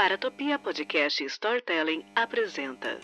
Paratopia 0.00 0.58
Podcast 0.58 1.22
Storytelling 1.26 2.02
apresenta. 2.16 2.98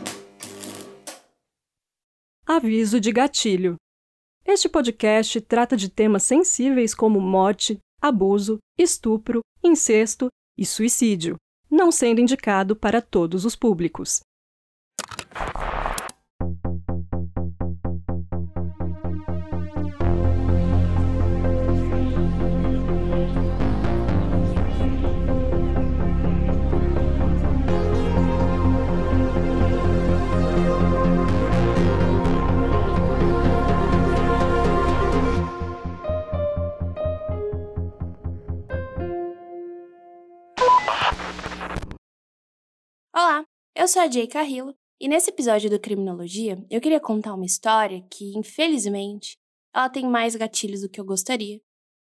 Aviso 2.47 2.99
de 2.99 3.13
gatilho. 3.13 3.77
Este 4.47 4.67
podcast 4.67 5.39
trata 5.43 5.77
de 5.77 5.91
temas 5.91 6.23
sensíveis 6.23 6.95
como 6.95 7.21
morte, 7.21 7.77
abuso, 8.01 8.57
estupro, 8.79 9.43
incesto 9.63 10.29
e 10.57 10.65
suicídio, 10.65 11.37
não 11.71 11.93
sendo 11.93 12.23
indicado 12.23 12.75
para 12.75 13.03
todos 13.03 13.45
os 13.45 13.55
públicos. 13.55 14.21
Olá, 43.29 43.45
eu 43.75 43.89
sou 43.89 44.03
a 44.03 44.09
Jay 44.09 44.29
Carrillo 44.29 44.73
e 45.01 45.09
nesse 45.09 45.31
episódio 45.31 45.69
do 45.69 45.81
Criminologia 45.81 46.65
eu 46.71 46.81
queria 46.81 47.01
contar 47.01 47.35
uma 47.35 47.45
história 47.45 48.07
que, 48.09 48.39
infelizmente, 48.39 49.37
ela 49.75 49.89
tem 49.89 50.07
mais 50.07 50.37
gatilhos 50.37 50.83
do 50.83 50.89
que 50.89 51.01
eu 51.01 51.05
gostaria. 51.05 51.61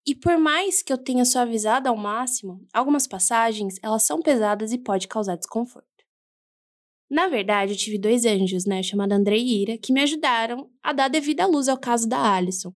E 0.06 0.14
por 0.14 0.38
mais 0.38 0.82
que 0.82 0.90
eu 0.90 0.96
tenha 0.96 1.26
suavizado 1.26 1.90
ao 1.90 1.94
máximo, 1.94 2.66
algumas 2.72 3.06
passagens 3.06 3.74
elas 3.82 4.02
são 4.02 4.22
pesadas 4.22 4.72
e 4.72 4.78
pode 4.78 5.08
causar 5.08 5.36
desconforto. 5.36 5.86
Na 7.10 7.28
verdade, 7.28 7.72
eu 7.72 7.76
tive 7.76 7.98
dois 7.98 8.24
anjos, 8.24 8.64
né, 8.64 8.82
chamada 8.82 9.14
André 9.14 9.36
e 9.36 9.60
Ira, 9.60 9.76
que 9.76 9.92
me 9.92 10.00
ajudaram 10.00 10.70
a 10.82 10.94
dar 10.94 11.08
devida 11.08 11.44
luz 11.44 11.68
ao 11.68 11.78
caso 11.78 12.08
da 12.08 12.34
Alison. 12.34 12.72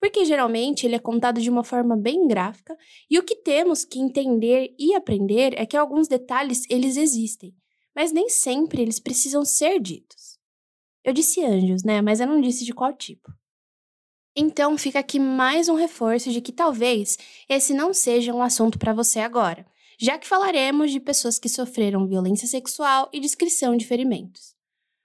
Porque 0.00 0.24
geralmente 0.24 0.86
ele 0.86 0.94
é 0.94 0.98
contado 0.98 1.42
de 1.42 1.50
uma 1.50 1.62
forma 1.62 1.94
bem 1.94 2.26
gráfica, 2.26 2.74
e 3.10 3.18
o 3.18 3.22
que 3.22 3.36
temos 3.36 3.84
que 3.84 3.98
entender 3.98 4.74
e 4.78 4.94
aprender 4.94 5.52
é 5.58 5.66
que 5.66 5.76
alguns 5.76 6.08
detalhes 6.08 6.62
eles 6.70 6.96
existem, 6.96 7.54
mas 7.94 8.12
nem 8.12 8.28
sempre 8.28 8.82
eles 8.82 8.98
precisam 8.98 9.44
ser 9.44 9.80
ditos. 9.80 10.38
Eu 11.04 11.12
disse 11.12 11.44
anjos, 11.44 11.82
né? 11.82 12.00
Mas 12.00 12.20
eu 12.20 12.26
não 12.26 12.40
disse 12.40 12.64
de 12.64 12.72
qual 12.72 12.92
tipo. 12.92 13.32
Então 14.34 14.78
fica 14.78 14.98
aqui 14.98 15.18
mais 15.18 15.68
um 15.68 15.74
reforço 15.74 16.30
de 16.30 16.40
que 16.40 16.52
talvez 16.52 17.18
esse 17.48 17.74
não 17.74 17.92
seja 17.92 18.32
um 18.32 18.42
assunto 18.42 18.78
para 18.78 18.94
você 18.94 19.20
agora, 19.20 19.66
já 19.98 20.18
que 20.18 20.26
falaremos 20.26 20.90
de 20.90 21.00
pessoas 21.00 21.38
que 21.38 21.48
sofreram 21.48 22.08
violência 22.08 22.48
sexual 22.48 23.10
e 23.12 23.20
descrição 23.20 23.76
de 23.76 23.86
ferimentos. 23.86 24.54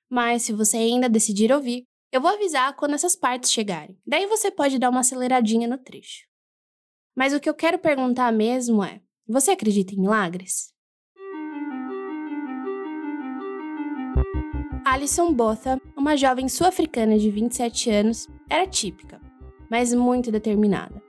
Mas 0.10 0.44
se 0.44 0.54
você 0.54 0.78
ainda 0.78 1.10
decidir 1.10 1.52
ouvir, 1.52 1.84
eu 2.12 2.22
vou 2.22 2.32
avisar 2.32 2.74
quando 2.78 2.94
essas 2.94 3.16
partes 3.16 3.52
chegarem. 3.52 4.00
Daí 4.06 4.26
você 4.28 4.50
pode 4.50 4.80
dar 4.80 4.90
uma 4.90 5.02
aceleradinha 5.02 5.68
no 5.68 5.78
trecho. 5.78 6.26
Mas 7.14 7.34
o 7.34 7.40
que 7.40 7.50
eu 7.50 7.54
quero 7.54 7.78
perguntar 7.78 8.32
mesmo 8.32 8.82
é: 8.84 9.02
você 9.28 9.52
acredita 9.52 9.94
em 9.94 10.00
milagres? 10.00 10.74
Alison 14.90 15.34
Botha, 15.34 15.82
uma 15.98 16.16
jovem 16.16 16.48
sul-africana 16.48 17.20
de 17.20 17.30
27 17.30 17.90
anos, 17.90 18.26
era 18.50 18.66
típica, 18.66 19.20
mas 19.70 19.94
muito 19.94 20.32
determinada. 20.32 21.04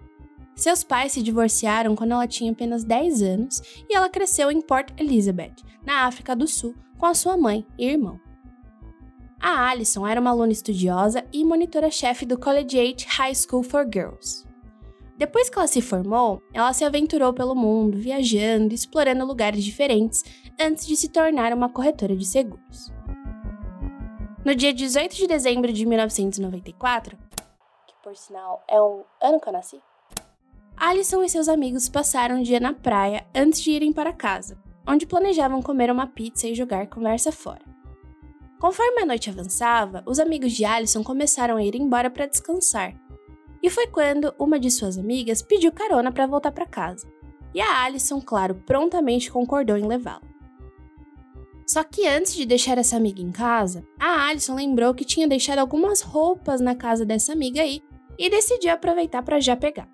Seus 0.57 0.83
pais 0.83 1.13
se 1.13 1.23
divorciaram 1.23 1.95
quando 1.95 2.11
ela 2.11 2.27
tinha 2.27 2.51
apenas 2.51 2.83
10 2.83 3.23
anos 3.23 3.63
e 3.89 3.95
ela 3.95 4.09
cresceu 4.09 4.51
em 4.51 4.61
Port 4.61 4.91
Elizabeth, 4.99 5.55
na 5.87 6.07
África 6.07 6.35
do 6.35 6.49
Sul, 6.49 6.75
com 6.99 7.07
a 7.07 7.15
sua 7.15 7.37
mãe 7.37 7.65
e 7.79 7.87
irmão. 7.87 8.19
A 9.39 9.69
Alison 9.69 10.05
era 10.05 10.21
uma 10.21 10.31
aluna 10.31 10.51
estudiosa 10.51 11.25
e 11.33 11.45
monitora-chefe 11.45 12.27
do 12.27 12.37
Collegiate 12.37 13.07
High 13.07 13.37
School 13.37 13.63
for 13.63 13.89
Girls. 13.89 14.45
Depois 15.17 15.49
que 15.49 15.57
ela 15.57 15.69
se 15.69 15.81
formou, 15.81 16.43
ela 16.53 16.73
se 16.73 16.85
aventurou 16.85 17.33
pelo 17.33 17.55
mundo, 17.55 17.97
viajando 17.97 18.75
explorando 18.75 19.25
lugares 19.25 19.63
diferentes 19.63 20.25
antes 20.61 20.85
de 20.85 20.97
se 20.97 21.09
tornar 21.11 21.53
uma 21.53 21.69
corretora 21.69 22.17
de 22.17 22.27
seguros. 22.27 22.98
No 24.49 24.55
dia 24.55 24.73
18 24.73 25.15
de 25.15 25.27
dezembro 25.27 25.71
de 25.71 25.85
1994, 25.85 27.19
que 27.87 27.95
por 28.03 28.17
sinal 28.17 28.65
é 28.67 28.81
o 28.81 29.05
ano 29.21 29.39
que 29.39 29.47
eu 29.47 29.53
nasci, 29.53 29.79
Alison 30.75 31.23
e 31.23 31.29
seus 31.29 31.51
amigos 31.51 31.87
passaram 31.91 32.37
um 32.37 32.43
dia 32.43 32.59
na 32.59 32.73
praia 32.73 33.27
antes 33.35 33.61
de 33.61 33.73
irem 33.73 33.93
para 33.93 34.11
casa, 34.11 34.57
onde 34.87 35.05
planejavam 35.05 35.61
comer 35.61 35.91
uma 35.91 36.07
pizza 36.07 36.49
e 36.49 36.55
jogar 36.55 36.87
conversa 36.87 37.31
fora. 37.31 37.61
Conforme 38.59 39.03
a 39.03 39.05
noite 39.05 39.29
avançava, 39.29 40.03
os 40.07 40.19
amigos 40.19 40.55
de 40.55 40.65
Alison 40.65 41.05
começaram 41.05 41.59
a 41.59 41.63
ir 41.63 41.75
embora 41.75 42.09
para 42.09 42.25
descansar. 42.25 42.95
E 43.63 43.69
foi 43.69 43.87
quando 43.89 44.35
uma 44.39 44.59
de 44.59 44.71
suas 44.71 44.97
amigas 44.97 45.43
pediu 45.43 45.71
carona 45.73 46.11
para 46.11 46.27
voltar 46.27 46.53
para 46.53 46.65
casa. 46.65 47.07
E 47.53 47.61
a 47.61 47.85
Alison, 47.85 48.19
claro, 48.19 48.55
prontamente 48.55 49.31
concordou 49.31 49.77
em 49.77 49.87
levá-la. 49.87 50.28
Só 51.69 51.85
que 51.85 52.07
antes 52.09 52.35
de 52.35 52.47
deixar 52.47 52.79
essa 52.79 52.97
amiga 52.97 53.21
em 53.21 53.31
casa, 53.31 53.85
a 54.01 54.27
Alison 54.29 54.55
lembrou 54.55 54.95
que 54.95 55.05
tinha 55.05 55.29
deixado 55.29 55.59
algumas 55.59 56.01
roupas 56.01 56.63
na 56.63 56.75
casa 56.75 57.05
dessa 57.05 57.35
amiga 57.35 57.61
aí 57.61 57.83
e 58.19 58.31
decidiu 58.31 58.73
aproveitar 58.73 59.23
para 59.23 59.39
já 59.39 59.55
pegar. 59.55 59.87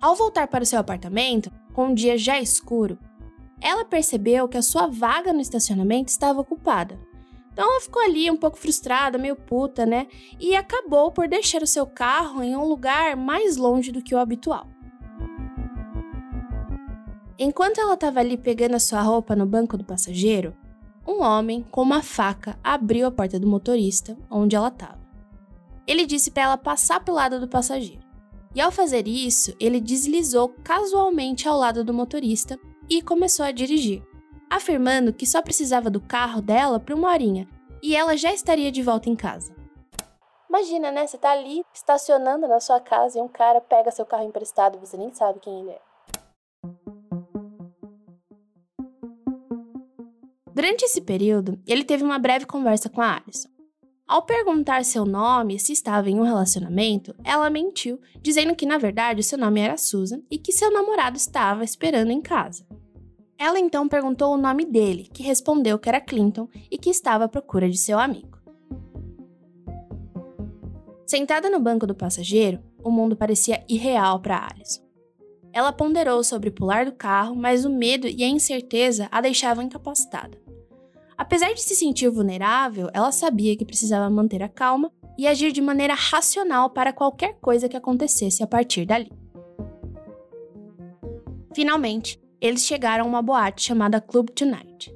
Ao 0.00 0.14
voltar 0.14 0.46
para 0.46 0.62
o 0.62 0.66
seu 0.66 0.78
apartamento, 0.78 1.50
com 1.74 1.88
um 1.88 1.94
dia 1.94 2.16
já 2.16 2.38
escuro, 2.38 2.96
ela 3.60 3.84
percebeu 3.84 4.46
que 4.46 4.56
a 4.56 4.62
sua 4.62 4.86
vaga 4.86 5.32
no 5.32 5.40
estacionamento 5.40 6.10
estava 6.10 6.40
ocupada. 6.40 6.96
Então 7.52 7.68
ela 7.68 7.80
ficou 7.80 8.00
ali 8.00 8.30
um 8.30 8.36
pouco 8.36 8.56
frustrada, 8.56 9.18
meio 9.18 9.34
puta, 9.34 9.84
né? 9.84 10.06
E 10.38 10.54
acabou 10.54 11.10
por 11.10 11.26
deixar 11.26 11.60
o 11.60 11.66
seu 11.66 11.88
carro 11.88 12.40
em 12.40 12.54
um 12.54 12.64
lugar 12.64 13.16
mais 13.16 13.56
longe 13.56 13.90
do 13.90 14.00
que 14.00 14.14
o 14.14 14.18
habitual. 14.18 14.68
Enquanto 17.36 17.80
ela 17.80 17.94
estava 17.94 18.20
ali 18.20 18.36
pegando 18.36 18.76
a 18.76 18.80
sua 18.80 19.02
roupa 19.02 19.34
no 19.34 19.44
banco 19.44 19.76
do 19.76 19.84
passageiro, 19.84 20.56
um 21.08 21.22
homem 21.22 21.62
com 21.70 21.80
uma 21.80 22.02
faca 22.02 22.58
abriu 22.62 23.06
a 23.06 23.10
porta 23.10 23.40
do 23.40 23.46
motorista, 23.46 24.14
onde 24.30 24.54
ela 24.54 24.68
estava. 24.68 24.98
Ele 25.86 26.04
disse 26.04 26.30
para 26.30 26.42
ela 26.42 26.58
passar 26.58 27.02
pelo 27.02 27.16
lado 27.16 27.40
do 27.40 27.48
passageiro. 27.48 28.06
E 28.54 28.60
ao 28.60 28.70
fazer 28.70 29.08
isso, 29.08 29.56
ele 29.58 29.80
deslizou 29.80 30.50
casualmente 30.62 31.48
ao 31.48 31.56
lado 31.56 31.82
do 31.82 31.94
motorista 31.94 32.58
e 32.90 33.00
começou 33.00 33.46
a 33.46 33.50
dirigir, 33.50 34.02
afirmando 34.50 35.12
que 35.12 35.26
só 35.26 35.40
precisava 35.40 35.88
do 35.88 36.00
carro 36.00 36.42
dela 36.42 36.78
por 36.78 36.94
uma 36.94 37.08
horinha 37.08 37.48
e 37.82 37.96
ela 37.96 38.14
já 38.14 38.32
estaria 38.32 38.70
de 38.70 38.82
volta 38.82 39.08
em 39.08 39.16
casa. 39.16 39.56
Imagina, 40.48 40.90
né? 40.90 41.06
Você 41.06 41.16
tá 41.16 41.30
ali 41.30 41.64
estacionando 41.72 42.46
na 42.46 42.60
sua 42.60 42.80
casa 42.80 43.18
e 43.18 43.22
um 43.22 43.28
cara 43.28 43.60
pega 43.62 43.90
seu 43.90 44.04
carro 44.04 44.24
emprestado 44.24 44.78
você 44.78 44.96
nem 44.96 45.12
sabe 45.14 45.40
quem 45.40 45.60
ele 45.60 45.70
é. 45.70 45.87
Durante 50.58 50.84
esse 50.84 51.00
período, 51.00 51.56
ele 51.68 51.84
teve 51.84 52.02
uma 52.02 52.18
breve 52.18 52.44
conversa 52.44 52.88
com 52.88 53.00
a 53.00 53.22
Alison. 53.22 53.48
Ao 54.08 54.22
perguntar 54.22 54.84
seu 54.84 55.04
nome 55.04 55.54
e 55.54 55.58
se 55.60 55.72
estava 55.72 56.10
em 56.10 56.18
um 56.18 56.24
relacionamento, 56.24 57.14
ela 57.22 57.48
mentiu, 57.48 58.00
dizendo 58.20 58.56
que 58.56 58.66
na 58.66 58.76
verdade 58.76 59.22
seu 59.22 59.38
nome 59.38 59.60
era 59.60 59.76
Susan 59.76 60.20
e 60.28 60.36
que 60.36 60.50
seu 60.50 60.72
namorado 60.72 61.16
estava 61.16 61.62
esperando 61.62 62.10
em 62.10 62.20
casa. 62.20 62.66
Ela 63.38 63.60
então 63.60 63.86
perguntou 63.86 64.34
o 64.34 64.36
nome 64.36 64.64
dele, 64.64 65.08
que 65.14 65.22
respondeu 65.22 65.78
que 65.78 65.88
era 65.88 66.00
Clinton 66.00 66.48
e 66.68 66.76
que 66.76 66.90
estava 66.90 67.26
à 67.26 67.28
procura 67.28 67.70
de 67.70 67.78
seu 67.78 67.96
amigo. 67.96 68.36
Sentada 71.06 71.48
no 71.48 71.60
banco 71.60 71.86
do 71.86 71.94
passageiro, 71.94 72.58
o 72.82 72.90
mundo 72.90 73.14
parecia 73.14 73.64
irreal 73.68 74.18
para 74.18 74.48
Alison. 74.50 74.82
Ela 75.52 75.72
ponderou 75.72 76.24
sobre 76.24 76.50
pular 76.50 76.84
do 76.84 76.90
carro, 76.90 77.36
mas 77.36 77.64
o 77.64 77.70
medo 77.70 78.08
e 78.08 78.24
a 78.24 78.28
incerteza 78.28 79.06
a 79.12 79.20
deixavam 79.20 79.62
incapacitada. 79.62 80.47
Apesar 81.18 81.52
de 81.52 81.60
se 81.60 81.74
sentir 81.74 82.08
vulnerável, 82.08 82.88
ela 82.94 83.10
sabia 83.10 83.56
que 83.56 83.64
precisava 83.64 84.08
manter 84.08 84.40
a 84.40 84.48
calma 84.48 84.92
e 85.18 85.26
agir 85.26 85.50
de 85.50 85.60
maneira 85.60 85.92
racional 85.94 86.70
para 86.70 86.92
qualquer 86.92 87.34
coisa 87.40 87.68
que 87.68 87.76
acontecesse 87.76 88.40
a 88.40 88.46
partir 88.46 88.86
dali. 88.86 89.10
Finalmente, 91.52 92.22
eles 92.40 92.64
chegaram 92.64 93.04
a 93.04 93.08
uma 93.08 93.20
boate 93.20 93.62
chamada 93.62 94.00
Club 94.00 94.30
Tonight. 94.30 94.94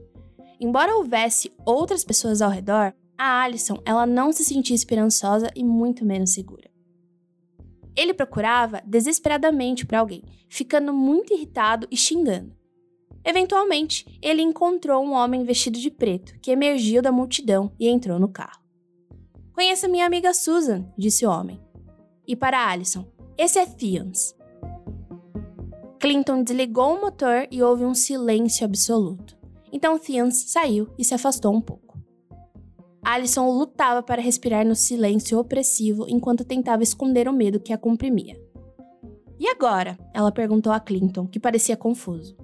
Embora 0.60 0.94
houvesse 0.94 1.52
outras 1.66 2.04
pessoas 2.04 2.40
ao 2.40 2.50
redor, 2.50 2.94
a 3.18 3.42
Alison 3.42 3.82
ela 3.84 4.06
não 4.06 4.30
se 4.32 4.44
sentia 4.44 4.76
esperançosa 4.76 5.50
e 5.56 5.64
muito 5.64 6.04
menos 6.04 6.32
segura. 6.32 6.70
Ele 7.96 8.14
procurava 8.14 8.80
desesperadamente 8.86 9.84
por 9.84 9.96
alguém, 9.96 10.22
ficando 10.48 10.94
muito 10.94 11.34
irritado 11.34 11.88
e 11.90 11.96
xingando. 11.96 12.61
Eventualmente, 13.24 14.18
ele 14.20 14.42
encontrou 14.42 15.04
um 15.04 15.12
homem 15.12 15.44
vestido 15.44 15.78
de 15.78 15.90
preto 15.90 16.38
que 16.40 16.50
emergiu 16.50 17.00
da 17.00 17.12
multidão 17.12 17.72
e 17.78 17.88
entrou 17.88 18.18
no 18.18 18.28
carro. 18.28 18.60
Conheça 19.52 19.86
minha 19.86 20.06
amiga 20.06 20.34
Susan, 20.34 20.86
disse 20.96 21.24
o 21.24 21.30
homem. 21.30 21.60
E 22.26 22.34
para 22.34 22.68
Alison, 22.68 23.06
esse 23.36 23.58
é 23.58 23.66
Theons. 23.66 24.34
Clinton 26.00 26.42
desligou 26.42 26.96
o 26.96 27.00
motor 27.00 27.46
e 27.50 27.62
houve 27.62 27.84
um 27.84 27.94
silêncio 27.94 28.64
absoluto. 28.64 29.36
Então 29.72 29.98
Theans 29.98 30.50
saiu 30.50 30.88
e 30.98 31.04
se 31.04 31.14
afastou 31.14 31.54
um 31.54 31.60
pouco. 31.60 31.96
Alison 33.04 33.50
lutava 33.50 34.02
para 34.02 34.22
respirar 34.22 34.66
no 34.66 34.74
silêncio 34.74 35.38
opressivo 35.38 36.06
enquanto 36.08 36.44
tentava 36.44 36.82
esconder 36.82 37.28
o 37.28 37.32
medo 37.32 37.60
que 37.60 37.72
a 37.72 37.78
comprimia. 37.78 38.40
E 39.38 39.48
agora? 39.48 39.98
Ela 40.14 40.30
perguntou 40.30 40.72
a 40.72 40.78
Clinton, 40.78 41.26
que 41.26 41.40
parecia 41.40 41.76
confuso. 41.76 42.36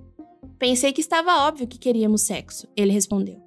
Pensei 0.59 0.93
que 0.93 1.01
estava 1.01 1.47
óbvio 1.47 1.69
que 1.69 1.79
queríamos 1.79 2.23
sexo, 2.23 2.67
ele 2.77 2.91
respondeu. 2.91 3.41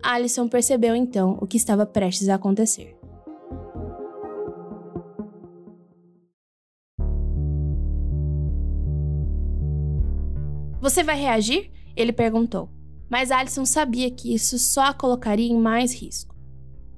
Alison 0.00 0.46
percebeu 0.46 0.94
então 0.94 1.36
o 1.40 1.46
que 1.46 1.56
estava 1.56 1.84
prestes 1.84 2.28
a 2.28 2.36
acontecer. 2.36 2.96
Você 10.80 11.02
vai 11.02 11.20
reagir? 11.20 11.72
Ele 11.96 12.12
perguntou. 12.12 12.70
Mas 13.10 13.32
Alison 13.32 13.64
sabia 13.64 14.08
que 14.08 14.32
isso 14.32 14.56
só 14.56 14.82
a 14.82 14.94
colocaria 14.94 15.50
em 15.50 15.58
mais 15.58 15.92
risco. 15.92 16.36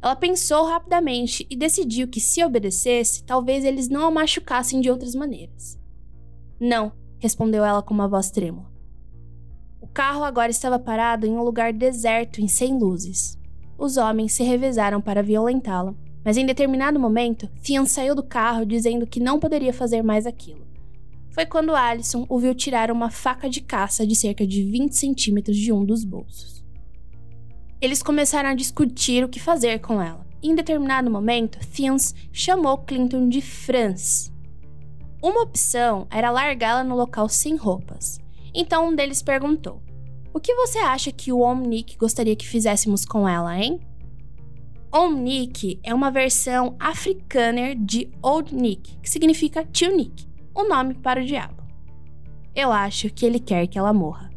Ela 0.03 0.15
pensou 0.15 0.67
rapidamente 0.67 1.47
e 1.49 1.57
decidiu 1.57 2.07
que, 2.07 2.21
se 2.21 2.45
obedecesse, 2.45 3.25
talvez 3.25 3.65
eles 3.65 3.89
não 3.89 4.07
a 4.07 4.11
machucassem 4.11 4.81
de 4.81 4.91
outras 4.91 5.15
maneiras. 5.15 5.79
Não, 6.61 6.93
respondeu 7.19 7.65
ela 7.65 7.83
com 7.83 7.95
uma 7.95 8.09
voz 8.09 8.31
trêmula. 8.31 8.71
Carro 9.93 10.23
agora 10.23 10.51
estava 10.51 10.79
parado 10.79 11.27
em 11.27 11.37
um 11.37 11.43
lugar 11.43 11.73
deserto 11.73 12.41
e 12.41 12.49
sem 12.49 12.79
luzes. 12.79 13.37
Os 13.77 13.97
homens 13.97 14.33
se 14.33 14.45
revezaram 14.45 15.01
para 15.01 15.23
violentá-la, 15.23 15.95
mas 16.25 16.37
em 16.37 16.47
determinado 16.47 17.01
momento, 17.01 17.51
Fian 17.63 17.85
saiu 17.87 18.15
do 18.15 18.23
carro 18.23 18.65
dizendo 18.65 19.07
que 19.07 19.19
não 19.19 19.41
poderia 19.41 19.73
fazer 19.73 20.03
mais 20.03 20.27
aquilo. 20.27 20.67
Foi 21.31 21.47
quando 21.47 21.75
Alison 21.75 22.25
o 22.29 22.39
viu 22.39 22.55
tirar 22.55 22.91
uma 22.91 23.11
faca 23.11 23.49
de 23.49 23.61
caça 23.61 24.07
de 24.07 24.15
cerca 24.15 24.47
de 24.47 24.63
20 24.63 24.93
centímetros 24.93 25.57
de 25.57 25.73
um 25.73 25.85
dos 25.85 26.05
bolsos. 26.05 26.65
Eles 27.81 28.03
começaram 28.03 28.51
a 28.51 28.55
discutir 28.55 29.25
o 29.25 29.29
que 29.29 29.41
fazer 29.41 29.81
com 29.81 30.01
ela. 30.01 30.27
Em 30.43 30.55
determinado 30.55 31.11
momento, 31.11 31.59
Fians 31.67 32.15
chamou 32.33 32.79
Clinton 32.79 33.29
de 33.29 33.41
Franz. 33.41 34.33
Uma 35.23 35.43
opção 35.43 36.07
era 36.11 36.31
largá-la 36.31 36.85
no 36.85 36.95
local 36.95 37.29
sem 37.29 37.57
roupas. 37.57 38.21
Então 38.55 38.89
um 38.89 38.95
deles 38.95 39.23
perguntou: 39.23 39.83
O 40.33 40.41
que 40.41 40.55
você 40.55 40.79
acha 40.79 41.13
que 41.13 41.33
o 41.33 41.41
Omnick 41.41 41.97
gostaria 41.97 42.37
que 42.37 42.47
fizéssemos 42.47 43.05
com 43.05 43.29
ela, 43.29 43.59
hein? 43.59 43.81
Omnick 44.93 45.79
é 45.85 45.95
uma 45.95 46.11
versão 46.11 46.75
africana 46.79 47.77
de 47.77 48.11
Old 48.21 48.53
Nick, 48.55 48.99
que 48.99 49.09
significa 49.09 49.65
tio 49.65 49.97
Nick 49.97 50.29
o 50.55 50.65
nome 50.65 50.95
para 50.95 51.23
o 51.23 51.25
diabo. 51.25 51.63
Eu 52.55 52.73
acho 52.73 53.09
que 53.11 53.25
ele 53.25 53.39
quer 53.39 53.67
que 53.67 53.79
ela 53.79 53.93
morra. 53.93 54.31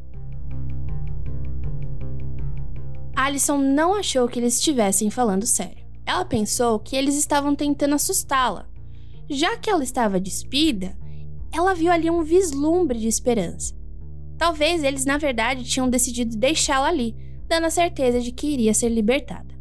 Alison 3.15 3.57
não 3.57 3.95
achou 3.95 4.27
que 4.27 4.39
eles 4.39 4.55
estivessem 4.55 5.09
falando 5.09 5.45
sério. 5.45 5.83
Ela 6.05 6.25
pensou 6.25 6.79
que 6.79 6.95
eles 6.95 7.15
estavam 7.15 7.55
tentando 7.55 7.95
assustá-la. 7.95 8.67
Já 9.29 9.57
que 9.57 9.69
ela 9.69 9.83
estava 9.83 10.19
despida, 10.19 10.97
ela 11.51 11.73
viu 11.73 11.91
ali 11.91 12.09
um 12.09 12.23
vislumbre 12.23 12.99
de 12.99 13.07
esperança. 13.07 13.75
Talvez 14.43 14.83
eles, 14.83 15.05
na 15.05 15.17
verdade, 15.17 15.63
tinham 15.63 15.89
decidido 15.89 16.35
deixá-la 16.35 16.89
ali, 16.89 17.15
dando 17.47 17.63
a 17.63 17.69
certeza 17.69 18.19
de 18.19 18.33
que 18.33 18.45
iria 18.45 18.73
ser 18.73 18.89
libertada. 18.89 19.57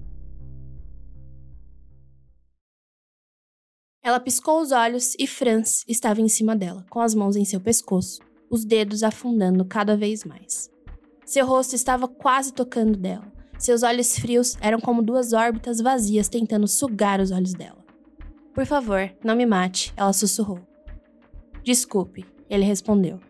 Ela 4.03 4.19
piscou 4.19 4.61
os 4.61 4.73
olhos 4.73 5.15
e 5.21 5.25
Franz 5.25 5.85
estava 5.87 6.21
em 6.21 6.27
cima 6.27 6.57
dela, 6.57 6.85
com 6.91 6.99
as 6.99 7.15
mãos 7.15 7.37
em 7.37 7.45
seu 7.45 7.61
pescoço, 7.61 8.19
os 8.51 8.65
dedos 8.65 9.05
afundando 9.05 9.65
cada 9.65 9.97
vez 9.97 10.25
mais. 10.25 10.69
Seu 11.25 11.47
rosto 11.47 11.77
estava 11.77 12.09
quase 12.09 12.53
tocando 12.53 12.99
dela. 12.99 13.33
Seus 13.57 13.85
olhos 13.85 14.19
frios 14.19 14.57
eram 14.61 14.81
como 14.81 15.01
duas 15.01 15.33
órbitas 15.33 15.81
vazias 15.81 16.29
tentando 16.29 16.67
sugar 16.67 17.21
os 17.21 17.31
olhos 17.31 17.55
dela. 17.55 17.87
Por 18.53 18.67
favor, 18.67 19.15
não 19.23 19.37
me 19.37 19.47
mate, 19.47 19.95
ela 19.97 20.13
sussurrou. 20.13 20.59
Desculpe, 21.63 22.27
ele 22.51 22.65
respondeu. 22.65 23.21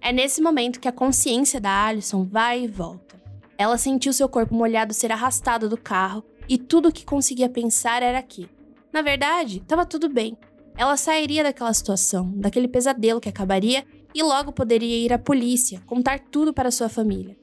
É 0.00 0.12
nesse 0.12 0.40
momento 0.40 0.80
que 0.80 0.88
a 0.88 0.92
consciência 0.92 1.60
da 1.60 1.86
Alison 1.86 2.24
vai 2.24 2.64
e 2.64 2.68
volta. 2.68 3.20
Ela 3.58 3.76
sentiu 3.76 4.12
seu 4.12 4.28
corpo 4.28 4.54
molhado 4.54 4.94
ser 4.94 5.12
arrastado 5.12 5.68
do 5.68 5.76
carro 5.76 6.24
e 6.48 6.56
tudo 6.56 6.88
o 6.88 6.92
que 6.92 7.04
conseguia 7.04 7.48
pensar 7.48 8.02
era 8.02 8.18
aqui, 8.18 8.48
na 8.92 9.02
verdade, 9.02 9.58
estava 9.58 9.86
tudo 9.86 10.08
bem. 10.08 10.36
Ela 10.76 10.96
sairia 10.96 11.42
daquela 11.42 11.72
situação, 11.72 12.32
daquele 12.34 12.66
pesadelo 12.66 13.20
que 13.20 13.28
acabaria 13.28 13.84
e 14.14 14.22
logo 14.22 14.52
poderia 14.52 14.96
ir 14.96 15.12
à 15.12 15.18
polícia, 15.18 15.80
contar 15.86 16.18
tudo 16.18 16.52
para 16.52 16.70
sua 16.70 16.88
família. 16.88 17.36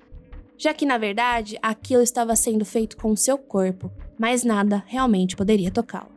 Já 0.58 0.74
que, 0.74 0.86
na 0.86 0.98
verdade, 0.98 1.58
aquilo 1.62 2.02
estava 2.02 2.36
sendo 2.36 2.66
feito 2.66 2.98
com 2.98 3.16
seu 3.16 3.38
corpo, 3.38 3.92
mas 4.18 4.44
nada 4.44 4.84
realmente 4.88 5.36
poderia 5.36 5.72
tocá-lo. 5.72 6.17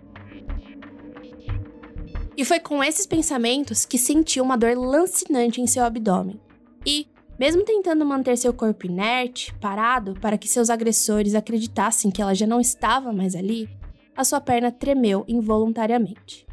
E 2.41 2.45
foi 2.45 2.59
com 2.59 2.83
esses 2.83 3.05
pensamentos 3.05 3.85
que 3.85 3.99
sentiu 3.99 4.43
uma 4.43 4.57
dor 4.57 4.75
lancinante 4.75 5.61
em 5.61 5.67
seu 5.67 5.85
abdômen. 5.85 6.41
E, 6.87 7.07
mesmo 7.39 7.63
tentando 7.67 8.07
manter 8.07 8.35
seu 8.39 8.55
corpo 8.55 8.87
inerte, 8.87 9.53
parado, 9.61 10.15
para 10.23 10.39
que 10.39 10.49
seus 10.49 10.71
agressores 10.71 11.35
acreditassem 11.35 12.11
que 12.11 12.23
ela 12.23 12.35
já 12.35 12.47
não 12.47 12.59
estava 12.59 13.13
mais 13.13 13.35
ali, 13.37 13.69
a 14.17 14.25
sua 14.25 14.41
perna 14.41 14.73
tremeu 14.73 15.23
involuntariamente. 15.29 16.47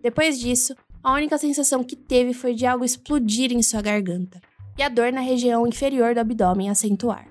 Depois 0.00 0.38
disso, 0.38 0.72
a 1.02 1.12
única 1.12 1.36
sensação 1.36 1.82
que 1.82 1.96
teve 1.96 2.32
foi 2.32 2.54
de 2.54 2.64
algo 2.64 2.84
explodir 2.84 3.50
em 3.50 3.60
sua 3.60 3.82
garganta 3.82 4.40
e 4.78 4.84
a 4.84 4.88
dor 4.88 5.10
na 5.10 5.20
região 5.20 5.66
inferior 5.66 6.14
do 6.14 6.20
abdômen 6.20 6.70
acentuar. 6.70 7.26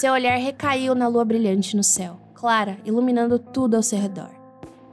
Seu 0.00 0.14
olhar 0.14 0.38
recaiu 0.38 0.94
na 0.94 1.08
lua 1.08 1.26
brilhante 1.26 1.76
no 1.76 1.84
céu, 1.84 2.18
clara, 2.32 2.78
iluminando 2.86 3.38
tudo 3.38 3.76
ao 3.76 3.82
seu 3.82 3.98
redor. 3.98 4.30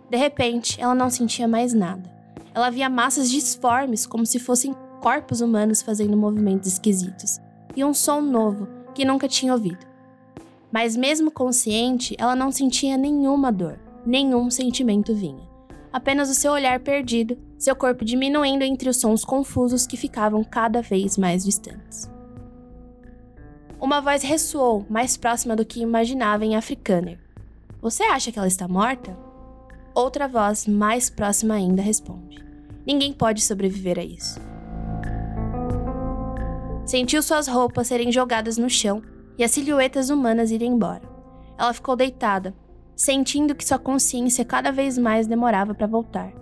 De 0.09 0.18
repente, 0.18 0.81
ela 0.81 0.94
não 0.94 1.09
sentia 1.09 1.48
mais 1.48 1.74
nada. 1.74 2.13
Ela 2.54 2.69
via 2.69 2.89
massas 2.89 3.31
disformes, 3.31 4.06
como 4.06 4.25
se 4.25 4.38
fossem 4.38 4.75
corpos 5.00 5.39
humanos 5.39 5.81
fazendo 5.81 6.18
movimentos 6.18 6.74
esquisitos, 6.74 7.39
e 7.74 7.86
um 7.86 7.94
som 7.94 8.19
novo 8.19 8.68
que 8.94 9.06
nunca 9.06 9.30
tinha 9.30 9.54
ouvido. 9.54 9.88
Mas, 10.69 10.98
mesmo 10.98 11.31
consciente, 11.31 12.13
ela 12.19 12.36
não 12.36 12.51
sentia 12.51 12.98
nenhuma 12.98 13.50
dor, 13.50 13.80
nenhum 14.06 14.52
sentimento 14.52 15.16
vinha. 15.16 15.47
Apenas 15.94 16.30
o 16.30 16.33
seu 16.33 16.52
olhar 16.52 16.81
perdido, 16.81 17.37
seu 17.57 17.78
corpo 17.78 18.04
diminuindo 18.04 18.66
entre 18.66 18.90
os 18.90 18.97
sons 18.97 19.23
confusos 19.23 19.87
que 19.87 19.95
ficavam 19.95 20.44
cada 20.44 20.81
vez 20.81 21.18
mais 21.18 21.45
distantes. 21.45 22.17
Uma 23.80 24.02
voz 24.02 24.24
ressoou, 24.24 24.86
mais 24.90 25.16
próxima 25.16 25.56
do 25.56 25.64
que 25.64 25.81
imaginava 25.81 26.44
em 26.44 26.56
africâner. 26.56 27.19
Você 27.80 28.02
acha 28.04 28.31
que 28.31 28.40
ela 28.40 28.48
está 28.48 28.68
morta? 28.68 29.16
Outra 29.94 30.28
voz, 30.28 30.66
mais 30.66 31.12
próxima 31.12 31.54
ainda, 31.54 31.81
responde. 31.81 32.44
Ninguém 32.88 33.14
pode 33.14 33.42
sobreviver 33.42 34.00
a 34.00 34.04
isso. 34.04 34.40
Sentiu 36.86 37.22
suas 37.22 37.48
roupas 37.48 37.88
serem 37.88 38.12
jogadas 38.12 38.57
no 38.57 38.69
chão 38.69 39.04
e 39.38 39.44
as 39.44 39.52
silhuetas 39.52 40.10
humanas 40.10 40.50
irem 40.50 40.72
embora. 40.72 41.04
Ela 41.56 41.74
ficou 41.74 41.96
deitada, 41.96 42.56
sentindo 42.96 43.54
que 43.54 43.66
sua 43.66 43.78
consciência 43.78 44.44
cada 44.44 44.72
vez 44.72 44.98
mais 44.98 45.28
demorava 45.28 45.76
para 45.76 45.86
voltar. 45.86 46.34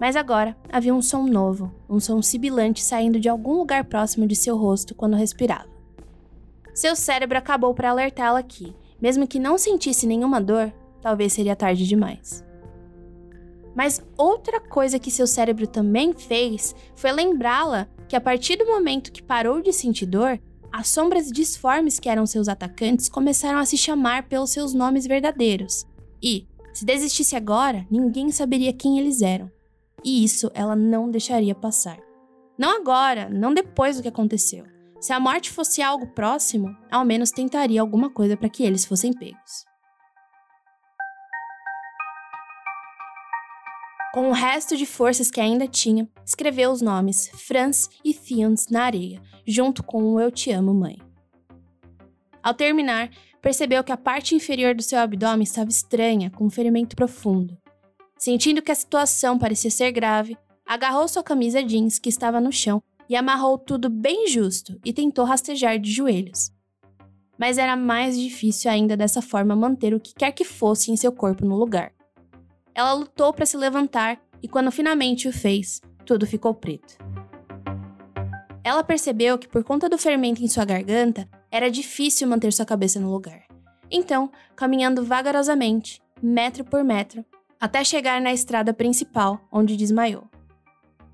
Mas 0.00 0.16
agora 0.16 0.56
havia 0.72 0.94
um 0.94 1.02
som 1.02 1.24
novo, 1.24 1.70
um 1.88 2.00
som 2.00 2.22
sibilante 2.22 2.82
saindo 2.82 3.20
de 3.20 3.28
algum 3.28 3.54
lugar 3.58 3.84
próximo 3.84 4.26
de 4.26 4.34
seu 4.34 4.56
rosto 4.56 4.94
quando 4.94 5.16
respirava. 5.16 5.71
Seu 6.74 6.96
cérebro 6.96 7.36
acabou 7.36 7.74
para 7.74 7.90
alertá-la 7.90 8.42
que, 8.42 8.74
mesmo 9.00 9.26
que 9.26 9.38
não 9.38 9.58
sentisse 9.58 10.06
nenhuma 10.06 10.40
dor, 10.40 10.72
talvez 11.00 11.32
seria 11.32 11.56
tarde 11.56 11.86
demais. 11.86 12.44
Mas 13.74 14.02
outra 14.16 14.60
coisa 14.60 14.98
que 14.98 15.10
seu 15.10 15.26
cérebro 15.26 15.66
também 15.66 16.12
fez 16.12 16.74
foi 16.94 17.10
lembrá-la 17.12 17.88
que 18.08 18.16
a 18.16 18.20
partir 18.20 18.56
do 18.56 18.66
momento 18.66 19.12
que 19.12 19.22
parou 19.22 19.62
de 19.62 19.72
sentir 19.72 20.06
dor, 20.06 20.38
as 20.70 20.88
sombras 20.88 21.30
disformes 21.30 21.98
que 21.98 22.08
eram 22.08 22.26
seus 22.26 22.48
atacantes 22.48 23.08
começaram 23.08 23.58
a 23.58 23.64
se 23.66 23.76
chamar 23.76 24.28
pelos 24.28 24.50
seus 24.50 24.72
nomes 24.72 25.06
verdadeiros. 25.06 25.86
E, 26.22 26.46
se 26.72 26.84
desistisse 26.84 27.36
agora, 27.36 27.86
ninguém 27.90 28.30
saberia 28.30 28.72
quem 28.72 28.98
eles 28.98 29.20
eram. 29.20 29.50
E 30.04 30.24
isso 30.24 30.50
ela 30.54 30.74
não 30.74 31.10
deixaria 31.10 31.54
passar. 31.54 31.98
Não 32.58 32.80
agora, 32.80 33.28
não 33.28 33.52
depois 33.52 33.96
do 33.96 34.02
que 34.02 34.08
aconteceu. 34.08 34.64
Se 35.02 35.12
a 35.12 35.18
morte 35.18 35.50
fosse 35.50 35.82
algo 35.82 36.06
próximo, 36.06 36.76
ao 36.88 37.04
menos 37.04 37.32
tentaria 37.32 37.80
alguma 37.80 38.08
coisa 38.08 38.36
para 38.36 38.48
que 38.48 38.62
eles 38.62 38.84
fossem 38.84 39.12
pegos. 39.12 39.64
Com 44.14 44.28
o 44.28 44.32
resto 44.32 44.76
de 44.76 44.86
forças 44.86 45.28
que 45.28 45.40
ainda 45.40 45.66
tinha, 45.66 46.08
escreveu 46.24 46.70
os 46.70 46.80
nomes 46.80 47.28
Franz 47.30 47.88
e 48.04 48.14
Fions 48.14 48.68
na 48.68 48.84
areia, 48.84 49.20
junto 49.44 49.82
com 49.82 50.04
o 50.04 50.20
Eu 50.20 50.30
Te 50.30 50.52
Amo, 50.52 50.72
Mãe. 50.72 50.96
Ao 52.40 52.54
terminar, 52.54 53.10
percebeu 53.40 53.82
que 53.82 53.90
a 53.90 53.96
parte 53.96 54.36
inferior 54.36 54.72
do 54.72 54.84
seu 54.84 55.00
abdômen 55.00 55.42
estava 55.42 55.68
estranha, 55.68 56.30
com 56.30 56.44
um 56.44 56.50
ferimento 56.50 56.94
profundo. 56.94 57.58
Sentindo 58.16 58.62
que 58.62 58.70
a 58.70 58.76
situação 58.76 59.36
parecia 59.36 59.70
ser 59.70 59.90
grave, 59.90 60.38
agarrou 60.64 61.08
sua 61.08 61.24
camisa 61.24 61.60
jeans 61.60 61.98
que 61.98 62.08
estava 62.08 62.40
no 62.40 62.52
chão 62.52 62.80
e 63.12 63.16
amarrou 63.16 63.58
tudo 63.58 63.90
bem 63.90 64.26
justo 64.26 64.80
e 64.82 64.90
tentou 64.90 65.26
rastejar 65.26 65.78
de 65.78 65.92
joelhos. 65.92 66.50
Mas 67.36 67.58
era 67.58 67.76
mais 67.76 68.18
difícil 68.18 68.70
ainda 68.70 68.96
dessa 68.96 69.20
forma 69.20 69.54
manter 69.54 69.92
o 69.92 70.00
que 70.00 70.14
quer 70.14 70.32
que 70.32 70.46
fosse 70.46 70.90
em 70.90 70.96
seu 70.96 71.12
corpo 71.12 71.44
no 71.44 71.54
lugar. 71.54 71.92
Ela 72.74 72.94
lutou 72.94 73.30
para 73.30 73.44
se 73.44 73.54
levantar 73.54 74.18
e, 74.42 74.48
quando 74.48 74.72
finalmente 74.72 75.28
o 75.28 75.32
fez, 75.32 75.78
tudo 76.06 76.26
ficou 76.26 76.54
preto. 76.54 76.96
Ela 78.64 78.82
percebeu 78.82 79.36
que, 79.36 79.46
por 79.46 79.62
conta 79.62 79.90
do 79.90 79.98
fermento 79.98 80.42
em 80.42 80.48
sua 80.48 80.64
garganta, 80.64 81.28
era 81.50 81.70
difícil 81.70 82.26
manter 82.26 82.50
sua 82.50 82.64
cabeça 82.64 82.98
no 82.98 83.12
lugar. 83.12 83.42
Então, 83.90 84.32
caminhando 84.56 85.04
vagarosamente, 85.04 86.00
metro 86.22 86.64
por 86.64 86.82
metro, 86.82 87.22
até 87.60 87.84
chegar 87.84 88.22
na 88.22 88.32
estrada 88.32 88.72
principal, 88.72 89.38
onde 89.52 89.76
desmaiou. 89.76 90.30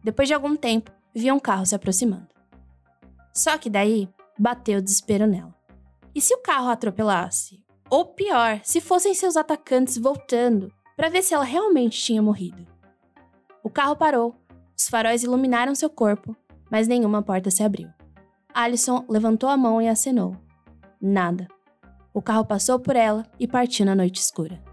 Depois 0.04 0.28
de 0.28 0.34
algum 0.34 0.54
tempo, 0.54 0.92
viu 1.18 1.34
um 1.34 1.40
carro 1.40 1.66
se 1.66 1.74
aproximando. 1.74 2.28
Só 3.34 3.56
que 3.58 3.70
daí, 3.70 4.08
bateu 4.38 4.78
o 4.78 4.82
desespero 4.82 5.26
nela. 5.26 5.54
E 6.14 6.20
se 6.20 6.34
o 6.34 6.42
carro 6.42 6.68
atropelasse? 6.68 7.62
Ou 7.90 8.04
pior, 8.04 8.60
se 8.62 8.80
fossem 8.80 9.14
seus 9.14 9.36
atacantes 9.36 9.96
voltando 9.96 10.72
para 10.96 11.08
ver 11.08 11.22
se 11.22 11.34
ela 11.34 11.44
realmente 11.44 12.00
tinha 12.00 12.22
morrido? 12.22 12.66
O 13.62 13.70
carro 13.70 13.96
parou, 13.96 14.34
os 14.76 14.88
faróis 14.88 15.22
iluminaram 15.22 15.74
seu 15.74 15.88
corpo, 15.88 16.36
mas 16.70 16.86
nenhuma 16.86 17.22
porta 17.22 17.50
se 17.50 17.62
abriu. 17.62 17.88
Alison 18.52 19.04
levantou 19.08 19.48
a 19.48 19.56
mão 19.56 19.80
e 19.80 19.88
acenou. 19.88 20.36
Nada. 21.00 21.46
O 22.12 22.20
carro 22.20 22.44
passou 22.44 22.78
por 22.78 22.96
ela 22.96 23.24
e 23.38 23.46
partiu 23.46 23.86
na 23.86 23.94
noite 23.94 24.20
escura. 24.20 24.67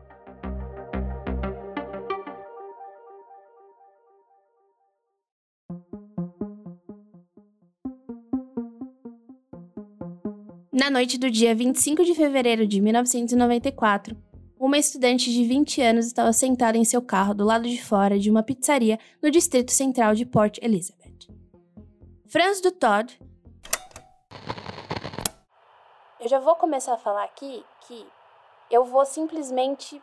Na 10.85 10.91
noite 10.91 11.17
do 11.17 11.31
dia 11.31 11.55
25 11.55 12.05
de 12.05 12.13
fevereiro 12.13 12.67
de 12.67 12.79
1994, 12.79 14.15
uma 14.59 14.77
estudante 14.77 15.33
de 15.33 15.43
20 15.43 15.81
anos 15.81 16.05
estava 16.05 16.31
sentada 16.31 16.77
em 16.77 16.85
seu 16.85 17.01
carro 17.01 17.33
do 17.33 17.43
lado 17.43 17.67
de 17.67 17.83
fora 17.83 18.19
de 18.19 18.29
uma 18.29 18.43
pizzaria 18.43 18.99
no 19.19 19.31
distrito 19.31 19.71
central 19.71 20.13
de 20.13 20.27
Port 20.27 20.59
Elizabeth. 20.61 21.27
Franz 22.27 22.61
do 22.61 22.71
Todd. 22.71 23.19
Eu 26.19 26.29
já 26.29 26.37
vou 26.37 26.53
começar 26.55 26.93
a 26.93 26.97
falar 26.99 27.23
aqui 27.23 27.65
que 27.87 28.05
eu 28.69 28.85
vou 28.85 29.07
simplesmente 29.07 29.99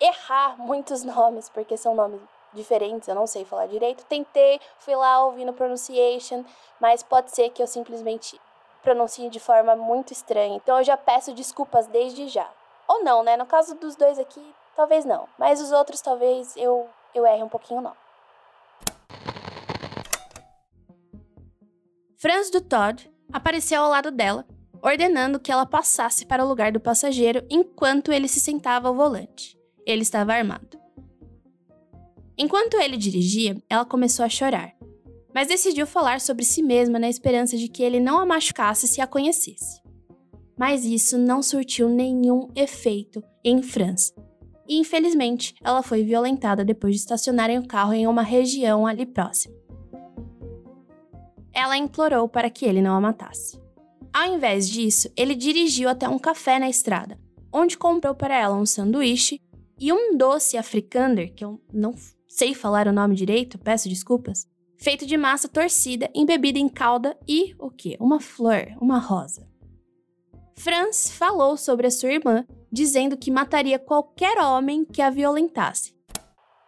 errar 0.00 0.58
muitos 0.58 1.04
nomes, 1.06 1.48
porque 1.48 1.76
são 1.76 1.94
nomes 1.94 2.20
diferentes, 2.52 3.06
eu 3.06 3.14
não 3.14 3.28
sei 3.28 3.44
falar 3.44 3.66
direito. 3.66 4.04
Tentei, 4.06 4.60
fui 4.80 4.96
lá 4.96 5.24
ouvindo 5.24 5.52
pronunciation, 5.52 6.44
mas 6.80 7.00
pode 7.00 7.30
ser 7.30 7.50
que 7.50 7.62
eu 7.62 7.66
simplesmente 7.68 8.40
pronuncie 8.82 9.28
de 9.28 9.40
forma 9.40 9.76
muito 9.76 10.12
estranha. 10.12 10.56
Então 10.56 10.78
eu 10.78 10.84
já 10.84 10.96
peço 10.96 11.34
desculpas 11.34 11.86
desde 11.86 12.28
já. 12.28 12.48
Ou 12.88 13.04
não, 13.04 13.22
né? 13.22 13.36
No 13.36 13.46
caso 13.46 13.74
dos 13.76 13.94
dois 13.96 14.18
aqui, 14.18 14.42
talvez 14.76 15.04
não. 15.04 15.28
Mas 15.38 15.60
os 15.60 15.72
outros 15.72 16.00
talvez 16.00 16.56
eu, 16.56 16.88
eu 17.14 17.26
erre 17.26 17.42
um 17.42 17.48
pouquinho 17.48 17.80
não. 17.80 17.94
Franz 22.16 22.50
do 22.50 22.60
Todd 22.60 23.10
apareceu 23.32 23.82
ao 23.82 23.90
lado 23.90 24.10
dela, 24.10 24.44
ordenando 24.82 25.40
que 25.40 25.50
ela 25.50 25.64
passasse 25.64 26.26
para 26.26 26.44
o 26.44 26.48
lugar 26.48 26.72
do 26.72 26.80
passageiro 26.80 27.46
enquanto 27.48 28.12
ele 28.12 28.28
se 28.28 28.40
sentava 28.40 28.88
ao 28.88 28.94
volante. 28.94 29.58
Ele 29.86 30.02
estava 30.02 30.34
armado. 30.34 30.78
Enquanto 32.36 32.74
ele 32.74 32.96
dirigia, 32.96 33.56
ela 33.68 33.84
começou 33.84 34.24
a 34.24 34.28
chorar 34.28 34.79
mas 35.34 35.48
decidiu 35.48 35.86
falar 35.86 36.20
sobre 36.20 36.44
si 36.44 36.62
mesma 36.62 36.98
na 36.98 37.08
esperança 37.08 37.56
de 37.56 37.68
que 37.68 37.82
ele 37.82 38.00
não 38.00 38.18
a 38.18 38.26
machucasse 38.26 38.88
se 38.88 39.00
a 39.00 39.06
conhecesse. 39.06 39.80
Mas 40.58 40.84
isso 40.84 41.16
não 41.16 41.42
surtiu 41.42 41.88
nenhum 41.88 42.48
efeito 42.54 43.22
em 43.44 43.62
Franz. 43.62 44.12
E 44.68 44.78
infelizmente, 44.78 45.54
ela 45.64 45.82
foi 45.82 46.02
violentada 46.02 46.64
depois 46.64 46.94
de 46.94 47.00
estacionarem 47.00 47.58
o 47.58 47.66
carro 47.66 47.92
em 47.92 48.06
uma 48.06 48.22
região 48.22 48.86
ali 48.86 49.06
próxima. 49.06 49.54
Ela 51.52 51.76
implorou 51.76 52.28
para 52.28 52.50
que 52.50 52.64
ele 52.64 52.80
não 52.80 52.94
a 52.94 53.00
matasse. 53.00 53.60
Ao 54.12 54.26
invés 54.26 54.68
disso, 54.68 55.10
ele 55.16 55.34
dirigiu 55.34 55.88
até 55.88 56.08
um 56.08 56.18
café 56.18 56.58
na 56.58 56.68
estrada, 56.68 57.18
onde 57.52 57.78
comprou 57.78 58.14
para 58.14 58.36
ela 58.36 58.56
um 58.56 58.66
sanduíche 58.66 59.40
e 59.78 59.92
um 59.92 60.16
doce 60.16 60.56
afrikaner, 60.56 61.32
que 61.34 61.44
eu 61.44 61.60
não 61.72 61.94
sei 62.28 62.54
falar 62.54 62.86
o 62.86 62.92
nome 62.92 63.14
direito, 63.14 63.58
peço 63.58 63.88
desculpas, 63.88 64.46
feito 64.80 65.04
de 65.04 65.16
massa 65.16 65.48
torcida, 65.48 66.10
embebida 66.14 66.58
em 66.58 66.68
calda 66.68 67.16
e 67.28 67.54
o 67.58 67.70
que? 67.70 67.96
Uma 68.00 68.18
flor, 68.18 68.66
uma 68.80 68.98
rosa. 68.98 69.46
Franz 70.56 71.10
falou 71.10 71.56
sobre 71.56 71.86
a 71.86 71.90
sua 71.90 72.12
irmã, 72.12 72.46
dizendo 72.72 73.16
que 73.16 73.30
mataria 73.30 73.78
qualquer 73.78 74.38
homem 74.38 74.84
que 74.84 75.02
a 75.02 75.10
violentasse. 75.10 75.94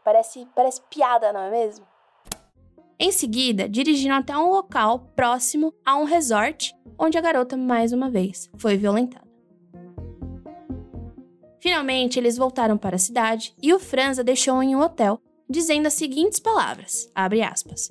Parece, 0.04 0.46
parece 0.54 0.80
piada, 0.90 1.32
não 1.32 1.40
é 1.40 1.50
mesmo? 1.50 1.86
Em 2.98 3.10
seguida, 3.10 3.68
dirigiram 3.68 4.16
até 4.16 4.36
um 4.36 4.50
local 4.50 5.10
próximo 5.16 5.74
a 5.84 5.96
um 5.96 6.04
resort, 6.04 6.74
onde 6.98 7.18
a 7.18 7.20
garota 7.20 7.56
mais 7.56 7.92
uma 7.92 8.10
vez 8.10 8.50
foi 8.56 8.76
violentada. 8.76 9.26
Finalmente, 11.60 12.18
eles 12.18 12.36
voltaram 12.36 12.76
para 12.76 12.96
a 12.96 12.98
cidade 12.98 13.54
e 13.62 13.72
o 13.72 13.78
Franz 13.78 14.18
a 14.18 14.22
deixou 14.22 14.62
em 14.62 14.74
um 14.74 14.80
hotel, 14.80 15.20
dizendo 15.48 15.86
as 15.86 15.94
seguintes 15.94 16.40
palavras: 16.40 17.10
abre 17.14 17.42
aspas. 17.42 17.90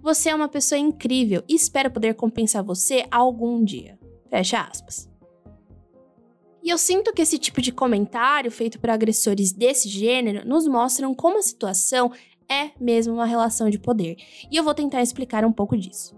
Você 0.00 0.30
é 0.30 0.34
uma 0.34 0.48
pessoa 0.48 0.78
incrível 0.78 1.42
e 1.48 1.54
espero 1.54 1.90
poder 1.90 2.14
compensar 2.14 2.62
você 2.62 3.04
algum 3.10 3.64
dia. 3.64 3.98
Fecha 4.30 4.60
aspas. 4.60 5.08
E 6.62 6.70
eu 6.70 6.78
sinto 6.78 7.12
que 7.12 7.22
esse 7.22 7.38
tipo 7.38 7.62
de 7.62 7.72
comentário 7.72 8.50
feito 8.50 8.78
por 8.78 8.90
agressores 8.90 9.52
desse 9.52 9.88
gênero 9.88 10.46
nos 10.46 10.66
mostram 10.66 11.14
como 11.14 11.38
a 11.38 11.42
situação 11.42 12.12
é 12.50 12.70
mesmo 12.80 13.14
uma 13.14 13.26
relação 13.26 13.70
de 13.70 13.78
poder. 13.78 14.16
E 14.50 14.56
eu 14.56 14.64
vou 14.64 14.74
tentar 14.74 15.02
explicar 15.02 15.44
um 15.44 15.52
pouco 15.52 15.76
disso. 15.76 16.17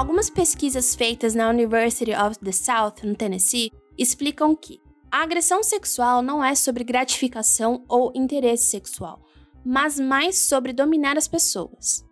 Algumas 0.00 0.30
pesquisas 0.30 0.94
feitas 0.94 1.34
na 1.34 1.50
University 1.50 2.12
of 2.14 2.38
the 2.38 2.52
South, 2.52 3.04
no 3.04 3.14
Tennessee, 3.14 3.70
explicam 3.98 4.56
que 4.56 4.80
a 5.12 5.22
agressão 5.22 5.62
sexual 5.62 6.22
não 6.22 6.42
é 6.42 6.54
sobre 6.54 6.82
gratificação 6.82 7.84
ou 7.86 8.10
interesse 8.14 8.70
sexual, 8.70 9.20
mas 9.62 10.00
mais 10.00 10.38
sobre 10.38 10.72
dominar 10.72 11.18
as 11.18 11.28
pessoas. 11.28 12.02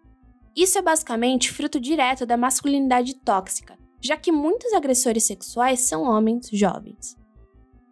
Isso 0.55 0.77
é 0.77 0.83
basicamente 0.83 1.51
fruto 1.51 1.81
direto 1.81 2.27
da 2.27 2.37
masculinidade 2.37 3.15
tóxica, 3.21 3.79
já 4.03 4.19
que 4.19 4.31
muitos 4.31 4.71
agressores 4.75 5.25
sexuais 5.25 5.81
são 5.81 6.03
homens 6.03 6.51
jovens. 6.53 7.17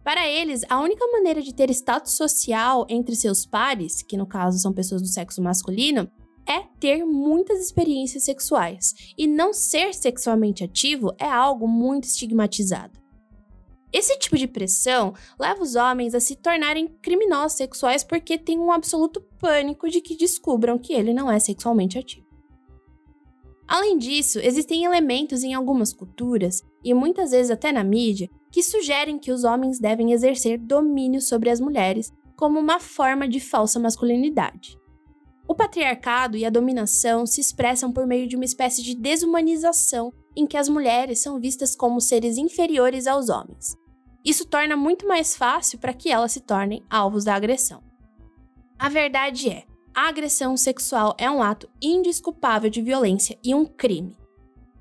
Para 0.05 0.29
eles, 0.29 0.61
a 0.69 0.79
única 0.79 1.07
maneira 1.07 1.41
de 1.41 1.55
ter 1.55 1.71
status 1.71 2.13
social 2.13 2.87
entre 2.91 3.17
seus 3.17 3.47
pares, 3.47 4.03
que 4.03 4.19
no 4.19 4.27
caso 4.27 4.59
são 4.59 4.75
pessoas 4.75 5.01
do 5.01 5.09
sexo 5.09 5.41
masculino, 5.41 6.07
é 6.49 6.61
ter 6.79 7.05
muitas 7.05 7.61
experiências 7.61 8.25
sexuais, 8.25 8.95
e 9.19 9.27
não 9.27 9.53
ser 9.53 9.95
sexualmente 9.95 10.63
ativo 10.63 11.15
é 11.19 11.29
algo 11.29 11.67
muito 11.67 12.05
estigmatizado. 12.05 12.99
Esse 13.93 14.19
tipo 14.19 14.37
de 14.37 14.47
pressão 14.47 15.15
leva 15.39 15.63
os 15.63 15.75
homens 15.75 16.15
a 16.15 16.21
se 16.21 16.37
tornarem 16.37 16.89
criminosos 17.01 17.57
sexuais 17.57 18.05
porque 18.05 18.37
tem 18.37 18.59
um 18.59 18.71
absoluto 18.71 19.21
pânico 19.39 19.89
de 19.89 20.01
que 20.01 20.17
descubram 20.17 20.79
que 20.79 20.93
ele 20.93 21.15
não 21.15 21.31
é 21.31 21.39
sexualmente 21.39 21.99
ativo. 21.99 22.27
Além 23.67 23.99
disso, 23.99 24.39
existem 24.39 24.85
elementos 24.85 25.43
em 25.43 25.55
algumas 25.55 25.93
culturas, 25.93 26.63
e 26.85 26.95
muitas 26.95 27.33
vezes 27.33 27.51
até 27.51 27.73
na 27.73 27.83
mídia, 27.83 28.31
que 28.53 28.63
sugerem 28.63 29.19
que 29.19 29.33
os 29.33 29.43
homens 29.43 29.81
devem 29.81 30.13
exercer 30.13 30.59
domínio 30.59 31.21
sobre 31.21 31.51
as 31.51 31.61
mulheres 31.61 32.13
como 32.37 32.61
uma 32.61 32.79
forma 32.79 33.27
de 33.27 33.41
falsa 33.41 33.81
masculinidade. 33.81 34.79
O 35.49 35.55
patriarcado 35.55 36.37
e 36.37 36.45
a 36.45 36.51
dominação 36.51 37.25
se 37.25 37.41
expressam 37.41 37.93
por 37.93 38.07
meio 38.07 38.27
de 38.27 38.35
uma 38.35 38.45
espécie 38.45 38.83
de 38.83 38.95
desumanização 38.95 40.13
em 40.35 40.47
que 40.47 40.57
as 40.57 40.69
mulheres 40.69 41.21
são 41.21 41.41
vistas 41.41 41.77
como 41.77 42.01
seres 42.01 42.37
inferiores 42.37 43.07
aos 43.07 43.29
homens. 43.29 43.77
Isso 44.25 44.45
torna 44.45 44.77
muito 44.77 45.07
mais 45.07 45.37
fácil 45.37 45.79
para 45.79 45.95
que 45.95 46.11
elas 46.11 46.33
se 46.33 46.41
tornem 46.41 46.83
alvos 46.91 47.25
da 47.25 47.35
agressão. 47.35 47.81
A 48.77 48.89
verdade 48.89 49.49
é, 49.49 49.65
a 49.95 50.09
agressão 50.09 50.57
sexual 50.57 51.15
é 51.17 51.31
um 51.31 51.43
ato 51.43 51.71
indisculpável 51.81 52.69
de 52.69 52.83
violência 52.83 53.39
e 53.43 53.55
um 53.55 53.65
crime. 53.65 54.19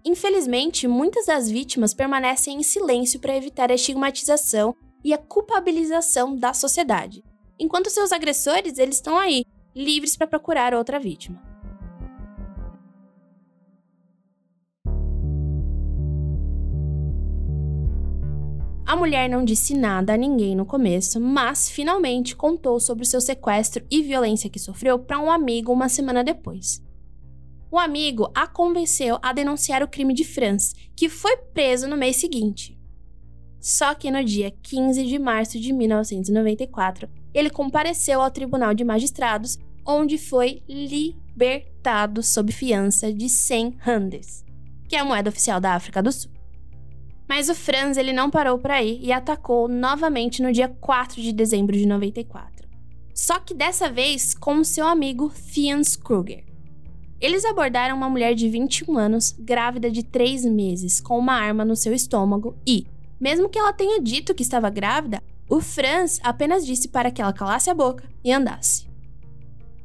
Infelizmente, 0.04 0.88
muitas 0.88 1.28
das 1.28 1.50
vítimas 1.50 1.94
permanecem 1.94 2.58
em 2.58 2.64
silêncio 2.64 3.20
para 3.20 3.36
evitar 3.36 3.72
a 3.72 3.76
estigmatização 3.76 4.76
e 5.04 5.14
a 5.14 5.18
culpabilização 5.18 6.36
da 6.36 6.54
sociedade. 6.54 7.24
Enquanto 7.60 7.90
seus 7.90 8.12
agressores, 8.12 8.78
eles 8.78 8.96
estão 8.96 9.18
aí, 9.18 9.46
livres 9.76 10.16
para 10.16 10.26
procurar 10.28 10.74
outra 10.74 11.00
vítima. 11.00 11.42
A 18.86 18.96
mulher 18.96 19.28
não 19.28 19.44
disse 19.44 19.74
nada 19.74 20.14
a 20.14 20.18
ninguém 20.18 20.56
no 20.56 20.66
começo, 20.66 21.20
mas 21.20 21.70
finalmente 21.70 22.36
contou 22.36 22.80
sobre 22.80 23.04
o 23.04 23.06
seu 23.06 23.20
sequestro 23.20 23.86
e 23.92 24.02
violência 24.02 24.50
que 24.50 24.60
sofreu 24.60 24.98
para 24.98 25.20
um 25.20 25.30
amigo 25.30 25.74
uma 25.74 25.90
semana 25.90 26.24
depois. 26.24 26.82
O 27.70 27.78
amigo 27.78 28.32
a 28.34 28.48
convenceu 28.48 29.20
a 29.22 29.34
denunciar 29.34 29.84
o 29.84 29.88
crime 29.88 30.14
de 30.14 30.24
Franz, 30.24 30.74
que 30.96 31.10
foi 31.10 31.36
preso 31.36 31.90
no 31.90 31.98
mês 31.98 32.16
seguinte. 32.16 32.80
Só 33.60 33.94
que 33.96 34.12
no 34.12 34.24
dia 34.24 34.52
15 34.62 35.04
de 35.04 35.20
março 35.20 35.60
de 35.60 35.74
1994, 35.74 37.10
ele 37.36 37.50
compareceu 37.50 38.22
ao 38.22 38.32
Tribunal 38.32 38.74
de 38.74 38.86
Magistrados, 38.86 39.60
onde 39.86 40.18
foi 40.18 40.64
libertado 40.70 42.24
sob 42.24 42.54
fiança 42.54 43.12
de 43.12 43.28
100 43.28 43.76
randes, 43.78 44.46
que 44.88 44.96
é 44.96 45.00
a 45.00 45.06
moeda 45.06 45.30
oficial 45.30 45.60
da 45.60 45.74
África 45.74 46.02
do 46.02 46.14
Sul. 46.14 46.32
Mas 47.28 47.50
o 47.50 47.56
Franz 47.56 47.98
ele 47.98 48.14
não 48.14 48.32
parou 48.32 48.58
por 48.58 48.72
aí 48.72 49.00
e 49.02 49.12
atacou 49.12 49.68
novamente 49.68 50.42
no 50.42 50.52
dia 50.54 50.70
4 50.70 51.22
de 51.22 51.34
dezembro 51.34 51.76
de 51.76 51.86
94. 51.86 52.70
Só 53.14 53.40
que 53.40 53.54
dessa 53.54 53.90
vez 53.90 54.34
com 54.34 54.64
seu 54.64 54.88
amigo 54.88 55.30
Fians 55.30 55.96
Kruger. 55.96 56.46
Eles 57.20 57.44
abordaram 57.44 57.98
uma 57.98 58.10
mulher 58.10 58.34
de 58.34 58.48
21 58.48 58.98
anos, 58.98 59.36
grávida 59.38 59.90
de 59.90 60.04
3 60.04 60.46
meses, 60.46 61.02
com 61.02 61.18
uma 61.18 61.34
arma 61.34 61.66
no 61.66 61.76
seu 61.76 61.94
estômago 61.94 62.56
e, 62.66 62.86
mesmo 63.20 63.50
que 63.50 63.58
ela 63.58 63.74
tenha 63.74 64.02
dito 64.02 64.36
que 64.36 64.44
estava 64.44 64.70
grávida, 64.70 65.22
o 65.48 65.62
Franz 65.62 66.20
apenas 66.24 66.66
disse 66.66 66.88
para 66.88 67.12
que 67.12 67.22
ela 67.22 67.34
calasse 67.34 67.70
a 67.70 67.74
boca 67.74 68.10
e 68.24 68.32
andasse. 68.32 68.88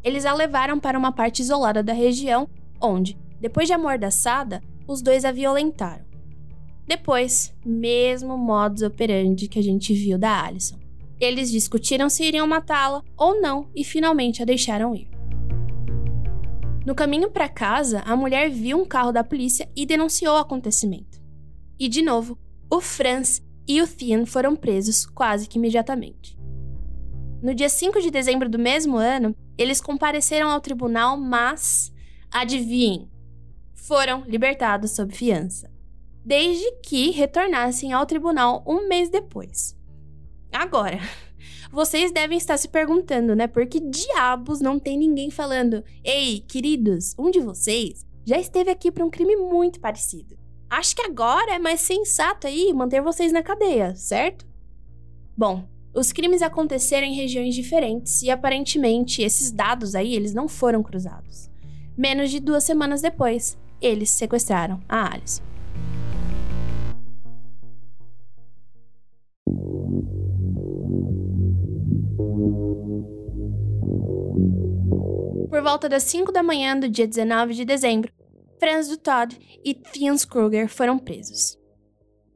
Eles 0.03 0.25
a 0.25 0.33
levaram 0.33 0.81
para 0.81 0.99
uma 0.99 1.13
parte 1.13 1.43
isolada 1.43 1.83
da 1.83 1.93
região, 1.93 2.49
onde, 2.81 3.19
depois 3.39 3.67
de 3.67 3.75
amordaçada, 3.75 4.63
os 4.87 5.03
dois 5.03 5.25
a 5.25 5.33
violentaram. 5.33 6.05
Depois, 6.87 7.55
mesmo 7.65 8.37
modus 8.37 8.83
operandi 8.83 9.47
que 9.47 9.59
a 9.59 9.63
gente 9.63 9.93
viu 9.93 10.19
da 10.19 10.45
Alison. 10.45 10.79
Eles 11.21 11.51
discutiram 11.51 12.09
se 12.09 12.25
iriam 12.25 12.47
matá-la 12.47 13.03
ou 13.17 13.41
não 13.41 13.69
e 13.77 13.85
finalmente 13.85 14.43
a 14.43 14.47
deixaram 14.47 14.95
ir. 14.95 15.09
No 16.87 16.95
caminho 16.95 17.31
para 17.31 17.49
casa, 17.49 18.01
a 18.07 18.17
mulher 18.17 18.49
viu 18.49 18.81
um 18.81 18.87
carro 18.87 19.13
da 19.13 19.23
polícia 19.23 19.71
e 19.77 19.85
denunciou 19.85 20.35
o 20.35 20.39
acontecimento. 20.39 21.21
E 21.79 21.89
de 21.89 22.01
novo, 22.01 22.39
o 22.71 22.81
Franz 22.81 23.43
e 23.67 23.81
o 23.81 23.87
Thien 23.87 24.25
foram 24.27 24.57
presos 24.57 25.07
quase 25.07 25.49
que 25.49 25.59
imediatamente. 25.59 26.39
No 27.43 27.55
dia 27.55 27.69
5 27.69 28.01
de 28.01 28.11
dezembro 28.11 28.49
do 28.49 28.59
mesmo 28.59 28.97
ano, 28.97 29.35
eles 29.57 29.81
compareceram 29.81 30.51
ao 30.51 30.61
tribunal, 30.61 31.17
mas, 31.17 31.93
adivinhem, 32.31 33.11
foram 33.75 34.23
libertados 34.27 34.91
sob 34.93 35.15
fiança 35.15 35.71
desde 36.25 36.71
que 36.83 37.11
retornassem 37.11 37.93
ao 37.93 38.07
tribunal 38.07 38.63
um 38.67 38.89
mês 38.89 39.09
depois. 39.09 39.77
Agora, 40.53 40.99
vocês 41.73 42.13
devem 42.13 42.39
estar 42.39 42.57
se 42.57 42.69
perguntando, 42.69 43.35
né? 43.35 43.47
Por 43.47 43.67
que 43.67 43.81
diabos 43.81 44.61
não 44.61 44.79
tem 44.79 44.99
ninguém 44.99 45.31
falando: 45.31 45.83
Ei, 46.05 46.41
queridos, 46.41 47.15
um 47.19 47.31
de 47.31 47.41
vocês 47.41 48.05
já 48.25 48.39
esteve 48.39 48.71
aqui 48.71 48.91
para 48.91 49.05
um 49.05 49.11
crime 49.11 49.37
muito 49.37 49.81
parecido. 49.81 50.39
Acho 50.71 50.95
que 50.95 51.03
agora 51.03 51.53
é 51.53 51.59
mais 51.59 51.81
sensato 51.81 52.47
aí 52.47 52.73
manter 52.73 53.03
vocês 53.03 53.33
na 53.33 53.43
cadeia, 53.43 53.93
certo? 53.97 54.47
Bom, 55.37 55.69
os 55.93 56.13
crimes 56.13 56.43
aconteceram 56.43 57.09
em 57.09 57.17
regiões 57.17 57.57
diferentes 57.57 58.23
e 58.23 58.31
aparentemente 58.31 59.21
esses 59.21 59.51
dados 59.51 59.97
aí 59.97 60.15
eles 60.15 60.33
não 60.33 60.47
foram 60.47 60.81
cruzados. 60.81 61.51
Menos 61.99 62.31
de 62.31 62.39
duas 62.39 62.63
semanas 62.63 63.03
depois, 63.03 63.59
eles 63.83 64.11
sequestraram 64.11 64.81
a 64.89 65.13
Alice. 65.13 65.43
Por 75.49 75.63
volta 75.63 75.89
das 75.89 76.05
5 76.05 76.31
da 76.31 76.45
manhã 76.45 76.79
do 76.79 76.89
dia 76.89 77.09
19 77.09 77.55
de 77.55 77.65
dezembro, 77.65 78.20
Franz 78.61 78.89
do 78.89 78.99
Todd 78.99 79.37
e 79.65 79.75
Thiens 79.75 80.27
Kruger 80.27 80.69
foram 80.69 80.99
presos. 80.99 81.59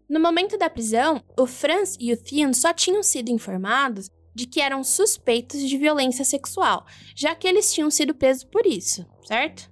No 0.09 0.19
momento 0.19 0.57
da 0.57 0.71
prisão, 0.71 1.23
o 1.39 1.47
Franz 1.47 1.97
e 2.01 2.13
o 2.13 2.17
Thien 2.17 2.53
só 2.55 2.73
tinham 2.73 3.03
sido 3.03 3.29
informados 3.29 4.11
de 4.35 4.47
que 4.47 4.61
eram 4.61 4.83
suspeitos 4.83 5.61
de 5.61 5.77
violência 5.77 6.25
sexual, 6.25 6.87
já 7.15 7.35
que 7.35 7.47
eles 7.47 7.73
tinham 7.73 7.91
sido 7.91 8.15
presos 8.15 8.43
por 8.43 8.67
isso, 8.67 9.07
certo? 9.27 9.71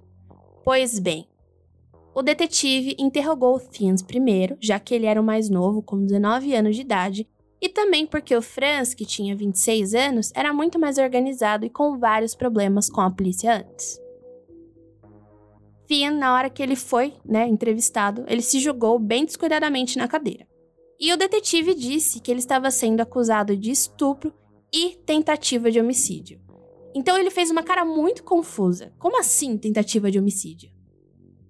Pois 0.63 0.99
bem, 0.99 1.27
o 2.15 2.21
detetive 2.21 2.95
interrogou 2.99 3.55
o 3.55 3.59
Thiens 3.59 4.03
primeiro, 4.03 4.55
já 4.61 4.79
que 4.79 4.93
ele 4.93 5.07
era 5.07 5.19
o 5.19 5.23
mais 5.23 5.49
novo, 5.49 5.81
com 5.81 6.05
19 6.05 6.53
anos 6.53 6.75
de 6.75 6.81
idade, 6.81 7.27
e 7.59 7.67
também 7.67 8.05
porque 8.05 8.35
o 8.35 8.41
Franz, 8.41 8.93
que 8.93 9.05
tinha 9.05 9.35
26 9.35 9.95
anos, 9.95 10.31
era 10.35 10.53
muito 10.53 10.77
mais 10.77 10.97
organizado 10.99 11.65
e 11.65 11.69
com 11.69 11.97
vários 11.97 12.35
problemas 12.35 12.89
com 12.89 13.01
a 13.01 13.09
polícia 13.09 13.57
antes. 13.57 14.02
Fian, 15.87 16.11
na 16.11 16.33
hora 16.33 16.49
que 16.49 16.63
ele 16.63 16.75
foi 16.75 17.13
né, 17.25 17.47
entrevistado, 17.47 18.23
ele 18.27 18.41
se 18.41 18.59
jogou 18.59 18.97
bem 18.97 19.25
descuidadamente 19.25 19.97
na 19.97 20.07
cadeira. 20.07 20.47
E 20.99 21.11
o 21.11 21.17
detetive 21.17 21.73
disse 21.73 22.19
que 22.19 22.31
ele 22.31 22.39
estava 22.39 22.71
sendo 22.71 23.01
acusado 23.01 23.57
de 23.57 23.71
estupro 23.71 24.33
e 24.73 24.95
tentativa 25.05 25.69
de 25.69 25.79
homicídio. 25.79 26.39
Então 26.95 27.17
ele 27.17 27.29
fez 27.29 27.49
uma 27.49 27.63
cara 27.63 27.83
muito 27.83 28.23
confusa. 28.23 28.93
Como 28.97 29.19
assim 29.19 29.57
tentativa 29.57 30.09
de 30.09 30.19
homicídio? 30.19 30.71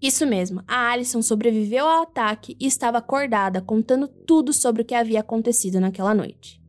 Isso 0.01 0.25
mesmo, 0.25 0.61
a 0.67 0.91
Alison 0.91 1.21
sobreviveu 1.21 1.87
ao 1.87 2.03
ataque 2.03 2.57
e 2.59 2.67
estava 2.67 2.97
acordada, 2.97 3.61
contando 3.61 4.07
tudo 4.07 4.51
sobre 4.51 4.81
o 4.81 4.85
que 4.85 4.93
havia 4.93 5.21
acontecido 5.21 5.79
naquela 5.79 6.13
noite. 6.13 6.61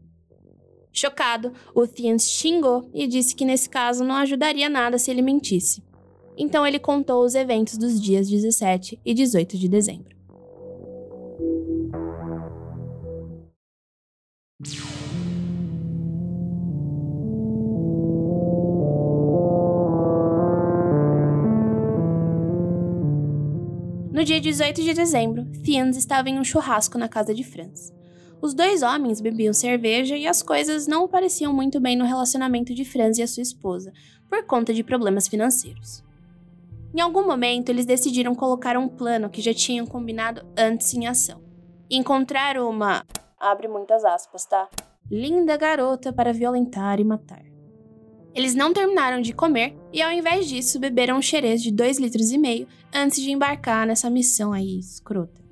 Chocado, 0.92 1.52
o 1.74 1.84
Thiens 1.84 2.30
xingou 2.30 2.88
e 2.94 3.08
disse 3.08 3.34
que 3.34 3.44
nesse 3.44 3.68
caso 3.68 4.04
não 4.04 4.14
ajudaria 4.14 4.68
nada 4.68 4.98
se 4.98 5.10
ele 5.10 5.20
mentisse. 5.20 5.82
Então 6.36 6.66
ele 6.66 6.78
contou 6.78 7.24
os 7.24 7.34
eventos 7.34 7.78
dos 7.78 8.00
dias 8.00 8.28
17 8.28 9.00
e 9.04 9.14
18 9.14 9.56
de 9.56 9.68
dezembro. 9.68 10.14
No 24.12 24.24
dia 24.24 24.40
18 24.40 24.82
de 24.82 24.94
dezembro, 24.94 25.44
Fians 25.64 25.96
estava 25.96 26.30
em 26.30 26.38
um 26.38 26.44
churrasco 26.44 26.96
na 26.96 27.08
casa 27.08 27.34
de 27.34 27.42
Franz. 27.42 27.92
Os 28.40 28.54
dois 28.54 28.82
homens 28.82 29.20
bebiam 29.20 29.52
cerveja 29.52 30.16
e 30.16 30.26
as 30.26 30.42
coisas 30.42 30.86
não 30.86 31.08
pareciam 31.08 31.52
muito 31.52 31.80
bem 31.80 31.96
no 31.96 32.04
relacionamento 32.04 32.74
de 32.74 32.84
Franz 32.84 33.18
e 33.18 33.22
a 33.22 33.26
sua 33.26 33.42
esposa, 33.42 33.92
por 34.28 34.44
conta 34.44 34.72
de 34.72 34.84
problemas 34.84 35.26
financeiros. 35.26 36.03
Em 36.94 37.00
algum 37.00 37.26
momento, 37.26 37.70
eles 37.70 37.84
decidiram 37.84 38.36
colocar 38.36 38.76
um 38.76 38.86
plano 38.86 39.28
que 39.28 39.42
já 39.42 39.52
tinham 39.52 39.84
combinado 39.84 40.46
antes 40.56 40.94
em 40.94 41.08
ação. 41.08 41.42
Encontrar 41.90 42.56
uma. 42.56 43.04
abre 43.36 43.66
muitas 43.66 44.04
aspas, 44.04 44.46
tá? 44.46 44.68
Linda 45.10 45.56
garota 45.56 46.12
para 46.12 46.32
violentar 46.32 47.00
e 47.00 47.04
matar. 47.04 47.42
Eles 48.32 48.54
não 48.54 48.72
terminaram 48.72 49.20
de 49.20 49.32
comer 49.32 49.76
e, 49.92 50.00
ao 50.00 50.12
invés 50.12 50.48
disso, 50.48 50.78
beberam 50.78 51.18
um 51.18 51.22
xerez 51.22 51.60
de 51.60 51.72
2 51.72 51.98
litros 51.98 52.30
e 52.30 52.38
meio 52.38 52.68
antes 52.94 53.20
de 53.20 53.32
embarcar 53.32 53.86
nessa 53.86 54.08
missão 54.08 54.52
aí 54.52 54.78
escrota. 54.78 55.42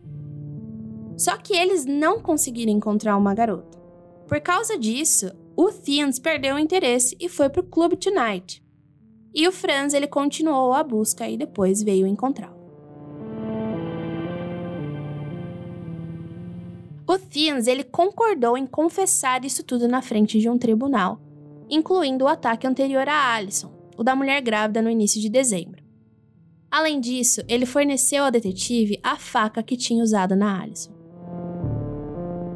Só 1.17 1.37
que 1.37 1.55
eles 1.55 1.85
não 1.85 2.21
conseguiram 2.21 2.73
encontrar 2.73 3.17
uma 3.17 3.35
garota. 3.35 3.79
Por 4.29 4.41
causa 4.41 4.79
disso, 4.79 5.31
o 5.57 5.71
Thiens 5.73 6.21
perdeu 6.21 6.55
o 6.55 6.59
interesse 6.59 7.17
e 7.21 7.29
foi 7.29 7.49
pro 7.49 7.65
Club 7.65 7.95
Tonight. 7.97 8.62
E 9.35 9.49
o 9.49 9.53
Franz 9.53 9.95
ele 9.95 10.07
continuou 10.07 10.73
a 10.73 10.83
busca 10.83 11.29
e 11.29 11.37
depois 11.37 11.83
veio 11.83 12.07
encontrá-lo. 12.07 12.61
O 17.07 17.19
Thiens 17.19 17.67
ele 17.67 17.85
concordou 17.85 18.57
em 18.57 18.67
confessar 18.67 19.45
isso 19.45 19.63
tudo 19.63 19.89
na 19.89 20.01
frente 20.01 20.39
de 20.39 20.49
um 20.49 20.57
tribunal 20.57 21.21
incluindo 21.73 22.27
o 22.27 22.29
ataque 22.29 22.67
anterior 22.67 23.09
a 23.09 23.35
Alison, 23.35 23.73
o 23.97 24.05
da 24.05 24.15
mulher 24.15 24.43
grávida 24.43 24.83
no 24.83 24.91
início 24.91 25.19
de 25.19 25.31
dezembro. 25.31 25.83
Além 26.71 27.01
disso, 27.01 27.43
ele 27.49 27.65
forneceu 27.65 28.25
ao 28.25 28.31
detetive 28.31 29.01
a 29.03 29.17
faca 29.17 29.63
que 29.63 29.77
tinha 29.77 30.03
usado 30.03 30.37
na 30.37 30.61
Alison. 30.61 30.93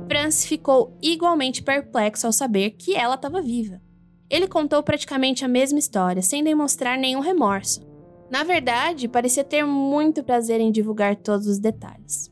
Franz 0.07 0.45
ficou 0.45 0.97
igualmente 1.03 1.62
perplexo 1.62 2.27
ao 2.27 2.33
saber 2.33 2.73
que 2.73 2.95
ela 2.95 3.15
estava 3.15 3.41
viva. 3.41 3.81
Ele 4.29 4.49
contou 4.49 4.83
praticamente 4.83 5.45
a 5.45 5.49
mesma 5.49 5.79
história, 5.79 6.23
sem 6.23 6.43
demonstrar 6.43 6.99
nenhum 6.99 7.21
remorso. 7.21 7.87
Na 8.31 8.43
verdade, 8.43 9.07
parecia 9.07 9.45
ter 9.45 9.65
muito 9.65 10.25
prazer 10.25 10.61
em 10.61 10.73
divulgar 10.73 11.17
todos 11.17 11.47
os 11.47 11.59
detalhes. 11.59 12.31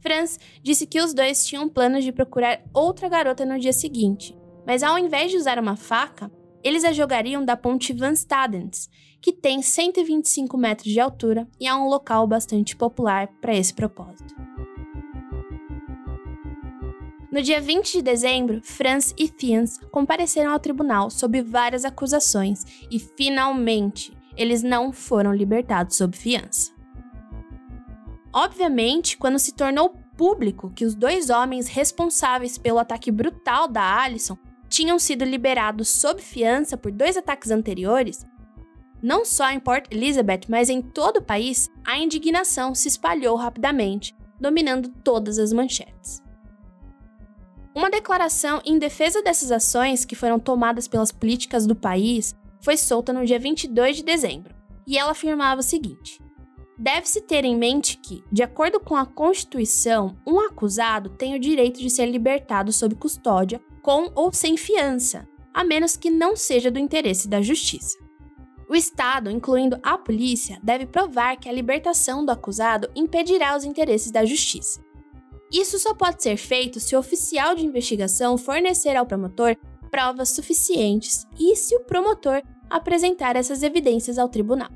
Franz 0.00 0.38
disse 0.62 0.86
que 0.86 1.00
os 1.00 1.14
dois 1.14 1.46
tinham 1.46 1.68
planos 1.68 2.04
de 2.04 2.12
procurar 2.12 2.62
outra 2.72 3.08
garota 3.08 3.44
no 3.44 3.58
dia 3.58 3.72
seguinte, 3.72 4.36
mas 4.66 4.82
ao 4.82 4.98
invés 4.98 5.30
de 5.30 5.36
usar 5.36 5.58
uma 5.58 5.76
faca, 5.76 6.30
eles 6.62 6.84
a 6.84 6.92
jogariam 6.92 7.44
da 7.44 7.56
ponte 7.56 7.92
Van 7.92 8.14
Stadens, 8.14 8.88
que 9.20 9.32
tem 9.32 9.62
125 9.62 10.56
metros 10.56 10.90
de 10.90 11.00
altura 11.00 11.46
e 11.58 11.66
é 11.66 11.74
um 11.74 11.88
local 11.88 12.26
bastante 12.26 12.76
popular 12.76 13.28
para 13.40 13.54
esse 13.54 13.72
propósito. 13.72 14.49
No 17.30 17.40
dia 17.40 17.60
20 17.60 17.92
de 17.92 18.02
dezembro, 18.02 18.60
Franz 18.60 19.14
e 19.16 19.28
Fians 19.28 19.78
compareceram 19.92 20.50
ao 20.50 20.58
tribunal 20.58 21.10
sob 21.10 21.40
várias 21.42 21.84
acusações 21.84 22.64
e, 22.90 22.98
finalmente, 22.98 24.12
eles 24.36 24.64
não 24.64 24.92
foram 24.92 25.32
libertados 25.32 25.96
sob 25.96 26.16
fiança. 26.16 26.72
Obviamente, 28.32 29.16
quando 29.16 29.38
se 29.38 29.52
tornou 29.52 29.94
público 30.16 30.70
que 30.70 30.84
os 30.84 30.96
dois 30.96 31.30
homens 31.30 31.68
responsáveis 31.68 32.58
pelo 32.58 32.80
ataque 32.80 33.12
brutal 33.12 33.68
da 33.68 34.02
Alison 34.02 34.36
tinham 34.68 34.98
sido 34.98 35.24
liberados 35.24 35.88
sob 35.88 36.20
fiança 36.20 36.76
por 36.76 36.90
dois 36.90 37.16
ataques 37.16 37.52
anteriores, 37.52 38.26
não 39.00 39.24
só 39.24 39.50
em 39.50 39.60
Port 39.60 39.86
Elizabeth, 39.92 40.42
mas 40.48 40.68
em 40.68 40.82
todo 40.82 41.18
o 41.18 41.22
país, 41.22 41.70
a 41.84 41.96
indignação 41.96 42.74
se 42.74 42.88
espalhou 42.88 43.36
rapidamente, 43.36 44.16
dominando 44.38 44.88
todas 45.02 45.38
as 45.38 45.52
manchetes. 45.52 46.20
Uma 47.74 47.90
declaração 47.90 48.60
em 48.64 48.78
defesa 48.78 49.22
dessas 49.22 49.52
ações 49.52 50.04
que 50.04 50.16
foram 50.16 50.40
tomadas 50.40 50.88
pelas 50.88 51.12
políticas 51.12 51.66
do 51.66 51.76
país 51.76 52.34
foi 52.60 52.76
solta 52.76 53.12
no 53.12 53.24
dia 53.24 53.38
22 53.38 53.96
de 53.96 54.02
dezembro, 54.02 54.54
e 54.86 54.98
ela 54.98 55.12
afirmava 55.12 55.60
o 55.60 55.64
seguinte: 55.64 56.20
Deve-se 56.76 57.20
ter 57.20 57.44
em 57.44 57.56
mente 57.56 57.96
que, 57.98 58.24
de 58.32 58.42
acordo 58.42 58.80
com 58.80 58.96
a 58.96 59.06
Constituição, 59.06 60.16
um 60.26 60.40
acusado 60.40 61.10
tem 61.10 61.34
o 61.34 61.38
direito 61.38 61.78
de 61.78 61.88
ser 61.90 62.06
libertado 62.06 62.72
sob 62.72 62.94
custódia, 62.96 63.60
com 63.82 64.10
ou 64.14 64.32
sem 64.32 64.56
fiança, 64.56 65.28
a 65.54 65.62
menos 65.62 65.96
que 65.96 66.10
não 66.10 66.34
seja 66.34 66.70
do 66.70 66.78
interesse 66.78 67.28
da 67.28 67.40
justiça. 67.40 67.96
O 68.68 68.74
Estado, 68.74 69.30
incluindo 69.30 69.78
a 69.82 69.98
polícia, 69.98 70.58
deve 70.62 70.86
provar 70.86 71.36
que 71.36 71.48
a 71.48 71.52
libertação 71.52 72.24
do 72.24 72.30
acusado 72.30 72.90
impedirá 72.96 73.56
os 73.56 73.64
interesses 73.64 74.10
da 74.10 74.24
justiça. 74.24 74.80
Isso 75.50 75.78
só 75.78 75.94
pode 75.94 76.22
ser 76.22 76.36
feito 76.36 76.78
se 76.78 76.94
o 76.94 76.98
oficial 76.98 77.54
de 77.54 77.66
investigação 77.66 78.38
fornecer 78.38 78.96
ao 78.96 79.06
promotor 79.06 79.56
provas 79.90 80.30
suficientes 80.30 81.26
e 81.38 81.56
se 81.56 81.74
o 81.74 81.80
promotor 81.80 82.42
apresentar 82.68 83.34
essas 83.34 83.62
evidências 83.62 84.18
ao 84.18 84.28
tribunal. 84.28 84.70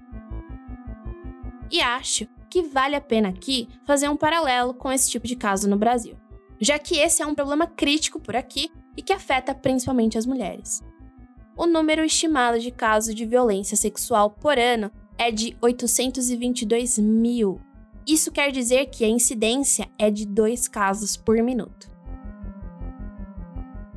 E 1.70 1.80
acho 1.80 2.26
que 2.50 2.62
vale 2.62 2.96
a 2.96 3.00
pena 3.00 3.28
aqui 3.28 3.68
fazer 3.84 4.08
um 4.08 4.16
paralelo 4.16 4.74
com 4.74 4.90
esse 4.90 5.10
tipo 5.10 5.26
de 5.26 5.36
caso 5.36 5.68
no 5.68 5.76
Brasil, 5.76 6.16
já 6.60 6.78
que 6.78 6.98
esse 6.98 7.22
é 7.22 7.26
um 7.26 7.34
problema 7.34 7.66
crítico 7.66 8.20
por 8.20 8.34
aqui 8.34 8.70
e 8.96 9.02
que 9.02 9.12
afeta 9.12 9.54
principalmente 9.54 10.18
as 10.18 10.26
mulheres. 10.26 10.82
O 11.56 11.66
número 11.66 12.04
estimado 12.04 12.58
de 12.58 12.72
casos 12.72 13.14
de 13.14 13.24
violência 13.24 13.76
sexual 13.76 14.30
por 14.30 14.58
ano 14.58 14.90
é 15.16 15.30
de 15.30 15.56
822 15.60 16.98
mil. 16.98 17.60
Isso 18.06 18.30
quer 18.30 18.50
dizer 18.50 18.86
que 18.86 19.04
a 19.04 19.08
incidência 19.08 19.88
é 19.98 20.10
de 20.10 20.26
dois 20.26 20.68
casos 20.68 21.16
por 21.16 21.36
minuto. 21.42 21.92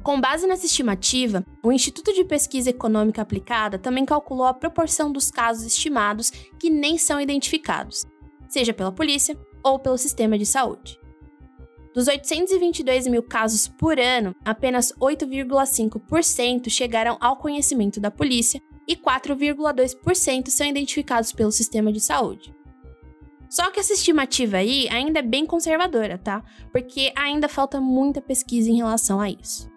Com 0.01 0.21
base 0.21 0.47
nessa 0.47 0.65
estimativa, 0.65 1.45
o 1.61 1.69
Instituto 1.69 2.13
de 2.13 2.23
Pesquisa 2.23 2.69
Econômica 2.69 3.21
Aplicada 3.21 3.77
também 3.77 4.05
calculou 4.05 4.45
a 4.45 4.53
proporção 4.53 5.11
dos 5.11 5.29
casos 5.29 5.65
estimados 5.65 6.31
que 6.57 6.69
nem 6.69 6.97
são 6.97 7.19
identificados, 7.19 8.05
seja 8.47 8.73
pela 8.73 8.93
polícia 8.93 9.37
ou 9.61 9.77
pelo 9.77 9.97
sistema 9.97 10.37
de 10.37 10.45
saúde. 10.45 10.97
Dos 11.93 12.07
822 12.07 13.07
mil 13.07 13.21
casos 13.21 13.67
por 13.67 13.99
ano, 13.99 14.33
apenas 14.45 14.93
8,5% 14.93 16.69
chegaram 16.69 17.17
ao 17.19 17.35
conhecimento 17.35 17.99
da 17.99 18.09
polícia 18.09 18.61
e 18.87 18.95
4,2% 18.95 20.47
são 20.47 20.65
identificados 20.65 21.33
pelo 21.33 21.51
sistema 21.51 21.91
de 21.91 21.99
saúde. 21.99 22.55
Só 23.49 23.71
que 23.71 23.79
essa 23.79 23.93
estimativa 23.93 24.57
aí 24.57 24.87
ainda 24.89 25.19
é 25.19 25.23
bem 25.23 25.45
conservadora, 25.45 26.17
tá? 26.17 26.43
Porque 26.71 27.13
ainda 27.15 27.47
falta 27.47 27.79
muita 27.79 28.21
pesquisa 28.21 28.69
em 28.69 28.77
relação 28.77 29.19
a 29.19 29.29
isso. 29.29 29.69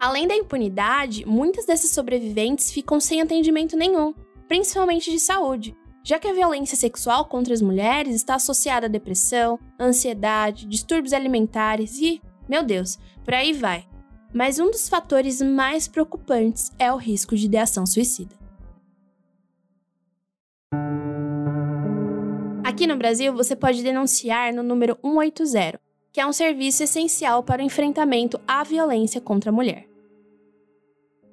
Além 0.00 0.26
da 0.26 0.34
impunidade, 0.34 1.26
muitas 1.26 1.66
dessas 1.66 1.90
sobreviventes 1.90 2.70
ficam 2.70 2.98
sem 2.98 3.20
atendimento 3.20 3.76
nenhum, 3.76 4.14
principalmente 4.48 5.10
de 5.10 5.18
saúde, 5.18 5.76
já 6.02 6.18
que 6.18 6.26
a 6.26 6.32
violência 6.32 6.76
sexual 6.76 7.26
contra 7.26 7.52
as 7.52 7.60
mulheres 7.60 8.14
está 8.14 8.36
associada 8.36 8.86
a 8.86 8.90
depressão, 8.90 9.58
ansiedade, 9.78 10.66
distúrbios 10.66 11.12
alimentares 11.12 11.98
e, 11.98 12.20
meu 12.48 12.62
Deus, 12.62 12.98
por 13.22 13.34
aí 13.34 13.52
vai. 13.52 13.86
Mas 14.32 14.58
um 14.58 14.70
dos 14.70 14.88
fatores 14.88 15.42
mais 15.42 15.86
preocupantes 15.86 16.72
é 16.78 16.90
o 16.90 16.96
risco 16.96 17.36
de 17.36 17.44
ideação 17.44 17.84
suicida. 17.84 18.39
Aqui 22.70 22.86
no 22.86 22.96
Brasil, 22.96 23.34
você 23.34 23.56
pode 23.56 23.82
denunciar 23.82 24.54
no 24.54 24.62
número 24.62 24.96
180, 25.02 25.80
que 26.12 26.20
é 26.20 26.26
um 26.26 26.32
serviço 26.32 26.84
essencial 26.84 27.42
para 27.42 27.60
o 27.60 27.64
enfrentamento 27.64 28.40
à 28.46 28.62
violência 28.62 29.20
contra 29.20 29.50
a 29.50 29.52
mulher. 29.52 29.88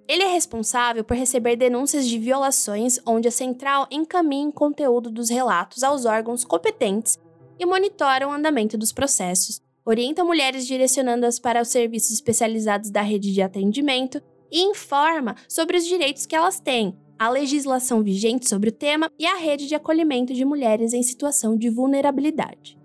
Ele 0.07 0.23
é 0.23 0.33
responsável 0.33 1.03
por 1.03 1.15
receber 1.15 1.55
denúncias 1.55 2.07
de 2.07 2.17
violações, 2.17 2.99
onde 3.05 3.27
a 3.27 3.31
central 3.31 3.87
encaminha 3.91 4.49
o 4.49 4.51
conteúdo 4.51 5.11
dos 5.11 5.29
relatos 5.29 5.83
aos 5.83 6.05
órgãos 6.05 6.43
competentes 6.43 7.19
e 7.59 7.67
monitora 7.67 8.27
o 8.27 8.31
andamento 8.31 8.75
dos 8.75 8.91
processos, 8.91 9.61
orienta 9.85 10.25
mulheres 10.25 10.65
direcionando-as 10.65 11.37
para 11.37 11.61
os 11.61 11.67
serviços 11.67 12.13
especializados 12.13 12.89
da 12.89 13.03
rede 13.03 13.31
de 13.31 13.43
atendimento 13.43 14.19
e 14.51 14.63
informa 14.63 15.35
sobre 15.47 15.77
os 15.77 15.85
direitos 15.85 16.25
que 16.25 16.35
elas 16.35 16.59
têm, 16.59 16.97
a 17.19 17.29
legislação 17.29 18.03
vigente 18.03 18.47
sobre 18.47 18.69
o 18.69 18.71
tema 18.71 19.11
e 19.17 19.25
a 19.25 19.37
rede 19.37 19.67
de 19.67 19.75
acolhimento 19.75 20.33
de 20.33 20.45
mulheres 20.45 20.93
em 20.93 21.01
situação 21.01 21.57
de 21.57 21.69
vulnerabilidade. 21.69 22.77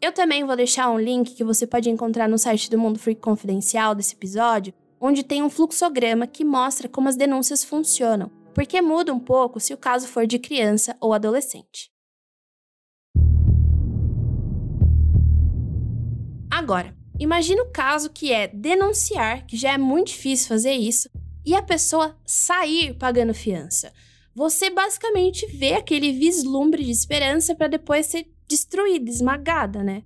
Eu 0.00 0.12
também 0.12 0.44
vou 0.44 0.56
deixar 0.56 0.90
um 0.90 0.98
link 0.98 1.34
que 1.34 1.44
você 1.44 1.66
pode 1.66 1.90
encontrar 1.90 2.28
no 2.28 2.38
site 2.38 2.70
do 2.70 2.78
Mundo 2.78 2.98
Freak 2.98 3.20
Confidencial 3.20 3.94
desse 3.94 4.14
episódio, 4.14 4.72
onde 5.00 5.22
tem 5.22 5.42
um 5.42 5.50
fluxograma 5.50 6.26
que 6.26 6.44
mostra 6.44 6.88
como 6.88 7.08
as 7.08 7.16
denúncias 7.16 7.64
funcionam, 7.64 8.30
porque 8.54 8.80
muda 8.80 9.12
um 9.12 9.20
pouco 9.20 9.60
se 9.60 9.74
o 9.74 9.78
caso 9.78 10.06
for 10.06 10.26
de 10.26 10.38
criança 10.38 10.96
ou 11.00 11.12
adolescente. 11.12 11.90
Agora, 16.50 16.94
imagine 17.18 17.60
o 17.60 17.70
caso 17.70 18.10
que 18.10 18.32
é 18.32 18.48
denunciar, 18.48 19.46
que 19.46 19.56
já 19.56 19.72
é 19.72 19.78
muito 19.78 20.08
difícil 20.08 20.48
fazer 20.48 20.72
isso, 20.72 21.08
e 21.44 21.54
a 21.54 21.62
pessoa 21.62 22.16
sair 22.24 22.94
pagando 22.94 23.34
fiança. 23.34 23.92
Você 24.34 24.70
basicamente 24.70 25.46
vê 25.46 25.74
aquele 25.74 26.12
vislumbre 26.12 26.84
de 26.84 26.90
esperança 26.90 27.54
para 27.54 27.68
depois 27.68 28.06
ser 28.06 28.26
destruída, 28.48 29.10
esmagada, 29.10 29.82
né? 29.82 30.02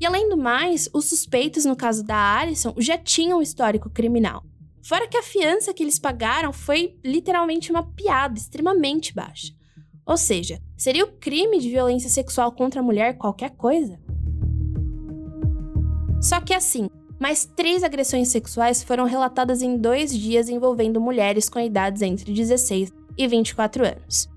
E 0.00 0.06
além 0.06 0.28
do 0.28 0.36
mais, 0.36 0.88
os 0.92 1.06
suspeitos 1.06 1.64
no 1.64 1.76
caso 1.76 2.04
da 2.04 2.38
Alison 2.38 2.74
já 2.78 2.98
tinham 2.98 3.38
um 3.38 3.42
histórico 3.42 3.88
criminal. 3.88 4.44
Fora 4.82 5.08
que 5.08 5.16
a 5.16 5.22
fiança 5.22 5.72
que 5.72 5.82
eles 5.82 5.98
pagaram 5.98 6.52
foi 6.52 6.98
literalmente 7.02 7.70
uma 7.70 7.90
piada 7.92 8.38
extremamente 8.38 9.14
baixa. 9.14 9.54
Ou 10.04 10.16
seja, 10.16 10.60
seria 10.76 11.04
o 11.04 11.12
crime 11.12 11.58
de 11.58 11.70
violência 11.70 12.10
sexual 12.10 12.52
contra 12.52 12.80
a 12.80 12.84
mulher 12.84 13.16
qualquer 13.16 13.50
coisa? 13.56 13.98
Só 16.20 16.40
que 16.40 16.52
assim, 16.52 16.90
mais 17.18 17.44
três 17.44 17.82
agressões 17.82 18.28
sexuais 18.28 18.82
foram 18.82 19.04
relatadas 19.04 19.62
em 19.62 19.76
dois 19.76 20.16
dias 20.16 20.48
envolvendo 20.48 21.00
mulheres 21.00 21.48
com 21.48 21.60
idades 21.60 22.02
entre 22.02 22.32
16 22.32 22.92
e 23.16 23.28
24 23.28 23.86
anos. 23.86 24.28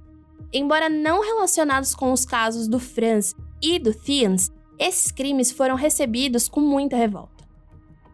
Embora 0.53 0.89
não 0.89 1.21
relacionados 1.21 1.93
com 1.93 2.11
os 2.11 2.23
casos 2.25 2.67
do 2.67 2.79
Franz 2.79 3.35
e 3.61 3.79
do 3.79 3.93
Thiens, 3.93 4.49
esses 4.79 5.11
crimes 5.11 5.51
foram 5.51 5.75
recebidos 5.75 6.47
com 6.47 6.61
muita 6.61 6.95
revolta. 6.95 7.45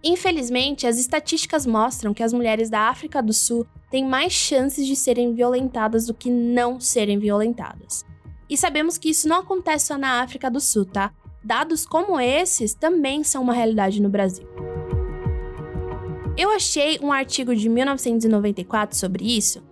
Infelizmente, 0.03 0.87
as 0.87 0.97
estatísticas 0.97 1.65
mostram 1.65 2.13
que 2.13 2.23
as 2.23 2.33
mulheres 2.33 2.69
da 2.69 2.89
África 2.89 3.21
do 3.21 3.31
Sul 3.31 3.65
têm 3.89 4.05
mais 4.05 4.33
chances 4.33 4.85
de 4.85 4.95
serem 4.95 5.33
violentadas 5.33 6.07
do 6.07 6.13
que 6.13 6.29
não 6.29 6.79
serem 6.79 7.19
violentadas. 7.19 8.03
E 8.49 8.57
sabemos 8.57 8.97
que 8.97 9.09
isso 9.09 9.27
não 9.27 9.37
acontece 9.37 9.87
só 9.87 9.97
na 9.97 10.21
África 10.21 10.49
do 10.49 10.59
Sul, 10.59 10.85
tá? 10.85 11.13
Dados 11.43 11.85
como 11.85 12.19
esses 12.19 12.73
também 12.73 13.23
são 13.23 13.41
uma 13.41 13.53
realidade 13.53 14.01
no 14.01 14.09
Brasil. 14.09 14.47
Eu 16.37 16.49
achei 16.51 16.99
um 17.01 17.11
artigo 17.11 17.55
de 17.55 17.69
1994 17.69 18.97
sobre 18.97 19.25
isso. 19.25 19.63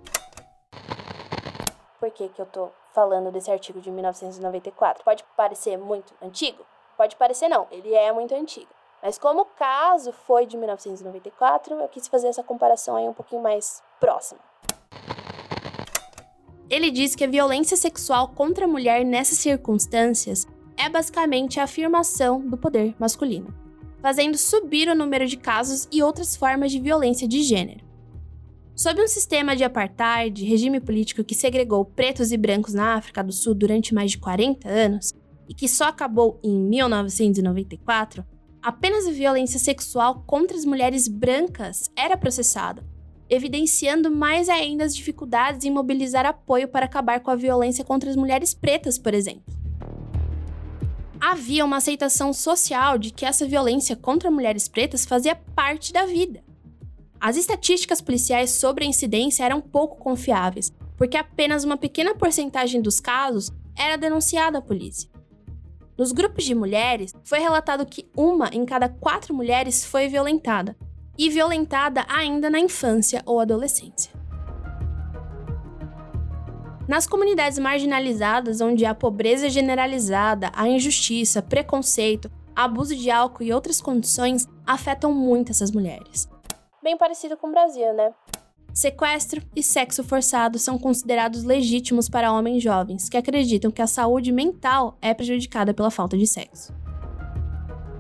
Por 1.99 2.11
que, 2.11 2.29
que 2.29 2.41
eu 2.41 2.45
tô 2.45 2.69
falando 2.93 3.31
desse 3.31 3.49
artigo 3.49 3.79
de 3.79 3.89
1994? 3.89 5.03
Pode 5.03 5.23
parecer 5.35 5.77
muito 5.77 6.13
antigo, 6.21 6.65
Pode 7.01 7.15
parecer 7.15 7.49
não, 7.49 7.65
ele 7.71 7.95
é 7.95 8.11
muito 8.11 8.35
antigo. 8.35 8.69
Mas 9.01 9.17
como 9.17 9.41
o 9.41 9.45
caso 9.45 10.11
foi 10.11 10.45
de 10.45 10.55
1994, 10.55 11.73
eu 11.73 11.87
quis 11.87 12.07
fazer 12.07 12.27
essa 12.27 12.43
comparação 12.43 12.95
aí 12.95 13.07
um 13.07 13.13
pouquinho 13.13 13.41
mais 13.41 13.81
próxima. 13.99 14.39
Ele 16.69 16.91
diz 16.91 17.15
que 17.15 17.23
a 17.23 17.27
violência 17.27 17.75
sexual 17.75 18.27
contra 18.27 18.65
a 18.65 18.67
mulher 18.67 19.03
nessas 19.03 19.39
circunstâncias 19.39 20.45
é 20.81 20.89
basicamente 20.89 21.59
a 21.59 21.63
afirmação 21.65 22.41
do 22.41 22.57
poder 22.57 22.95
masculino. 22.99 23.53
fazendo 24.01 24.35
subir 24.35 24.89
o 24.89 24.95
número 24.95 25.27
de 25.27 25.37
casos 25.37 25.87
e 25.91 26.01
outras 26.01 26.35
formas 26.35 26.71
de 26.71 26.79
violência 26.79 27.27
de 27.27 27.43
gênero. 27.43 27.85
Sob 28.75 28.99
um 28.99 29.07
sistema 29.07 29.55
de 29.55 29.63
apartheid, 29.63 30.43
regime 30.43 30.79
político 30.79 31.23
que 31.23 31.35
segregou 31.35 31.85
pretos 31.85 32.31
e 32.31 32.37
brancos 32.37 32.73
na 32.73 32.95
África 32.95 33.23
do 33.23 33.31
Sul 33.31 33.53
durante 33.53 33.93
mais 33.93 34.09
de 34.09 34.17
40 34.17 34.67
anos 34.67 35.13
e 35.47 35.53
que 35.53 35.67
só 35.67 35.85
acabou 35.85 36.39
em 36.43 36.51
1994, 36.51 38.25
apenas 38.59 39.05
a 39.05 39.11
violência 39.11 39.59
sexual 39.59 40.23
contra 40.25 40.57
as 40.57 40.65
mulheres 40.65 41.07
brancas 41.07 41.91
era 41.95 42.17
processada, 42.17 42.83
evidenciando 43.29 44.09
mais 44.09 44.49
ainda 44.49 44.83
as 44.83 44.95
dificuldades 44.95 45.63
em 45.63 45.69
mobilizar 45.69 46.25
apoio 46.25 46.67
para 46.67 46.87
acabar 46.87 47.19
com 47.19 47.29
a 47.29 47.35
violência 47.35 47.85
contra 47.85 48.09
as 48.09 48.15
mulheres 48.15 48.55
pretas, 48.55 48.97
por 48.97 49.13
exemplo. 49.13 49.60
Havia 51.23 51.63
uma 51.63 51.77
aceitação 51.77 52.33
social 52.33 52.97
de 52.97 53.11
que 53.11 53.27
essa 53.27 53.45
violência 53.45 53.95
contra 53.95 54.31
mulheres 54.31 54.67
pretas 54.67 55.05
fazia 55.05 55.35
parte 55.35 55.93
da 55.93 56.03
vida. 56.03 56.43
As 57.19 57.37
estatísticas 57.37 58.01
policiais 58.01 58.49
sobre 58.49 58.83
a 58.83 58.87
incidência 58.87 59.43
eram 59.43 59.61
pouco 59.61 59.97
confiáveis, 59.97 60.73
porque 60.97 61.15
apenas 61.15 61.63
uma 61.63 61.77
pequena 61.77 62.15
porcentagem 62.15 62.81
dos 62.81 62.99
casos 62.99 63.51
era 63.77 63.97
denunciada 63.97 64.57
à 64.57 64.61
polícia. 64.63 65.11
Nos 65.95 66.11
grupos 66.11 66.43
de 66.43 66.55
mulheres, 66.55 67.13
foi 67.23 67.37
relatado 67.37 67.85
que 67.85 68.09
uma 68.17 68.49
em 68.51 68.65
cada 68.65 68.89
quatro 68.89 69.31
mulheres 69.31 69.85
foi 69.85 70.07
violentada, 70.07 70.75
e 71.15 71.29
violentada 71.29 72.03
ainda 72.09 72.49
na 72.49 72.59
infância 72.59 73.21
ou 73.27 73.39
adolescência. 73.39 74.11
Nas 76.87 77.07
comunidades 77.07 77.59
marginalizadas, 77.59 78.61
onde 78.61 78.85
há 78.85 78.93
pobreza 78.93 79.49
generalizada, 79.49 80.51
a 80.53 80.67
injustiça, 80.67 81.41
preconceito, 81.41 82.29
abuso 82.55 82.95
de 82.95 83.09
álcool 83.09 83.43
e 83.43 83.53
outras 83.53 83.79
condições 83.79 84.47
afetam 84.65 85.13
muito 85.13 85.51
essas 85.51 85.71
mulheres 85.71 86.29
bem 86.81 86.97
parecido 86.97 87.37
com 87.37 87.47
o 87.47 87.51
Brasil, 87.51 87.93
né? 87.93 88.11
Sequestro 88.73 89.41
e 89.55 89.61
sexo 89.61 90.03
forçado 90.03 90.57
são 90.57 90.77
considerados 90.77 91.43
legítimos 91.43 92.09
para 92.09 92.31
homens 92.31 92.63
jovens 92.63 93.09
que 93.09 93.17
acreditam 93.17 93.69
que 93.69 93.81
a 93.81 93.87
saúde 93.87 94.31
mental 94.31 94.97
é 95.01 95.13
prejudicada 95.13 95.73
pela 95.73 95.91
falta 95.91 96.17
de 96.17 96.25
sexo. 96.25 96.73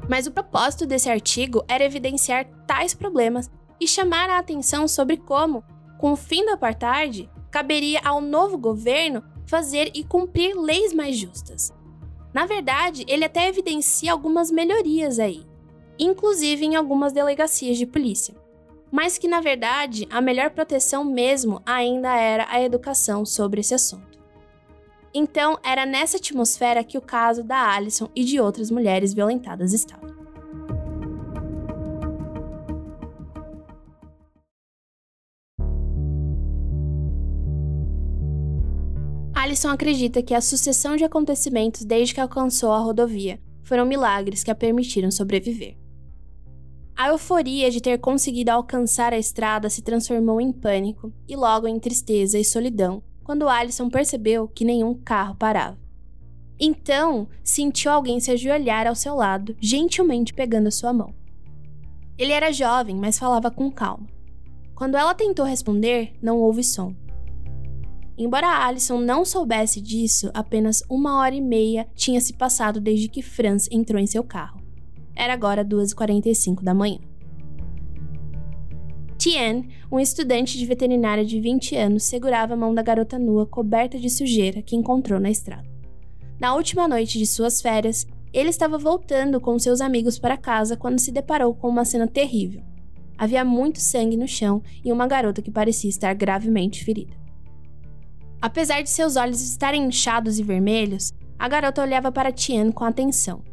Mas 0.09 0.27
o 0.27 0.31
propósito 0.31 0.85
desse 0.85 1.09
artigo 1.09 1.63
era 1.67 1.83
evidenciar 1.83 2.45
tais 2.65 2.93
problemas 2.93 3.51
e 3.79 3.87
chamar 3.87 4.29
a 4.29 4.39
atenção 4.39 4.87
sobre 4.87 5.17
como, 5.17 5.63
com 5.97 6.13
o 6.13 6.17
fim 6.17 6.45
do 6.45 6.51
apartheid, 6.51 7.29
caberia 7.51 7.99
ao 8.03 8.21
novo 8.21 8.57
governo 8.57 9.23
fazer 9.45 9.91
e 9.93 10.03
cumprir 10.03 10.55
leis 10.55 10.93
mais 10.93 11.17
justas. 11.17 11.73
Na 12.33 12.45
verdade, 12.45 13.03
ele 13.07 13.25
até 13.25 13.47
evidencia 13.47 14.11
algumas 14.11 14.49
melhorias 14.49 15.19
aí, 15.19 15.45
inclusive 15.99 16.65
em 16.65 16.75
algumas 16.75 17.11
delegacias 17.11 17.77
de 17.77 17.85
polícia 17.85 18.41
mas 18.91 19.17
que 19.17 19.27
na 19.27 19.39
verdade 19.39 20.05
a 20.11 20.19
melhor 20.19 20.49
proteção 20.51 21.03
mesmo 21.03 21.61
ainda 21.65 22.13
era 22.13 22.45
a 22.49 22.61
educação 22.61 23.25
sobre 23.25 23.61
esse 23.61 23.73
assunto. 23.73 24.11
Então, 25.13 25.57
era 25.61 25.85
nessa 25.85 26.17
atmosfera 26.17 26.85
que 26.85 26.97
o 26.97 27.01
caso 27.01 27.43
da 27.43 27.73
Alison 27.73 28.09
e 28.15 28.23
de 28.23 28.39
outras 28.39 28.71
mulheres 28.71 29.13
violentadas 29.13 29.73
estava. 29.73 30.00
Alison 39.51 39.67
acredita 39.67 40.23
que 40.23 40.33
a 40.33 40.39
sucessão 40.39 40.95
de 40.95 41.03
acontecimentos 41.03 41.83
desde 41.83 42.13
que 42.13 42.21
alcançou 42.21 42.71
a 42.71 42.79
rodovia 42.79 43.37
foram 43.65 43.85
milagres 43.85 44.45
que 44.45 44.49
a 44.49 44.55
permitiram 44.55 45.11
sobreviver. 45.11 45.75
A 46.95 47.09
euforia 47.09 47.69
de 47.69 47.81
ter 47.81 47.97
conseguido 47.97 48.49
alcançar 48.49 49.11
a 49.11 49.17
estrada 49.17 49.69
se 49.69 49.81
transformou 49.81 50.39
em 50.39 50.53
pânico 50.53 51.11
e 51.27 51.35
logo 51.35 51.67
em 51.67 51.77
tristeza 51.79 52.39
e 52.39 52.45
solidão 52.45 53.03
quando 53.25 53.49
Alison 53.49 53.89
percebeu 53.89 54.47
que 54.47 54.63
nenhum 54.63 54.93
carro 54.93 55.35
parava. 55.35 55.77
Então, 56.57 57.27
sentiu 57.43 57.91
alguém 57.91 58.21
se 58.21 58.31
ajoelhar 58.31 58.87
ao 58.87 58.95
seu 58.95 59.15
lado, 59.15 59.53
gentilmente 59.59 60.33
pegando 60.33 60.67
a 60.67 60.71
sua 60.71 60.93
mão. 60.93 61.13
Ele 62.17 62.31
era 62.31 62.53
jovem, 62.53 62.95
mas 62.95 63.19
falava 63.19 63.51
com 63.51 63.69
calma. 63.69 64.07
Quando 64.73 64.95
ela 64.95 65.13
tentou 65.13 65.45
responder, 65.45 66.13
não 66.21 66.39
houve 66.39 66.63
som. 66.63 66.95
Embora 68.23 68.63
Alison 68.63 68.99
não 68.99 69.25
soubesse 69.25 69.81
disso, 69.81 70.29
apenas 70.31 70.83
uma 70.87 71.17
hora 71.17 71.33
e 71.33 71.41
meia 71.41 71.87
tinha 71.95 72.21
se 72.21 72.33
passado 72.33 72.79
desde 72.79 73.07
que 73.09 73.23
Franz 73.23 73.67
entrou 73.71 73.99
em 73.99 74.05
seu 74.05 74.23
carro. 74.23 74.61
Era 75.15 75.33
agora 75.33 75.65
2h45 75.65 76.61
da 76.61 76.71
manhã. 76.71 76.99
Tien, 79.17 79.69
um 79.91 79.99
estudante 79.99 80.55
de 80.55 80.67
veterinária 80.67 81.25
de 81.25 81.41
20 81.41 81.75
anos, 81.75 82.03
segurava 82.03 82.53
a 82.53 82.57
mão 82.57 82.75
da 82.75 82.83
garota 82.83 83.17
nua 83.17 83.47
coberta 83.47 83.97
de 83.97 84.07
sujeira 84.07 84.61
que 84.61 84.75
encontrou 84.75 85.19
na 85.19 85.31
estrada. 85.31 85.67
Na 86.39 86.53
última 86.53 86.87
noite 86.87 87.17
de 87.17 87.25
suas 87.25 87.59
férias, 87.59 88.05
ele 88.31 88.49
estava 88.49 88.77
voltando 88.77 89.41
com 89.41 89.57
seus 89.57 89.81
amigos 89.81 90.19
para 90.19 90.37
casa 90.37 90.77
quando 90.77 90.99
se 90.99 91.11
deparou 91.11 91.55
com 91.55 91.67
uma 91.67 91.85
cena 91.85 92.05
terrível. 92.05 92.61
Havia 93.17 93.43
muito 93.43 93.79
sangue 93.79 94.15
no 94.15 94.27
chão 94.27 94.61
e 94.85 94.91
uma 94.91 95.07
garota 95.07 95.41
que 95.41 95.49
parecia 95.49 95.89
estar 95.89 96.13
gravemente 96.13 96.85
ferida. 96.85 97.20
Apesar 98.41 98.81
de 98.81 98.89
seus 98.89 99.15
olhos 99.15 99.39
estarem 99.39 99.85
inchados 99.85 100.39
e 100.39 100.43
vermelhos, 100.43 101.13
a 101.37 101.47
garota 101.47 101.81
olhava 101.81 102.11
para 102.11 102.31
Tien 102.31 102.71
com 102.71 102.83
atenção. 102.83 103.43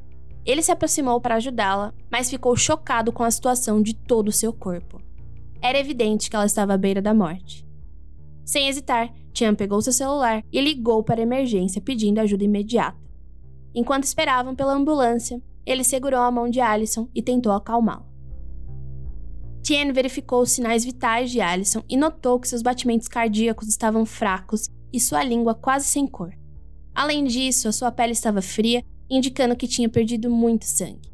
Ele 0.46 0.62
se 0.62 0.72
aproximou 0.72 1.20
para 1.20 1.34
ajudá-la, 1.34 1.92
mas 2.10 2.30
ficou 2.30 2.56
chocado 2.56 3.12
com 3.12 3.22
a 3.22 3.30
situação 3.30 3.82
de 3.82 3.94
todo 3.94 4.28
o 4.28 4.32
seu 4.32 4.50
corpo. 4.50 4.98
Era 5.60 5.78
evidente 5.78 6.30
que 6.30 6.36
ela 6.36 6.46
estava 6.46 6.72
à 6.72 6.78
beira 6.78 7.02
da 7.02 7.12
morte. 7.12 7.66
Sem 8.46 8.66
hesitar, 8.66 9.12
Tian 9.30 9.54
pegou 9.54 9.82
seu 9.82 9.92
celular 9.92 10.42
e 10.50 10.58
ligou 10.58 11.02
para 11.02 11.20
a 11.20 11.22
emergência 11.22 11.82
pedindo 11.82 12.18
ajuda 12.18 12.44
imediata. 12.44 12.98
Enquanto 13.74 14.04
esperavam 14.04 14.54
pela 14.54 14.72
ambulância, 14.72 15.42
ele 15.66 15.84
segurou 15.84 16.20
a 16.20 16.30
mão 16.30 16.48
de 16.48 16.60
Alison 16.60 17.10
e 17.14 17.22
tentou 17.22 17.52
acalmá-la. 17.52 18.08
Tien 19.62 19.92
verificou 19.92 20.40
os 20.40 20.52
sinais 20.52 20.82
vitais 20.82 21.30
de 21.30 21.42
Alison 21.42 21.82
e 21.86 21.94
notou 21.94 22.40
que 22.40 22.48
seus 22.48 22.62
batimentos 22.62 23.06
cardíacos 23.06 23.68
estavam 23.68 24.06
fracos 24.06 24.70
e 24.92 25.00
sua 25.00 25.22
língua 25.22 25.54
quase 25.54 25.86
sem 25.86 26.06
cor. 26.06 26.32
Além 26.94 27.24
disso, 27.24 27.68
a 27.68 27.72
sua 27.72 27.92
pele 27.92 28.12
estava 28.12 28.42
fria 28.42 28.84
indicando 29.08 29.56
que 29.56 29.68
tinha 29.68 29.88
perdido 29.88 30.30
muito 30.30 30.64
sangue. 30.64 31.12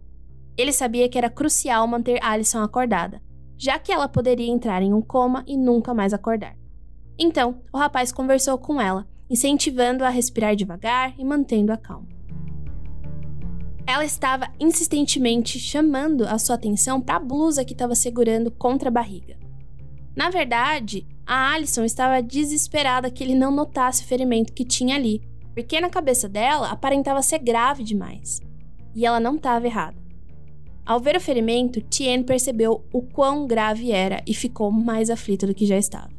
Ele 0.56 0.72
sabia 0.72 1.08
que 1.08 1.18
era 1.18 1.30
crucial 1.30 1.87
manter 1.87 2.22
Alison 2.22 2.62
acordada, 2.62 3.20
já 3.56 3.78
que 3.78 3.92
ela 3.92 4.08
poderia 4.08 4.50
entrar 4.50 4.82
em 4.82 4.92
um 4.92 5.02
coma 5.02 5.44
e 5.46 5.56
nunca 5.56 5.92
mais 5.92 6.12
acordar. 6.12 6.56
Então, 7.18 7.60
o 7.72 7.78
rapaz 7.78 8.10
conversou 8.10 8.58
com 8.58 8.80
ela, 8.80 9.06
incentivando-a 9.28 10.08
a 10.08 10.10
respirar 10.10 10.56
devagar 10.56 11.14
e 11.18 11.24
mantendo-a 11.24 11.76
calma. 11.76 12.08
Ela 13.87 14.04
estava 14.04 14.48
insistentemente 14.58 15.58
chamando 15.58 16.24
a 16.24 16.38
sua 16.38 16.54
atenção 16.54 17.00
para 17.00 17.16
a 17.16 17.20
blusa 17.20 17.64
que 17.64 17.74
estava 17.74 17.94
segurando 17.94 18.50
contra 18.50 18.88
a 18.88 18.92
barriga. 18.92 19.38
Na 20.16 20.30
verdade, 20.30 21.06
a 21.26 21.52
Alison 21.52 21.84
estava 21.84 22.22
desesperada 22.22 23.10
que 23.10 23.24
ele 23.24 23.34
não 23.34 23.50
notasse 23.50 24.02
o 24.02 24.06
ferimento 24.06 24.52
que 24.52 24.64
tinha 24.64 24.96
ali 24.96 25.22
porque 25.54 25.80
na 25.80 25.88
cabeça 25.88 26.28
dela 26.28 26.70
aparentava 26.70 27.22
ser 27.22 27.38
grave 27.38 27.84
demais. 27.84 28.40
E 28.94 29.06
ela 29.06 29.20
não 29.20 29.37
estava 29.37 29.66
errada. 29.66 29.96
Ao 30.84 31.00
ver 31.00 31.16
o 31.16 31.20
ferimento, 31.20 31.80
Tien 31.80 32.22
percebeu 32.22 32.84
o 32.92 33.00
quão 33.00 33.46
grave 33.46 33.90
era 33.90 34.22
e 34.26 34.34
ficou 34.34 34.70
mais 34.70 35.08
aflita 35.08 35.46
do 35.46 35.54
que 35.54 35.64
já 35.64 35.78
estava. 35.78 36.10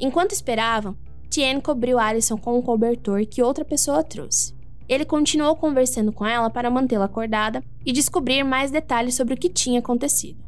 Enquanto 0.00 0.32
esperavam, 0.32 0.96
Tien 1.28 1.60
cobriu 1.60 1.98
Alison 1.98 2.38
com 2.38 2.56
um 2.56 2.62
cobertor 2.62 3.26
que 3.26 3.42
outra 3.42 3.64
pessoa 3.64 4.02
trouxe. 4.02 4.54
Ele 4.88 5.04
continuou 5.04 5.56
conversando 5.56 6.12
com 6.12 6.24
ela 6.24 6.48
para 6.48 6.70
mantê-la 6.70 7.06
acordada 7.06 7.62
e 7.84 7.92
descobrir 7.92 8.44
mais 8.44 8.70
detalhes 8.70 9.16
sobre 9.16 9.34
o 9.34 9.36
que 9.36 9.48
tinha 9.48 9.80
acontecido. 9.80 10.45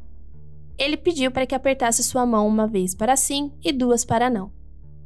Ele 0.79 0.97
pediu 0.97 1.31
para 1.31 1.47
que 1.47 1.55
apertasse 1.55 2.03
sua 2.03 2.25
mão 2.25 2.47
uma 2.47 2.67
vez 2.67 2.95
para 2.95 3.17
sim 3.17 3.53
e 3.65 3.73
duas 3.73 4.05
para 4.05 4.31
não 4.31 4.57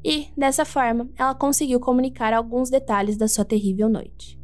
e, 0.05 0.29
dessa 0.37 0.65
forma, 0.65 1.09
ela 1.17 1.35
conseguiu 1.35 1.79
comunicar 1.79 2.33
alguns 2.33 2.69
detalhes 2.69 3.17
da 3.17 3.29
sua 3.29 3.45
terrível 3.45 3.89
noite. 3.89 4.39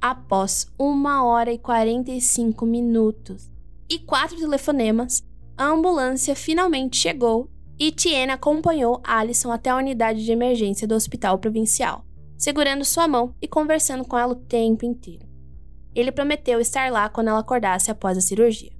Após 0.00 0.66
uma 0.78 1.24
hora 1.24 1.52
e 1.52 1.58
45 1.58 2.64
minutos 2.64 3.50
e 3.90 3.98
quatro 3.98 4.36
telefonemas, 4.36 5.26
a 5.56 5.66
ambulância 5.66 6.36
finalmente 6.36 6.96
chegou 6.96 7.50
e 7.78 7.90
Tiena 7.90 8.34
acompanhou 8.34 9.00
Alison 9.02 9.50
até 9.50 9.70
a 9.70 9.76
unidade 9.76 10.24
de 10.24 10.30
emergência 10.30 10.86
do 10.86 10.94
hospital 10.94 11.38
provincial, 11.38 12.04
segurando 12.36 12.84
sua 12.84 13.08
mão 13.08 13.34
e 13.42 13.48
conversando 13.48 14.04
com 14.04 14.16
ela 14.16 14.32
o 14.32 14.36
tempo 14.36 14.84
inteiro. 14.84 15.26
Ele 15.94 16.12
prometeu 16.12 16.60
estar 16.60 16.92
lá 16.92 17.08
quando 17.08 17.28
ela 17.28 17.40
acordasse 17.40 17.90
após 17.90 18.16
a 18.16 18.20
cirurgia. 18.20 18.75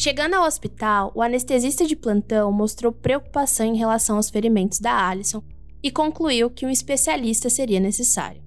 Chegando 0.00 0.34
ao 0.34 0.46
hospital, 0.46 1.10
o 1.12 1.20
anestesista 1.20 1.84
de 1.84 1.96
plantão 1.96 2.52
mostrou 2.52 2.92
preocupação 2.92 3.66
em 3.66 3.76
relação 3.76 4.14
aos 4.14 4.30
ferimentos 4.30 4.78
da 4.78 5.08
Alison 5.08 5.42
e 5.82 5.90
concluiu 5.90 6.48
que 6.48 6.64
um 6.64 6.70
especialista 6.70 7.50
seria 7.50 7.80
necessário. 7.80 8.40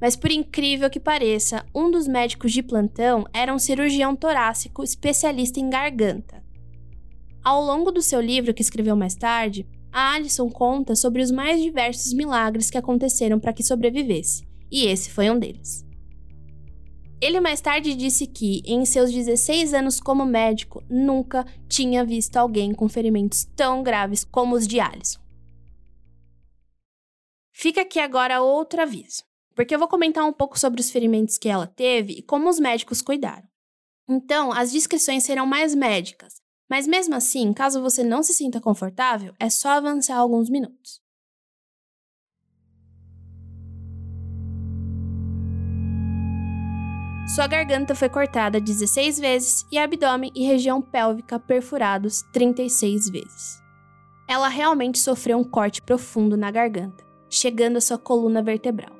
Mas 0.00 0.16
por 0.16 0.32
incrível 0.32 0.90
que 0.90 0.98
pareça, 0.98 1.64
um 1.72 1.92
dos 1.92 2.08
médicos 2.08 2.50
de 2.50 2.60
plantão 2.60 3.24
era 3.32 3.54
um 3.54 3.58
cirurgião 3.58 4.16
torácico 4.16 4.82
especialista 4.82 5.60
em 5.60 5.70
garganta. 5.70 6.42
Ao 7.40 7.62
longo 7.62 7.92
do 7.92 8.02
seu 8.02 8.20
livro, 8.20 8.52
que 8.52 8.62
escreveu 8.62 8.96
mais 8.96 9.14
tarde, 9.14 9.68
a 9.92 10.14
Alison 10.14 10.50
conta 10.50 10.96
sobre 10.96 11.22
os 11.22 11.30
mais 11.30 11.62
diversos 11.62 12.12
milagres 12.12 12.68
que 12.68 12.76
aconteceram 12.76 13.38
para 13.38 13.52
que 13.52 13.62
sobrevivesse, 13.62 14.44
e 14.68 14.86
esse 14.86 15.08
foi 15.08 15.30
um 15.30 15.38
deles. 15.38 15.88
Ele 17.20 17.40
mais 17.40 17.60
tarde 17.60 17.94
disse 17.94 18.26
que, 18.26 18.62
em 18.64 18.84
seus 18.84 19.12
16 19.12 19.74
anos 19.74 20.00
como 20.00 20.24
médico, 20.24 20.82
nunca 20.88 21.44
tinha 21.68 22.04
visto 22.04 22.36
alguém 22.36 22.72
com 22.72 22.88
ferimentos 22.88 23.44
tão 23.44 23.82
graves 23.82 24.24
como 24.24 24.54
os 24.54 24.66
de 24.66 24.80
Alison. 24.80 25.20
Fica 27.52 27.82
aqui 27.82 27.98
agora 27.98 28.40
outro 28.40 28.80
aviso 28.80 29.22
porque 29.60 29.74
eu 29.74 29.78
vou 29.78 29.88
comentar 29.88 30.24
um 30.24 30.32
pouco 30.32 30.58
sobre 30.58 30.80
os 30.80 30.90
ferimentos 30.90 31.36
que 31.36 31.46
ela 31.46 31.66
teve 31.66 32.14
e 32.14 32.22
como 32.22 32.48
os 32.48 32.58
médicos 32.58 33.02
cuidaram. 33.02 33.46
Então, 34.08 34.50
as 34.50 34.72
descrições 34.72 35.22
serão 35.22 35.44
mais 35.44 35.74
médicas, 35.74 36.40
mas 36.66 36.86
mesmo 36.86 37.14
assim, 37.14 37.52
caso 37.52 37.82
você 37.82 38.02
não 38.02 38.22
se 38.22 38.32
sinta 38.32 38.58
confortável, 38.58 39.34
é 39.38 39.50
só 39.50 39.68
avançar 39.70 40.16
alguns 40.16 40.48
minutos. 40.48 41.00
Sua 47.34 47.46
garganta 47.46 47.94
foi 47.94 48.08
cortada 48.08 48.60
16 48.60 49.20
vezes 49.20 49.66
e 49.70 49.78
abdômen 49.78 50.32
e 50.34 50.44
região 50.44 50.82
pélvica 50.82 51.38
perfurados 51.38 52.22
36 52.32 53.08
vezes. 53.08 53.62
Ela 54.26 54.48
realmente 54.48 54.98
sofreu 54.98 55.38
um 55.38 55.44
corte 55.44 55.80
profundo 55.80 56.36
na 56.36 56.50
garganta, 56.50 57.04
chegando 57.28 57.76
à 57.76 57.80
sua 57.80 57.96
coluna 57.96 58.42
vertebral. 58.42 58.90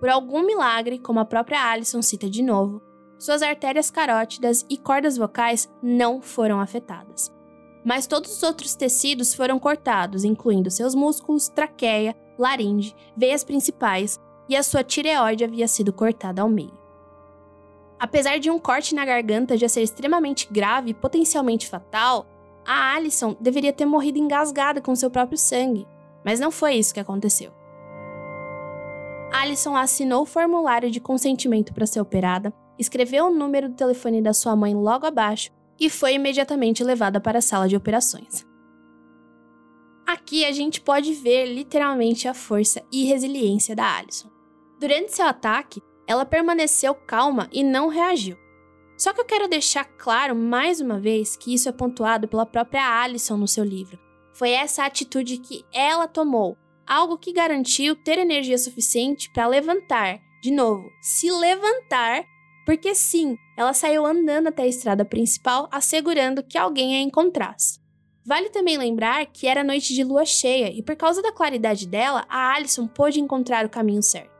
Por 0.00 0.08
algum 0.08 0.44
milagre, 0.44 0.98
como 0.98 1.20
a 1.20 1.24
própria 1.24 1.70
Alison 1.70 2.02
cita 2.02 2.28
de 2.28 2.42
novo, 2.42 2.82
suas 3.16 3.42
artérias 3.42 3.92
carótidas 3.92 4.66
e 4.68 4.76
cordas 4.76 5.16
vocais 5.16 5.72
não 5.80 6.20
foram 6.20 6.60
afetadas. 6.60 7.30
Mas 7.84 8.08
todos 8.08 8.36
os 8.36 8.42
outros 8.42 8.74
tecidos 8.74 9.34
foram 9.34 9.56
cortados, 9.60 10.24
incluindo 10.24 10.68
seus 10.68 10.96
músculos, 10.96 11.48
traqueia, 11.48 12.16
laringe, 12.36 12.92
veias 13.16 13.44
principais 13.44 14.18
e 14.48 14.56
a 14.56 14.64
sua 14.64 14.82
tireoide 14.82 15.44
havia 15.44 15.68
sido 15.68 15.92
cortada 15.92 16.42
ao 16.42 16.48
meio. 16.48 16.85
Apesar 17.98 18.38
de 18.38 18.50
um 18.50 18.58
corte 18.58 18.94
na 18.94 19.04
garganta 19.04 19.56
já 19.56 19.68
ser 19.68 19.82
extremamente 19.82 20.48
grave 20.50 20.90
e 20.90 20.94
potencialmente 20.94 21.66
fatal, 21.66 22.26
a 22.66 22.94
Alison 22.94 23.36
deveria 23.40 23.72
ter 23.72 23.86
morrido 23.86 24.18
engasgada 24.18 24.80
com 24.80 24.94
seu 24.94 25.10
próprio 25.10 25.38
sangue, 25.38 25.86
mas 26.24 26.40
não 26.40 26.50
foi 26.50 26.74
isso 26.74 26.92
que 26.92 27.00
aconteceu. 27.00 27.52
Alison 29.32 29.76
assinou 29.76 30.22
o 30.22 30.26
formulário 30.26 30.90
de 30.90 31.00
consentimento 31.00 31.72
para 31.72 31.86
ser 31.86 32.00
operada, 32.00 32.52
escreveu 32.78 33.26
o 33.26 33.30
número 33.30 33.68
do 33.68 33.74
telefone 33.74 34.20
da 34.20 34.34
sua 34.34 34.56
mãe 34.56 34.74
logo 34.74 35.06
abaixo 35.06 35.50
e 35.78 35.88
foi 35.88 36.14
imediatamente 36.14 36.82
levada 36.82 37.20
para 37.20 37.38
a 37.38 37.42
sala 37.42 37.68
de 37.68 37.76
operações. 37.76 38.46
Aqui 40.06 40.44
a 40.44 40.52
gente 40.52 40.80
pode 40.80 41.12
ver 41.14 41.46
literalmente 41.46 42.28
a 42.28 42.34
força 42.34 42.82
e 42.92 43.04
resiliência 43.04 43.74
da 43.74 43.96
Alison. 43.96 44.30
Durante 44.78 45.14
seu 45.14 45.26
ataque, 45.26 45.82
ela 46.06 46.24
permaneceu 46.24 46.94
calma 46.94 47.48
e 47.52 47.62
não 47.62 47.88
reagiu. 47.88 48.36
Só 48.96 49.12
que 49.12 49.20
eu 49.20 49.24
quero 49.24 49.48
deixar 49.48 49.84
claro 49.84 50.34
mais 50.34 50.80
uma 50.80 50.98
vez 50.98 51.36
que 51.36 51.52
isso 51.52 51.68
é 51.68 51.72
pontuado 51.72 52.26
pela 52.26 52.46
própria 52.46 53.02
Alison 53.02 53.36
no 53.36 53.46
seu 53.46 53.64
livro. 53.64 53.98
Foi 54.32 54.50
essa 54.50 54.84
atitude 54.84 55.38
que 55.38 55.64
ela 55.72 56.08
tomou 56.08 56.56
algo 56.86 57.18
que 57.18 57.32
garantiu 57.32 57.96
ter 57.96 58.18
energia 58.18 58.56
suficiente 58.56 59.30
para 59.30 59.48
levantar, 59.48 60.20
de 60.42 60.50
novo, 60.50 60.88
se 61.02 61.30
levantar, 61.30 62.24
porque 62.64 62.94
sim, 62.94 63.36
ela 63.56 63.72
saiu 63.72 64.06
andando 64.06 64.48
até 64.48 64.62
a 64.62 64.68
estrada 64.68 65.04
principal, 65.04 65.68
assegurando 65.70 66.42
que 66.42 66.56
alguém 66.56 66.96
a 66.96 67.00
encontrasse. 67.00 67.80
Vale 68.24 68.50
também 68.50 68.76
lembrar 68.76 69.26
que 69.26 69.46
era 69.46 69.62
noite 69.62 69.94
de 69.94 70.02
lua 70.02 70.24
cheia 70.24 70.70
e 70.72 70.82
por 70.82 70.96
causa 70.96 71.22
da 71.22 71.32
claridade 71.32 71.86
dela, 71.86 72.24
a 72.28 72.54
Alison 72.54 72.86
pôde 72.86 73.20
encontrar 73.20 73.64
o 73.64 73.70
caminho 73.70 74.02
certo. 74.02 74.35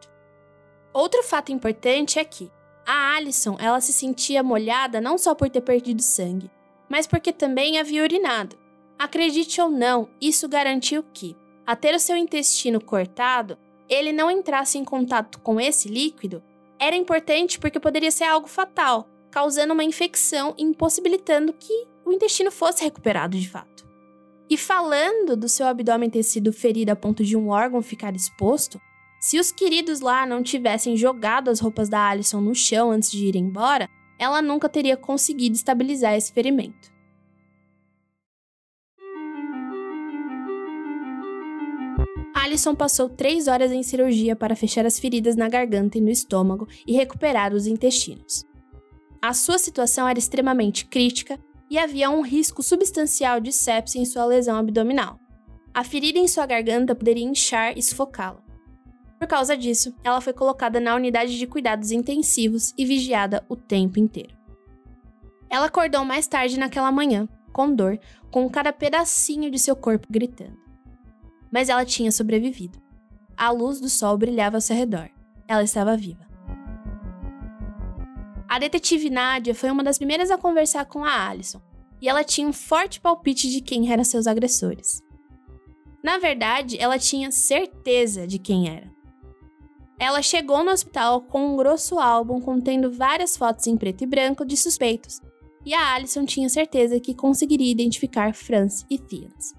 Outro 0.97 1.23
fato 1.23 1.53
importante 1.53 2.19
é 2.19 2.25
que 2.25 2.51
a 2.87 3.17
Alison, 3.17 3.59
ela 3.61 3.83
se 3.83 3.93
sentia 3.93 4.43
molhada 4.43 4.99
não 4.99 5.19
só 5.19 5.35
por 5.35 5.51
ter 5.51 5.61
perdido 5.61 6.01
sangue, 6.01 6.51
mas 6.89 7.07
porque 7.07 7.35
também 7.35 7.79
havia 7.79 8.03
urinado. 8.03 8.57
Acredite 8.99 9.61
ou 9.61 9.69
não, 9.69 10.09
isso 10.19 10.49
garantiu 10.49 11.05
que, 11.13 11.37
a 11.67 11.77
ter 11.77 11.95
o 11.95 12.01
seu 12.01 12.17
intestino 12.17 12.83
cortado, 12.83 13.59
ele 13.91 14.11
não 14.11 14.31
entrasse 14.31 14.79
em 14.79 14.85
contato 14.87 15.39
com 15.41 15.61
esse 15.61 15.87
líquido, 15.87 16.43
era 16.79 16.97
importante 16.97 17.59
porque 17.59 17.79
poderia 17.79 18.11
ser 18.11 18.25
algo 18.25 18.49
fatal, 18.49 19.07
causando 19.31 19.75
uma 19.75 19.85
infecção 19.85 20.55
e 20.57 20.63
impossibilitando 20.63 21.53
que 21.53 21.87
o 22.07 22.13
intestino 22.13 22.51
fosse 22.51 22.83
recuperado 22.83 23.39
de 23.39 23.51
fato. 23.51 23.87
E 24.49 24.57
falando 24.57 25.37
do 25.37 25.47
seu 25.47 25.67
abdômen 25.67 26.09
ter 26.09 26.23
sido 26.23 26.55
ferido 26.55 26.91
a 26.91 26.97
ponto 26.97 27.23
de 27.23 27.37
um 27.37 27.51
órgão 27.51 27.83
ficar 27.83 28.17
exposto, 28.17 28.81
se 29.21 29.39
os 29.39 29.51
queridos 29.51 30.01
lá 30.01 30.27
não 30.27 30.43
tivessem 30.43 30.97
jogado 30.97 31.49
as 31.49 31.61
roupas 31.61 31.89
da 31.89 32.09
Alison 32.09 32.41
no 32.41 32.55
chão 32.55 32.91
antes 32.91 33.11
de 33.11 33.27
ir 33.27 33.37
embora, 33.37 33.89
ela 34.19 34.41
nunca 34.41 34.69
teria 34.69 34.97
conseguido 34.97 35.57
estabilizar 35.57 36.15
esse 36.15 36.33
ferimento. 36.33 36.95
Alison 42.35 42.75
passou 42.75 43.09
três 43.09 43.49
horas 43.49 43.73
em 43.73 43.83
cirurgia 43.83 44.37
para 44.37 44.55
fechar 44.55 44.87
as 44.87 44.99
feridas 44.99 45.35
na 45.35 45.49
garganta 45.49 45.99
e 45.99 46.01
no 46.01 46.11
estômago 46.11 46.69
e 46.87 46.93
recuperar 46.93 47.53
os 47.53 47.67
intestinos. 47.67 48.45
A 49.21 49.35
sua 49.35 49.59
situação 49.59 50.07
era 50.07 50.19
extremamente 50.19 50.87
crítica 50.87 51.41
e 51.69 51.77
havia 51.77 52.09
um 52.09 52.21
risco 52.21 52.63
substancial 52.63 53.41
de 53.41 53.51
sepse 53.51 53.99
em 53.99 54.05
sua 54.05 54.25
lesão 54.25 54.57
abdominal. 54.57 55.19
A 55.75 55.83
ferida 55.83 56.19
em 56.19 56.29
sua 56.29 56.47
garganta 56.47 56.95
poderia 56.95 57.25
inchar 57.25 57.77
e 57.77 57.83
sufocá-la. 57.83 58.46
Por 59.19 59.27
causa 59.27 59.57
disso, 59.57 59.95
ela 60.05 60.21
foi 60.21 60.33
colocada 60.33 60.79
na 60.79 60.95
unidade 60.95 61.39
de 61.39 61.47
cuidados 61.47 61.91
intensivos 61.91 62.75
e 62.77 62.85
vigiada 62.85 63.45
o 63.49 63.57
tempo 63.57 63.99
inteiro. 63.99 64.37
Ela 65.49 65.67
acordou 65.67 66.05
mais 66.05 66.27
tarde 66.27 66.59
naquela 66.59 66.93
manhã, 66.93 67.29
com 67.53 67.75
dor, 67.75 67.99
com 68.31 68.49
cada 68.51 68.73
pedacinho 68.73 69.51
de 69.51 69.59
seu 69.59 69.75
corpo 69.75 70.07
gritando 70.11 70.67
mas 71.51 71.69
ela 71.71 71.85
tinha 71.85 72.13
sobrevivido. 72.13 72.79
A 73.37 73.51
luz 73.51 73.81
do 73.81 73.89
sol 73.89 74.17
brilhava 74.17 74.59
ao 74.59 74.61
seu 74.61 74.77
redor. 74.77 75.09
Ela 75.49 75.63
estava 75.63 75.97
viva. 75.97 76.27
A 78.49 78.59
detetive 78.59 79.11
Nadia 79.11 79.55
foi 79.55 79.71
uma 79.71 79.83
das 79.83 79.99
primeiras 79.99 80.31
a 80.31 80.39
conversar 80.39 80.85
com 80.87 81.05
a 81.05 81.29
Alison, 81.29 81.61
e 82.01 82.09
ela 82.09 82.23
tinha 82.23 82.47
um 82.47 82.53
forte 82.53 83.01
palpite 83.01 83.51
de 83.51 83.61
quem 83.61 83.91
eram 83.91 84.05
seus 84.05 84.27
agressores. 84.27 85.03
Na 86.03 86.19
verdade, 86.19 86.79
ela 86.79 86.99
tinha 86.99 87.31
certeza 87.31 88.27
de 88.27 88.39
quem 88.39 88.69
era. 88.69 88.95
Ela 89.99 90.21
chegou 90.21 90.63
no 90.63 90.71
hospital 90.71 91.23
com 91.23 91.53
um 91.55 91.57
grosso 91.57 91.99
álbum 91.99 92.41
contendo 92.41 92.93
várias 92.93 93.37
fotos 93.37 93.67
em 93.67 93.77
preto 93.77 94.05
e 94.05 94.07
branco 94.07 94.45
de 94.45 94.57
suspeitos, 94.57 95.21
e 95.65 95.75
a 95.75 95.95
Alison 95.95 96.25
tinha 96.25 96.49
certeza 96.49 97.01
que 97.01 97.15
conseguiria 97.15 97.73
identificar 97.73 98.35
Franz 98.35 98.85
e 98.91 98.99
Fians. 98.99 99.55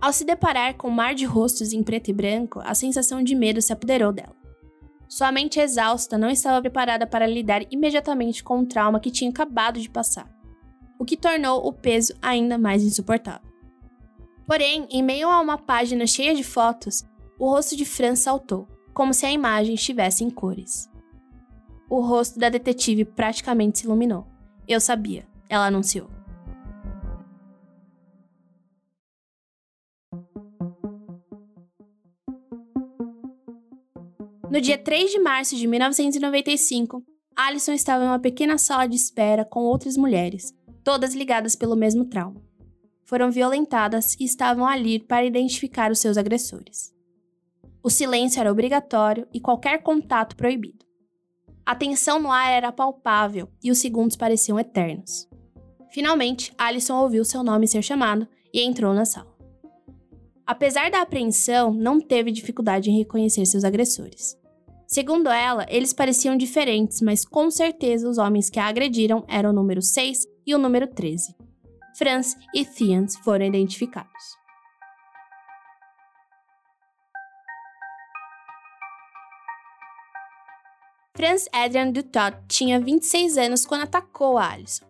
Ao 0.00 0.12
se 0.12 0.24
deparar 0.24 0.74
com 0.76 0.88
um 0.88 0.92
mar 0.92 1.14
de 1.14 1.24
rostos 1.24 1.72
em 1.72 1.82
preto 1.82 2.08
e 2.08 2.12
branco, 2.12 2.60
a 2.64 2.74
sensação 2.74 3.22
de 3.22 3.34
medo 3.34 3.60
se 3.60 3.72
apoderou 3.72 4.12
dela. 4.12 4.34
Sua 5.08 5.30
mente 5.30 5.60
exausta 5.60 6.16
não 6.16 6.30
estava 6.30 6.60
preparada 6.60 7.06
para 7.06 7.26
lidar 7.26 7.62
imediatamente 7.70 8.42
com 8.42 8.60
o 8.60 8.66
trauma 8.66 8.98
que 8.98 9.10
tinha 9.10 9.30
acabado 9.30 9.78
de 9.78 9.90
passar, 9.90 10.28
o 10.98 11.04
que 11.04 11.16
tornou 11.16 11.66
o 11.66 11.72
peso 11.72 12.14
ainda 12.22 12.56
mais 12.56 12.82
insuportável. 12.82 13.46
Porém, 14.46 14.88
em 14.90 15.02
meio 15.02 15.28
a 15.28 15.40
uma 15.40 15.58
página 15.58 16.06
cheia 16.06 16.34
de 16.34 16.42
fotos, 16.42 17.04
o 17.38 17.48
rosto 17.50 17.76
de 17.76 17.84
Fran 17.84 18.16
saltou, 18.16 18.66
como 18.92 19.14
se 19.14 19.26
a 19.26 19.32
imagem 19.32 19.74
estivesse 19.74 20.24
em 20.24 20.30
cores. 20.30 20.88
O 21.88 22.00
rosto 22.00 22.38
da 22.38 22.48
detetive 22.48 23.04
praticamente 23.04 23.80
se 23.80 23.84
iluminou. 23.84 24.26
Eu 24.66 24.80
sabia, 24.80 25.26
ela 25.48 25.66
anunciou. 25.66 26.08
No 34.50 34.60
dia 34.60 34.76
3 34.76 35.10
de 35.10 35.18
março 35.18 35.56
de 35.56 35.66
1995, 35.66 37.02
Alison 37.34 37.72
estava 37.72 38.04
em 38.04 38.06
uma 38.06 38.18
pequena 38.18 38.58
sala 38.58 38.86
de 38.86 38.96
espera 38.96 39.46
com 39.46 39.60
outras 39.60 39.96
mulheres, 39.96 40.54
todas 40.84 41.14
ligadas 41.14 41.56
pelo 41.56 41.74
mesmo 41.74 42.04
trauma. 42.04 42.42
Foram 43.02 43.30
violentadas 43.30 44.14
e 44.20 44.24
estavam 44.24 44.66
ali 44.66 44.98
para 44.98 45.24
identificar 45.24 45.90
os 45.90 45.98
seus 45.98 46.18
agressores. 46.18 46.91
O 47.82 47.90
silêncio 47.90 48.40
era 48.40 48.52
obrigatório 48.52 49.26
e 49.34 49.40
qualquer 49.40 49.82
contato 49.82 50.36
proibido. 50.36 50.86
A 51.66 51.74
tensão 51.74 52.20
no 52.20 52.30
ar 52.30 52.52
era 52.52 52.70
palpável 52.70 53.48
e 53.62 53.70
os 53.70 53.78
segundos 53.78 54.16
pareciam 54.16 54.58
eternos. 54.58 55.28
Finalmente, 55.90 56.52
Alison 56.56 56.96
ouviu 57.02 57.24
seu 57.24 57.42
nome 57.42 57.66
ser 57.66 57.82
chamado 57.82 58.26
e 58.54 58.60
entrou 58.62 58.94
na 58.94 59.04
sala. 59.04 59.32
Apesar 60.46 60.90
da 60.90 61.02
apreensão, 61.02 61.72
não 61.72 62.00
teve 62.00 62.30
dificuldade 62.30 62.90
em 62.90 62.98
reconhecer 62.98 63.46
seus 63.46 63.64
agressores. 63.64 64.36
Segundo 64.86 65.30
ela, 65.30 65.66
eles 65.68 65.92
pareciam 65.92 66.36
diferentes, 66.36 67.00
mas 67.00 67.24
com 67.24 67.50
certeza 67.50 68.08
os 68.08 68.18
homens 68.18 68.50
que 68.50 68.60
a 68.60 68.66
agrediram 68.66 69.24
eram 69.26 69.50
o 69.50 69.52
número 69.52 69.80
6 69.80 70.26
e 70.46 70.54
o 70.54 70.58
número 70.58 70.86
13. 70.86 71.34
Franz 71.96 72.36
e 72.54 72.64
Thiens 72.64 73.16
foram 73.18 73.46
identificados. 73.46 74.41
Franz 81.22 81.48
Adrian 81.52 81.92
Dutot 81.92 82.36
tinha 82.48 82.80
26 82.80 83.38
anos 83.38 83.64
quando 83.64 83.84
atacou 83.84 84.36
a 84.36 84.50
Alison. 84.50 84.84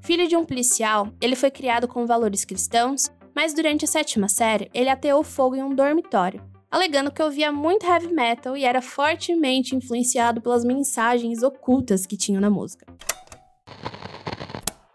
Filho 0.00 0.26
de 0.26 0.36
um 0.36 0.44
policial, 0.44 1.06
ele 1.20 1.36
foi 1.36 1.52
criado 1.52 1.86
com 1.86 2.04
valores 2.04 2.44
cristãos, 2.44 3.08
mas 3.32 3.54
durante 3.54 3.84
a 3.84 3.86
sétima 3.86 4.28
série 4.28 4.68
ele 4.74 4.88
ateou 4.88 5.22
fogo 5.22 5.54
em 5.54 5.62
um 5.62 5.72
dormitório, 5.72 6.42
alegando 6.68 7.12
que 7.12 7.22
ouvia 7.22 7.52
muito 7.52 7.86
heavy 7.86 8.12
metal 8.12 8.56
e 8.56 8.64
era 8.64 8.82
fortemente 8.82 9.76
influenciado 9.76 10.40
pelas 10.40 10.64
mensagens 10.64 11.44
ocultas 11.44 12.06
que 12.06 12.16
tinham 12.16 12.40
na 12.40 12.50
música. 12.50 12.84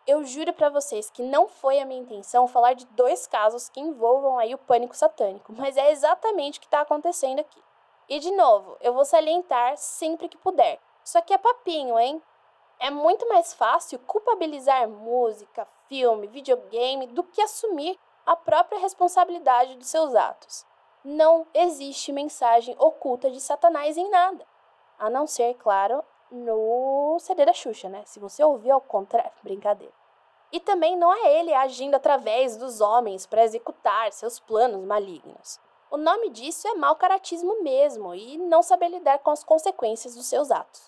Eu 0.06 0.26
juro 0.26 0.52
para 0.52 0.68
vocês 0.68 1.10
que 1.10 1.24
não 1.24 1.48
foi 1.48 1.80
a 1.80 1.86
minha 1.86 2.02
intenção 2.02 2.46
falar 2.46 2.74
de 2.74 2.86
dois 2.88 3.26
casos 3.26 3.70
que 3.70 3.80
envolvam 3.80 4.38
aí 4.38 4.54
o 4.54 4.58
pânico 4.58 4.98
satânico, 4.98 5.54
mas 5.58 5.78
é 5.78 5.94
exatamente 5.94 6.58
o 6.58 6.62
que 6.62 6.68
está 6.68 6.82
acontecendo 6.82 7.40
aqui. 7.40 7.62
E 8.14 8.20
de 8.20 8.30
novo, 8.30 8.78
eu 8.80 8.93
vou 8.93 9.03
salientar 9.03 9.76
sempre 9.76 10.30
que 10.30 10.38
puder. 10.38 10.80
Isso 11.03 11.18
aqui 11.18 11.34
é 11.34 11.38
papinho, 11.39 11.97
hein? 11.97 12.22
É 12.78 12.91
muito 12.91 13.28
mais 13.28 13.55
fácil 13.55 13.97
culpabilizar 14.05 14.88
música, 14.88 15.68
filme, 15.89 16.28
videogame 16.28 17.07
do 17.07 17.24
que 17.24 17.41
assumir 17.41 17.99
a 18.24 18.36
própria 18.36 18.78
responsabilidade 18.78 19.74
dos 19.78 19.88
seus 19.88 20.14
atos. 20.14 20.64
Não 21.03 21.47
existe 21.55 22.11
mensagem 22.11 22.76
oculta 22.78 23.32
de 23.32 23.41
Satanás 23.41 23.97
em 23.97 24.07
nada. 24.11 24.45
A 24.99 25.09
não 25.09 25.26
ser, 25.26 25.55
claro, 25.55 26.03
no 26.30 27.18
CD 27.20 27.45
da 27.45 27.53
Xuxa, 27.53 27.89
né? 27.89 28.03
Se 28.05 28.20
você 28.20 28.43
ouvir 28.43 28.70
ao 28.70 28.82
contrário, 28.82 29.32
brincadeira. 29.41 29.91
E 30.51 30.59
também 30.59 30.95
não 30.95 31.11
é 31.11 31.39
ele 31.39 31.51
agindo 31.51 31.95
através 31.95 32.57
dos 32.57 32.80
homens 32.80 33.26
para 33.26 33.43
executar 33.43 34.11
seus 34.11 34.39
planos 34.39 34.86
malignos. 34.86 35.59
O 35.94 35.98
nome 35.98 36.32
disso 36.32 36.68
é 36.68 36.74
mau 36.74 36.96
caratismo 36.96 37.62
mesmo 37.62 38.16
e 38.16 38.36
não 38.36 38.64
saber 38.64 38.89
lidar 38.89 39.20
com 39.20 39.30
as 39.30 39.44
consequências 39.44 40.16
dos 40.16 40.26
seus 40.26 40.50
atos. 40.50 40.82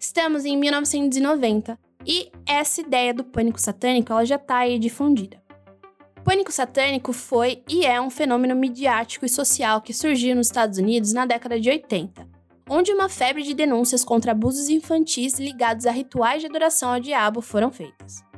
Estamos 0.00 0.44
em 0.44 0.56
1990 0.56 1.78
e 2.04 2.32
essa 2.44 2.80
ideia 2.80 3.14
do 3.14 3.22
pânico 3.22 3.60
satânico 3.60 4.12
ela 4.12 4.24
já 4.24 4.34
está 4.34 4.56
aí 4.56 4.80
difundida. 4.80 5.40
Pânico 6.24 6.50
satânico 6.50 7.12
foi 7.12 7.62
e 7.68 7.86
é 7.86 8.00
um 8.00 8.10
fenômeno 8.10 8.56
midiático 8.56 9.24
e 9.24 9.28
social 9.28 9.80
que 9.80 9.94
surgiu 9.94 10.34
nos 10.34 10.48
Estados 10.48 10.76
Unidos 10.76 11.12
na 11.12 11.24
década 11.26 11.60
de 11.60 11.70
80, 11.70 12.26
onde 12.68 12.92
uma 12.92 13.08
febre 13.08 13.44
de 13.44 13.54
denúncias 13.54 14.04
contra 14.04 14.32
abusos 14.32 14.68
infantis 14.68 15.38
ligados 15.38 15.86
a 15.86 15.92
rituais 15.92 16.40
de 16.40 16.48
adoração 16.48 16.94
ao 16.94 16.98
diabo 16.98 17.40
foram 17.40 17.70
feitas. 17.70 18.28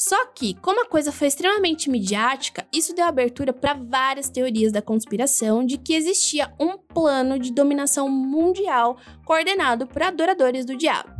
Só 0.00 0.24
que, 0.28 0.54
como 0.54 0.80
a 0.80 0.88
coisa 0.88 1.12
foi 1.12 1.28
extremamente 1.28 1.90
midiática, 1.90 2.66
isso 2.72 2.94
deu 2.94 3.04
abertura 3.04 3.52
para 3.52 3.74
várias 3.74 4.30
teorias 4.30 4.72
da 4.72 4.80
conspiração 4.80 5.62
de 5.62 5.76
que 5.76 5.94
existia 5.94 6.50
um 6.58 6.78
plano 6.78 7.38
de 7.38 7.52
dominação 7.52 8.08
mundial 8.08 8.96
coordenado 9.26 9.86
por 9.86 10.02
adoradores 10.02 10.64
do 10.64 10.74
diabo. 10.74 11.10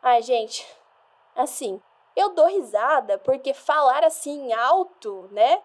Ai, 0.00 0.22
gente, 0.22 0.64
assim, 1.34 1.80
eu 2.14 2.32
dou 2.36 2.46
risada 2.46 3.18
porque 3.18 3.52
falar 3.52 4.04
assim 4.04 4.52
alto, 4.52 5.28
né? 5.32 5.60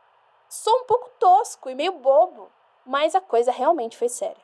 Sou 0.49 0.75
um 0.79 0.85
pouco 0.85 1.11
tosco 1.19 1.69
e 1.69 1.75
meio 1.75 1.99
bobo, 1.99 2.49
mas 2.83 3.13
a 3.13 3.21
coisa 3.21 3.51
realmente 3.51 3.95
foi 3.95 4.09
séria. 4.09 4.41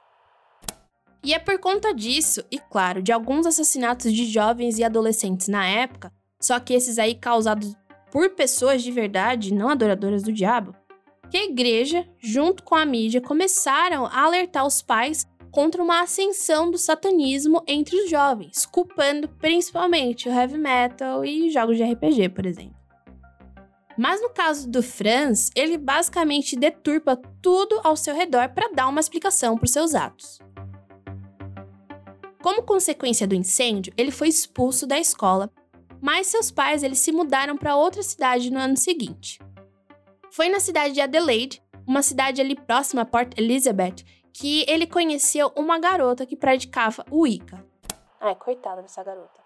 E 1.23 1.33
é 1.33 1.39
por 1.39 1.59
conta 1.59 1.91
disso, 1.91 2.45
e 2.51 2.59
claro, 2.59 3.01
de 3.01 3.11
alguns 3.11 3.47
assassinatos 3.47 4.13
de 4.13 4.25
jovens 4.25 4.77
e 4.77 4.83
adolescentes 4.83 5.47
na 5.47 5.67
época, 5.67 6.13
só 6.39 6.59
que 6.59 6.73
esses 6.73 6.97
aí 6.97 7.15
causados 7.15 7.75
por 8.11 8.31
pessoas 8.31 8.81
de 8.81 8.91
verdade, 8.91 9.53
não 9.53 9.69
adoradoras 9.69 10.23
do 10.23 10.31
diabo, 10.31 10.75
que 11.29 11.37
a 11.37 11.45
igreja, 11.45 12.07
junto 12.17 12.63
com 12.63 12.75
a 12.75 12.85
mídia, 12.85 13.21
começaram 13.21 14.05
a 14.05 14.23
alertar 14.23 14.65
os 14.65 14.81
pais 14.81 15.27
contra 15.51 15.81
uma 15.81 16.01
ascensão 16.01 16.69
do 16.69 16.77
satanismo 16.77 17.63
entre 17.67 17.95
os 17.95 18.09
jovens, 18.09 18.65
culpando 18.65 19.27
principalmente 19.27 20.27
o 20.27 20.31
heavy 20.31 20.57
metal 20.57 21.23
e 21.25 21.49
jogos 21.49 21.77
de 21.77 21.83
RPG, 21.83 22.29
por 22.29 22.45
exemplo. 22.45 22.77
Mas 23.97 24.21
no 24.21 24.29
caso 24.29 24.69
do 24.69 24.81
Franz, 24.81 25.51
ele 25.55 25.77
basicamente 25.77 26.55
deturpa 26.55 27.19
tudo 27.41 27.81
ao 27.83 27.97
seu 27.97 28.15
redor 28.15 28.49
para 28.49 28.71
dar 28.73 28.87
uma 28.87 29.01
explicação 29.01 29.57
para 29.57 29.67
seus 29.67 29.93
atos. 29.93 30.39
Como 32.41 32.63
consequência 32.63 33.27
do 33.27 33.35
incêndio, 33.35 33.91
ele 33.97 34.11
foi 34.11 34.29
expulso 34.29 34.87
da 34.87 34.97
escola 34.97 35.51
mas 36.01 36.27
seus 36.27 36.51
pais 36.51 36.83
eles 36.83 36.99
se 36.99 37.11
mudaram 37.11 37.57
para 37.57 37.75
outra 37.75 38.03
cidade 38.03 38.51
no 38.51 38.59
ano 38.59 38.77
seguinte. 38.77 39.39
Foi 40.31 40.49
na 40.49 40.59
cidade 40.59 40.93
de 40.93 41.01
Adelaide, 41.01 41.61
uma 41.85 42.01
cidade 42.03 42.39
ali 42.39 42.55
próxima 42.55 43.01
a 43.01 43.05
Port 43.05 43.37
Elizabeth, 43.37 44.05
que 44.33 44.63
ele 44.67 44.85
conheceu 44.85 45.51
uma 45.55 45.79
garota 45.79 46.25
que 46.25 46.35
praticava 46.35 47.03
o 47.09 47.21
Wicca. 47.21 47.65
Ai, 48.21 48.35
coitada 48.35 48.81
dessa 48.81 49.03
garota. 49.03 49.39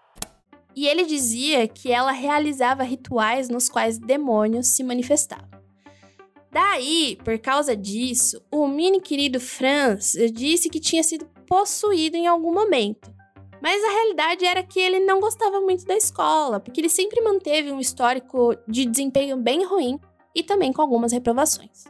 E 0.76 0.86
ele 0.86 1.04
dizia 1.04 1.68
que 1.68 1.92
ela 1.92 2.10
realizava 2.10 2.82
rituais 2.82 3.48
nos 3.48 3.68
quais 3.68 3.98
demônios 3.98 4.68
se 4.68 4.82
manifestavam. 4.82 5.48
Daí, 6.50 7.16
por 7.24 7.38
causa 7.38 7.76
disso, 7.76 8.44
o 8.50 8.66
mini 8.66 9.00
querido 9.00 9.40
Franz 9.40 10.12
disse 10.32 10.68
que 10.68 10.80
tinha 10.80 11.02
sido 11.02 11.26
possuído 11.46 12.16
em 12.16 12.26
algum 12.26 12.52
momento. 12.52 13.13
Mas 13.64 13.82
a 13.82 13.88
realidade 13.88 14.44
era 14.44 14.62
que 14.62 14.78
ele 14.78 15.00
não 15.00 15.20
gostava 15.20 15.58
muito 15.58 15.86
da 15.86 15.96
escola, 15.96 16.60
porque 16.60 16.82
ele 16.82 16.88
sempre 16.90 17.22
manteve 17.22 17.72
um 17.72 17.80
histórico 17.80 18.54
de 18.68 18.84
desempenho 18.84 19.38
bem 19.38 19.64
ruim 19.64 19.98
e 20.34 20.42
também 20.42 20.70
com 20.70 20.82
algumas 20.82 21.12
reprovações. 21.12 21.84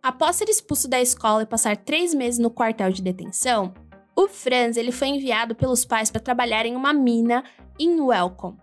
Após 0.00 0.36
ser 0.36 0.48
expulso 0.48 0.86
da 0.86 1.00
escola 1.00 1.42
e 1.42 1.46
passar 1.46 1.76
três 1.76 2.14
meses 2.14 2.38
no 2.38 2.52
quartel 2.52 2.92
de 2.92 3.02
detenção, 3.02 3.74
o 4.14 4.28
Franz 4.28 4.76
ele 4.76 4.92
foi 4.92 5.08
enviado 5.08 5.56
pelos 5.56 5.84
pais 5.84 6.08
para 6.08 6.20
trabalhar 6.20 6.64
em 6.64 6.76
uma 6.76 6.92
mina 6.92 7.42
em 7.76 8.00
Welcome. 8.00 8.56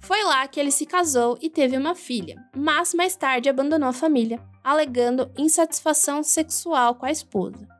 Foi 0.00 0.22
lá 0.24 0.46
que 0.46 0.60
ele 0.60 0.70
se 0.70 0.84
casou 0.84 1.38
e 1.40 1.48
teve 1.48 1.78
uma 1.78 1.94
filha, 1.94 2.36
mas 2.54 2.92
mais 2.92 3.16
tarde 3.16 3.48
abandonou 3.48 3.88
a 3.88 3.94
família, 3.94 4.38
alegando 4.62 5.32
insatisfação 5.38 6.22
sexual 6.22 6.96
com 6.96 7.06
a 7.06 7.10
esposa. 7.10 7.77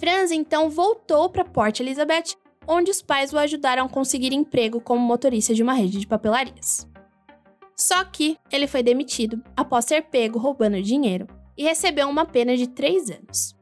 Franz 0.00 0.30
então 0.30 0.70
voltou 0.70 1.28
para 1.28 1.44
Port 1.44 1.78
Elizabeth, 1.78 2.34
onde 2.66 2.90
os 2.90 3.02
pais 3.02 3.34
o 3.34 3.38
ajudaram 3.38 3.84
a 3.84 3.88
conseguir 3.88 4.32
emprego 4.32 4.80
como 4.80 5.02
motorista 5.02 5.54
de 5.54 5.62
uma 5.62 5.74
rede 5.74 6.00
de 6.00 6.06
papelarias. 6.06 6.88
Só 7.76 8.02
que 8.04 8.38
ele 8.50 8.66
foi 8.66 8.82
demitido 8.82 9.42
após 9.54 9.84
ser 9.84 10.04
pego 10.04 10.38
roubando 10.38 10.80
dinheiro 10.80 11.26
e 11.54 11.64
recebeu 11.64 12.08
uma 12.08 12.24
pena 12.24 12.56
de 12.56 12.66
3 12.66 13.10
anos. 13.10 13.54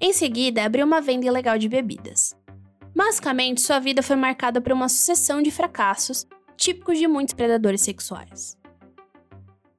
Em 0.00 0.10
seguida, 0.14 0.64
abriu 0.64 0.86
uma 0.86 1.02
venda 1.02 1.26
ilegal 1.26 1.58
de 1.58 1.68
bebidas. 1.68 2.34
Basicamente, 2.94 3.60
sua 3.60 3.78
vida 3.78 4.02
foi 4.02 4.16
marcada 4.16 4.58
por 4.58 4.72
uma 4.72 4.88
sucessão 4.88 5.42
de 5.42 5.50
fracassos 5.50 6.26
típicos 6.56 6.98
de 6.98 7.06
muitos 7.06 7.34
predadores 7.34 7.82
sexuais. 7.82 8.56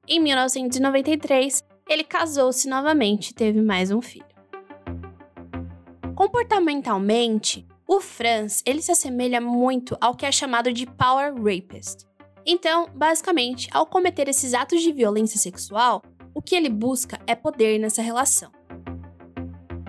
Em 0.06 0.20
1993, 0.20 1.64
ele 1.88 2.04
casou-se 2.04 2.68
novamente 2.68 3.30
e 3.30 3.34
teve 3.34 3.60
mais 3.60 3.90
um 3.90 4.00
filho. 4.00 4.27
Comportamentalmente, 6.18 7.64
o 7.86 8.00
Franz 8.00 8.60
ele 8.66 8.82
se 8.82 8.90
assemelha 8.90 9.40
muito 9.40 9.96
ao 10.00 10.16
que 10.16 10.26
é 10.26 10.32
chamado 10.32 10.72
de 10.72 10.84
power 10.84 11.32
rapist. 11.32 12.08
Então, 12.44 12.88
basicamente, 12.92 13.68
ao 13.70 13.86
cometer 13.86 14.28
esses 14.28 14.52
atos 14.52 14.82
de 14.82 14.90
violência 14.90 15.38
sexual, 15.38 16.02
o 16.34 16.42
que 16.42 16.56
ele 16.56 16.68
busca 16.68 17.20
é 17.24 17.36
poder 17.36 17.78
nessa 17.78 18.02
relação. 18.02 18.50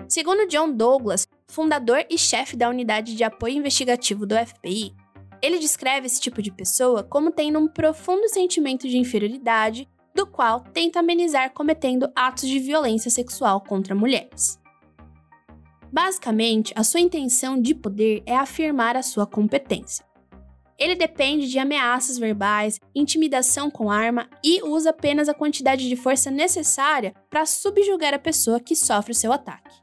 Segundo 0.08 0.46
John 0.46 0.70
Douglas, 0.72 1.26
fundador 1.48 2.06
e 2.08 2.16
chefe 2.16 2.56
da 2.56 2.68
unidade 2.68 3.16
de 3.16 3.24
apoio 3.24 3.56
investigativo 3.56 4.24
do 4.24 4.36
FBI, 4.36 4.94
ele 5.42 5.58
descreve 5.58 6.06
esse 6.06 6.20
tipo 6.20 6.40
de 6.40 6.52
pessoa 6.52 7.02
como 7.02 7.32
tendo 7.32 7.58
um 7.58 7.66
profundo 7.66 8.28
sentimento 8.28 8.88
de 8.88 8.98
inferioridade, 8.98 9.88
do 10.14 10.28
qual 10.28 10.60
tenta 10.60 11.00
amenizar 11.00 11.52
cometendo 11.52 12.08
atos 12.14 12.48
de 12.48 12.60
violência 12.60 13.10
sexual 13.10 13.60
contra 13.60 13.96
mulheres. 13.96 14.59
Basicamente, 15.92 16.72
a 16.76 16.84
sua 16.84 17.00
intenção 17.00 17.60
de 17.60 17.74
poder 17.74 18.22
é 18.24 18.36
afirmar 18.36 18.96
a 18.96 19.02
sua 19.02 19.26
competência. 19.26 20.04
Ele 20.78 20.94
depende 20.94 21.48
de 21.48 21.58
ameaças 21.58 22.16
verbais, 22.16 22.80
intimidação 22.94 23.70
com 23.70 23.90
arma 23.90 24.30
e 24.42 24.62
usa 24.62 24.90
apenas 24.90 25.28
a 25.28 25.34
quantidade 25.34 25.88
de 25.88 25.96
força 25.96 26.30
necessária 26.30 27.12
para 27.28 27.44
subjugar 27.44 28.14
a 28.14 28.18
pessoa 28.18 28.60
que 28.60 28.74
sofre 28.74 29.12
o 29.12 29.14
seu 29.14 29.30
ataque. 29.30 29.78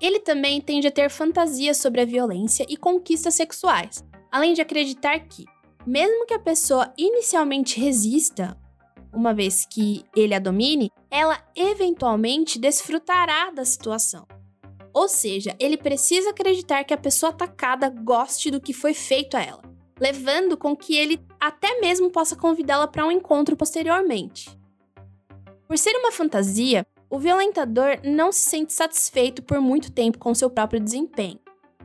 Ele 0.00 0.20
também 0.20 0.60
tende 0.60 0.86
a 0.86 0.90
ter 0.90 1.08
fantasias 1.08 1.78
sobre 1.78 2.00
a 2.00 2.04
violência 2.04 2.66
e 2.68 2.76
conquistas 2.76 3.34
sexuais, 3.34 4.04
além 4.30 4.52
de 4.52 4.60
acreditar 4.60 5.18
que, 5.20 5.46
mesmo 5.86 6.26
que 6.26 6.34
a 6.34 6.38
pessoa 6.38 6.92
inicialmente 6.98 7.80
resista, 7.80 8.56
uma 9.12 9.32
vez 9.32 9.64
que 9.64 10.04
ele 10.14 10.34
a 10.34 10.38
domine, 10.38 10.90
ela 11.10 11.42
eventualmente 11.56 12.58
desfrutará 12.58 13.50
da 13.50 13.64
situação. 13.64 14.26
Ou 14.92 15.08
seja, 15.08 15.54
ele 15.58 15.76
precisa 15.76 16.30
acreditar 16.30 16.84
que 16.84 16.94
a 16.94 16.98
pessoa 16.98 17.30
atacada 17.30 17.88
goste 17.88 18.50
do 18.50 18.60
que 18.60 18.72
foi 18.72 18.94
feito 18.94 19.36
a 19.36 19.42
ela, 19.42 19.62
levando 19.98 20.56
com 20.56 20.76
que 20.76 20.96
ele 20.96 21.20
até 21.40 21.80
mesmo 21.80 22.10
possa 22.10 22.36
convidá-la 22.36 22.86
para 22.86 23.06
um 23.06 23.12
encontro 23.12 23.56
posteriormente. 23.56 24.58
Por 25.66 25.76
ser 25.76 25.94
uma 25.96 26.10
fantasia, 26.10 26.86
o 27.10 27.18
violentador 27.18 28.00
não 28.04 28.32
se 28.32 28.40
sente 28.40 28.72
satisfeito 28.72 29.42
por 29.42 29.60
muito 29.60 29.92
tempo 29.92 30.18
com 30.18 30.34
seu 30.34 30.50
próprio 30.50 30.80
desempenho, 30.80 31.38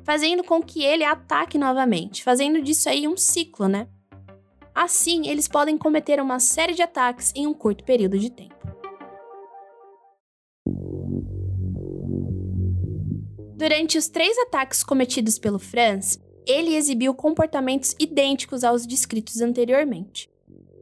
fazendo 0.04 0.44
com 0.44 0.62
que 0.62 0.84
ele 0.84 1.04
ataque 1.04 1.58
novamente, 1.58 2.24
fazendo 2.24 2.62
disso 2.62 2.90
aí 2.90 3.08
um 3.08 3.18
ciclo, 3.18 3.68
né? 3.68 3.88
Assim, 4.74 5.28
eles 5.28 5.48
podem 5.48 5.78
cometer 5.78 6.20
uma 6.20 6.40
série 6.40 6.74
de 6.74 6.82
ataques 6.82 7.32
em 7.36 7.46
um 7.46 7.54
curto 7.54 7.84
período 7.84 8.18
de 8.18 8.30
tempo. 8.30 8.53
Durante 13.56 13.98
os 13.98 14.08
três 14.08 14.38
ataques 14.40 14.84
cometidos 14.84 15.38
pelo 15.38 15.60
Franz, 15.60 16.20
ele 16.46 16.76
exibiu 16.76 17.14
comportamentos 17.14 17.96
idênticos 18.00 18.64
aos 18.64 18.86
descritos 18.86 19.42
anteriormente. 19.42 20.30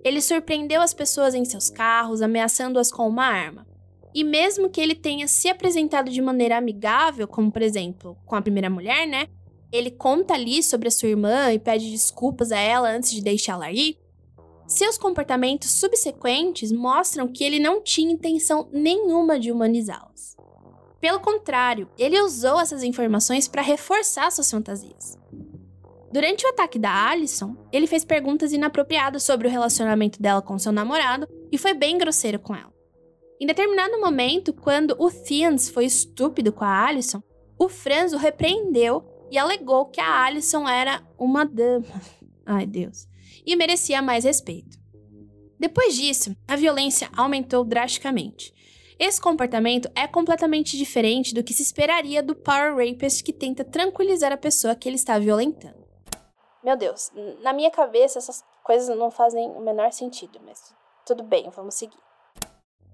Ele 0.04 0.22
surpreendeu 0.22 0.82
as 0.82 0.94
pessoas 0.94 1.36
em 1.36 1.46
seus 1.46 1.70
carros, 1.70 2.22
ameaçando-as 2.22 2.92
com 2.92 3.08
uma 3.08 3.26
arma. 3.26 3.68
E 4.16 4.24
mesmo 4.24 4.70
que 4.70 4.82
ele 4.82 4.96
tenha 4.96 5.28
se 5.28 5.48
apresentado 5.50 6.10
de 6.10 6.22
maneira 6.22 6.58
amigável, 6.58 7.28
como 7.28 7.52
por 7.52 7.62
exemplo 7.62 8.18
com 8.26 8.36
a 8.36 8.42
primeira 8.42 8.70
mulher, 8.70 9.06
né? 9.06 9.28
Ele 9.72 9.92
conta 9.92 10.34
ali 10.34 10.64
sobre 10.64 10.88
a 10.88 10.92
sua 10.92 11.10
irmã 11.10 11.54
e 11.54 11.60
pede 11.60 11.92
desculpas 11.92 12.52
a 12.52 12.60
ela 12.60 12.90
antes 12.90 13.12
de 13.12 13.22
deixá-la 13.22 13.72
ir. 13.72 13.98
Seus 14.66 14.98
comportamentos 14.98 15.72
subsequentes 15.72 16.72
mostram 16.72 17.28
que 17.28 17.44
ele 17.44 17.60
não 17.60 17.82
tinha 17.82 18.12
intenção 18.12 18.70
nenhuma 18.72 19.38
de 19.40 19.52
humanizá-las. 19.52 20.36
Pelo 21.02 21.20
contrário, 21.20 21.90
ele 21.98 22.22
usou 22.22 22.60
essas 22.60 22.84
informações 22.84 23.48
para 23.48 23.64
reforçar 23.64 24.32
suas 24.32 24.50
fantasias. 24.50 25.18
Durante 26.14 26.46
o 26.46 26.50
ataque 26.50 26.78
da 26.78 27.10
Alison, 27.10 27.56
ele 27.72 27.88
fez 27.88 28.06
perguntas 28.06 28.54
inapropriadas 28.54 29.24
sobre 29.24 29.48
o 29.48 29.52
relacionamento 29.52 30.22
dela 30.22 30.42
com 30.42 30.60
seu 30.60 30.72
namorado 30.72 31.28
e 31.52 31.58
foi 31.58 31.74
bem 31.74 31.98
grosseiro 31.98 32.38
com 32.38 32.54
ela. 32.54 32.72
Em 33.40 33.48
determinado 33.48 34.00
momento, 34.00 34.54
quando 34.54 34.96
o 35.00 35.10
Thians 35.10 35.70
foi 35.70 35.86
estúpido 35.86 36.52
com 36.52 36.64
a 36.64 36.86
Alison, 36.86 37.24
o 37.58 37.68
Franz 37.68 38.14
o 38.14 38.18
repreendeu 38.18 39.04
e 39.32 39.38
alegou 39.38 39.86
que 39.86 40.00
a 40.00 40.24
Alison 40.24 40.68
era 40.68 41.02
uma 41.18 41.46
dama. 41.46 41.88
Ai, 42.46 42.68
Deus. 42.68 43.08
E 43.44 43.56
merecia 43.56 44.02
mais 44.02 44.26
respeito. 44.26 44.78
Depois 45.58 45.96
disso, 45.96 46.36
a 46.48 46.56
violência 46.56 47.10
aumentou 47.16 47.64
drasticamente. 47.64 48.54
Esse 49.04 49.20
comportamento 49.20 49.90
é 49.96 50.08
completamente 50.08 50.78
diferente 50.78 51.34
do 51.34 51.44
que 51.44 51.56
se 51.56 51.64
esperaria 51.64 52.22
do 52.22 52.36
Power 52.36 52.76
Rapist 52.76 53.24
que 53.24 53.34
tenta 53.34 53.66
tranquilizar 53.66 54.32
a 54.32 54.38
pessoa 54.38 54.76
que 54.76 54.88
ele 54.88 54.96
está 54.96 55.18
violentando. 55.18 55.84
Meu 56.64 56.78
Deus, 56.78 57.10
na 57.42 57.52
minha 57.52 57.72
cabeça 57.72 58.20
essas 58.20 58.44
coisas 58.64 58.96
não 58.96 59.10
fazem 59.10 59.50
o 59.50 59.60
menor 59.60 59.92
sentido, 59.92 60.40
mas 60.46 60.72
tudo 61.04 61.24
bem, 61.24 61.50
vamos 61.50 61.74
seguir. 61.74 61.98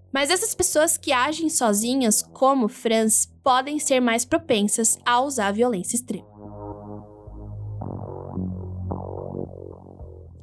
Mas 0.09 0.29
essas 0.29 0.55
pessoas 0.55 0.97
que 0.97 1.11
agem 1.11 1.49
sozinhas, 1.49 2.23
como 2.23 2.69
Franz, 2.69 3.25
podem 3.43 3.77
ser 3.77 3.99
mais 3.99 4.23
propensas 4.23 4.97
a 5.05 5.19
usar 5.19 5.51
violência 5.51 5.97
extrema. 5.97 6.25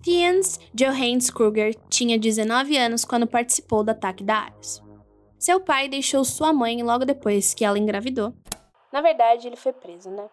Jens 0.06 0.60
Johannes 0.74 1.30
Kruger 1.30 1.74
tinha 1.88 2.18
19 2.18 2.76
anos 2.76 3.06
quando 3.06 3.26
participou 3.26 3.82
do 3.82 3.92
ataque 3.92 4.22
da 4.22 4.36
Ares. 4.40 4.83
Seu 5.44 5.60
pai 5.60 5.90
deixou 5.90 6.24
sua 6.24 6.54
mãe 6.54 6.82
logo 6.82 7.04
depois 7.04 7.52
que 7.52 7.66
ela 7.66 7.78
engravidou. 7.78 8.32
Na 8.90 9.02
verdade, 9.02 9.46
ele 9.46 9.56
foi 9.56 9.74
preso, 9.74 10.10
né? 10.10 10.26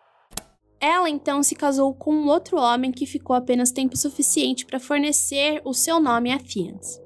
Ela 0.80 1.09
então 1.09 1.43
se 1.43 1.53
casou 1.53 1.93
com 1.93 2.14
um 2.14 2.30
outro 2.30 2.57
homem 2.57 2.93
que 2.93 3.05
ficou 3.05 3.36
apenas 3.36 3.74
tempo 3.74 3.97
suficiente 3.97 4.66
para 4.66 4.80
fornecer 4.80 5.62
o 5.66 5.74
seu 5.74 5.99
nome 5.99 6.32
a 6.32 6.39
Fians. 6.39 6.97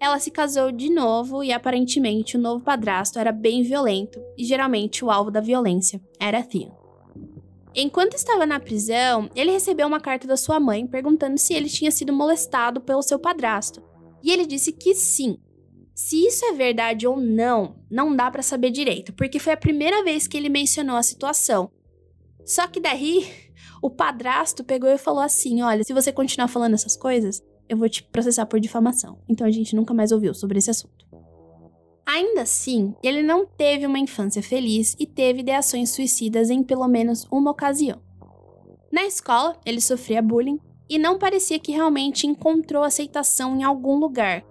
Ela 0.00 0.18
se 0.18 0.28
casou 0.32 0.72
de 0.72 0.90
novo 0.90 1.44
e 1.44 1.52
aparentemente 1.52 2.36
o 2.36 2.40
novo 2.40 2.64
padrasto 2.64 3.16
era 3.16 3.30
bem 3.30 3.62
violento 3.62 4.20
e 4.36 4.44
geralmente 4.44 5.04
o 5.04 5.10
alvo 5.12 5.30
da 5.30 5.40
violência 5.40 6.02
era 6.18 6.42
Theon. 6.42 6.74
Enquanto 7.76 8.14
estava 8.14 8.44
na 8.44 8.58
prisão, 8.58 9.30
ele 9.36 9.52
recebeu 9.52 9.86
uma 9.86 10.00
carta 10.00 10.26
da 10.26 10.36
sua 10.36 10.58
mãe 10.58 10.84
perguntando 10.84 11.38
se 11.38 11.54
ele 11.54 11.68
tinha 11.68 11.92
sido 11.92 12.12
molestado 12.12 12.80
pelo 12.80 13.02
seu 13.02 13.20
padrasto. 13.20 13.80
E 14.20 14.32
ele 14.32 14.46
disse 14.46 14.72
que 14.72 14.96
sim. 14.96 15.38
Se 15.96 16.26
isso 16.26 16.44
é 16.44 16.52
verdade 16.52 17.06
ou 17.06 17.16
não, 17.16 17.74
não 17.90 18.14
dá 18.14 18.30
para 18.30 18.42
saber 18.42 18.70
direito, 18.70 19.14
porque 19.14 19.38
foi 19.38 19.54
a 19.54 19.56
primeira 19.56 20.04
vez 20.04 20.26
que 20.26 20.36
ele 20.36 20.50
mencionou 20.50 20.94
a 20.94 21.02
situação. 21.02 21.70
Só 22.44 22.66
que 22.66 22.78
daí, 22.78 23.26
o 23.80 23.88
padrasto 23.88 24.62
pegou 24.62 24.90
e 24.90 24.98
falou 24.98 25.22
assim: 25.22 25.62
Olha, 25.62 25.82
se 25.82 25.94
você 25.94 26.12
continuar 26.12 26.48
falando 26.48 26.74
essas 26.74 26.98
coisas, 26.98 27.42
eu 27.66 27.78
vou 27.78 27.88
te 27.88 28.02
processar 28.02 28.44
por 28.44 28.60
difamação. 28.60 29.18
Então 29.26 29.46
a 29.46 29.50
gente 29.50 29.74
nunca 29.74 29.94
mais 29.94 30.12
ouviu 30.12 30.34
sobre 30.34 30.58
esse 30.58 30.70
assunto. 30.70 31.06
Ainda 32.04 32.42
assim, 32.42 32.94
ele 33.02 33.22
não 33.22 33.46
teve 33.46 33.86
uma 33.86 33.98
infância 33.98 34.42
feliz 34.42 34.94
e 35.00 35.06
teve 35.06 35.40
ideações 35.40 35.88
suicidas 35.92 36.50
em 36.50 36.62
pelo 36.62 36.86
menos 36.86 37.26
uma 37.32 37.50
ocasião. 37.50 38.02
Na 38.92 39.06
escola, 39.06 39.58
ele 39.64 39.80
sofria 39.80 40.20
bullying 40.20 40.60
e 40.90 40.98
não 40.98 41.18
parecia 41.18 41.58
que 41.58 41.72
realmente 41.72 42.26
encontrou 42.26 42.82
aceitação 42.84 43.56
em 43.56 43.64
algum 43.64 43.96
lugar, 43.96 44.44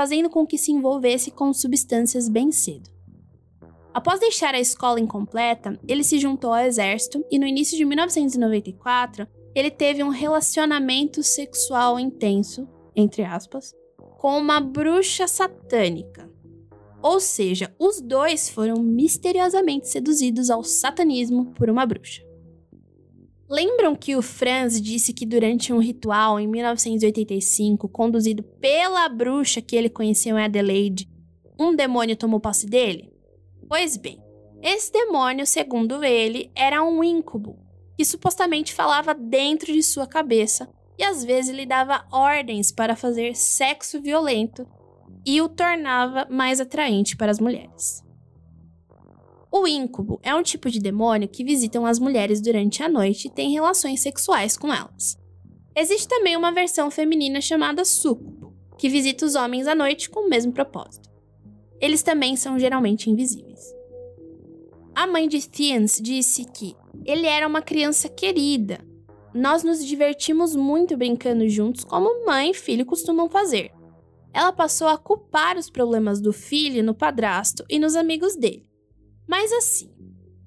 fazendo 0.00 0.30
com 0.30 0.46
que 0.46 0.56
se 0.56 0.72
envolvesse 0.72 1.30
com 1.30 1.52
substâncias 1.52 2.26
bem 2.26 2.50
cedo. 2.50 2.88
Após 3.92 4.18
deixar 4.18 4.54
a 4.54 4.58
escola 4.58 4.98
incompleta, 4.98 5.78
ele 5.86 6.02
se 6.02 6.18
juntou 6.18 6.54
ao 6.54 6.64
exército 6.64 7.22
e 7.30 7.38
no 7.38 7.46
início 7.46 7.76
de 7.76 7.84
1994 7.84 9.28
ele 9.54 9.70
teve 9.70 10.02
um 10.02 10.08
relacionamento 10.08 11.22
sexual 11.22 12.00
intenso, 12.00 12.66
entre 12.96 13.24
aspas, 13.24 13.74
com 14.16 14.38
uma 14.38 14.58
bruxa 14.58 15.28
satânica. 15.28 16.30
Ou 17.02 17.20
seja, 17.20 17.70
os 17.78 18.00
dois 18.00 18.48
foram 18.48 18.76
misteriosamente 18.76 19.86
seduzidos 19.86 20.48
ao 20.48 20.64
satanismo 20.64 21.52
por 21.52 21.68
uma 21.68 21.84
bruxa. 21.84 22.22
Lembram 23.50 23.96
que 23.96 24.14
o 24.14 24.22
Franz 24.22 24.80
disse 24.80 25.12
que 25.12 25.26
durante 25.26 25.72
um 25.72 25.80
ritual 25.80 26.38
em 26.38 26.46
1985, 26.46 27.88
conduzido 27.88 28.44
pela 28.44 29.08
bruxa 29.08 29.60
que 29.60 29.74
ele 29.74 29.90
conheceu 29.90 30.38
em 30.38 30.44
Adelaide, 30.44 31.08
um 31.58 31.74
demônio 31.74 32.14
tomou 32.14 32.38
posse 32.38 32.64
dele? 32.64 33.12
Pois 33.68 33.96
bem, 33.96 34.22
esse 34.62 34.92
demônio, 34.92 35.44
segundo 35.44 36.04
ele, 36.04 36.48
era 36.54 36.80
um 36.84 37.02
íncubo, 37.02 37.58
que 37.98 38.04
supostamente 38.04 38.72
falava 38.72 39.12
dentro 39.14 39.72
de 39.72 39.82
sua 39.82 40.06
cabeça 40.06 40.72
e 40.96 41.02
às 41.02 41.24
vezes 41.24 41.52
lhe 41.52 41.66
dava 41.66 42.06
ordens 42.12 42.70
para 42.70 42.94
fazer 42.94 43.34
sexo 43.34 44.00
violento 44.00 44.64
e 45.26 45.42
o 45.42 45.48
tornava 45.48 46.24
mais 46.30 46.60
atraente 46.60 47.16
para 47.16 47.32
as 47.32 47.40
mulheres. 47.40 48.00
O 49.52 49.66
íncubo 49.66 50.20
é 50.22 50.32
um 50.32 50.44
tipo 50.44 50.70
de 50.70 50.78
demônio 50.78 51.28
que 51.28 51.42
visitam 51.42 51.84
as 51.84 51.98
mulheres 51.98 52.40
durante 52.40 52.84
a 52.84 52.88
noite 52.88 53.26
e 53.26 53.30
tem 53.30 53.50
relações 53.50 54.00
sexuais 54.00 54.56
com 54.56 54.72
elas. 54.72 55.18
Existe 55.74 56.06
também 56.06 56.36
uma 56.36 56.52
versão 56.52 56.88
feminina 56.88 57.40
chamada 57.40 57.84
súcubo, 57.84 58.54
que 58.78 58.88
visita 58.88 59.26
os 59.26 59.34
homens 59.34 59.66
à 59.66 59.74
noite 59.74 60.08
com 60.08 60.20
o 60.20 60.28
mesmo 60.28 60.52
propósito. 60.52 61.10
Eles 61.80 62.02
também 62.02 62.36
são 62.36 62.58
geralmente 62.60 63.10
invisíveis. 63.10 63.60
A 64.94 65.06
mãe 65.06 65.26
de 65.26 65.48
Thiens 65.48 65.98
disse 66.00 66.44
que 66.44 66.76
ele 67.04 67.26
era 67.26 67.46
uma 67.48 67.62
criança 67.62 68.08
querida. 68.08 68.84
Nós 69.34 69.64
nos 69.64 69.84
divertimos 69.84 70.54
muito 70.54 70.96
brincando 70.96 71.48
juntos, 71.48 71.82
como 71.82 72.24
mãe 72.24 72.50
e 72.50 72.54
filho 72.54 72.86
costumam 72.86 73.28
fazer. 73.28 73.72
Ela 74.32 74.52
passou 74.52 74.86
a 74.86 74.98
culpar 74.98 75.56
os 75.56 75.68
problemas 75.68 76.20
do 76.20 76.32
filho 76.32 76.84
no 76.84 76.94
padrasto 76.94 77.64
e 77.68 77.78
nos 77.78 77.96
amigos 77.96 78.36
dele. 78.36 78.69
Mas 79.30 79.52
assim, 79.52 79.88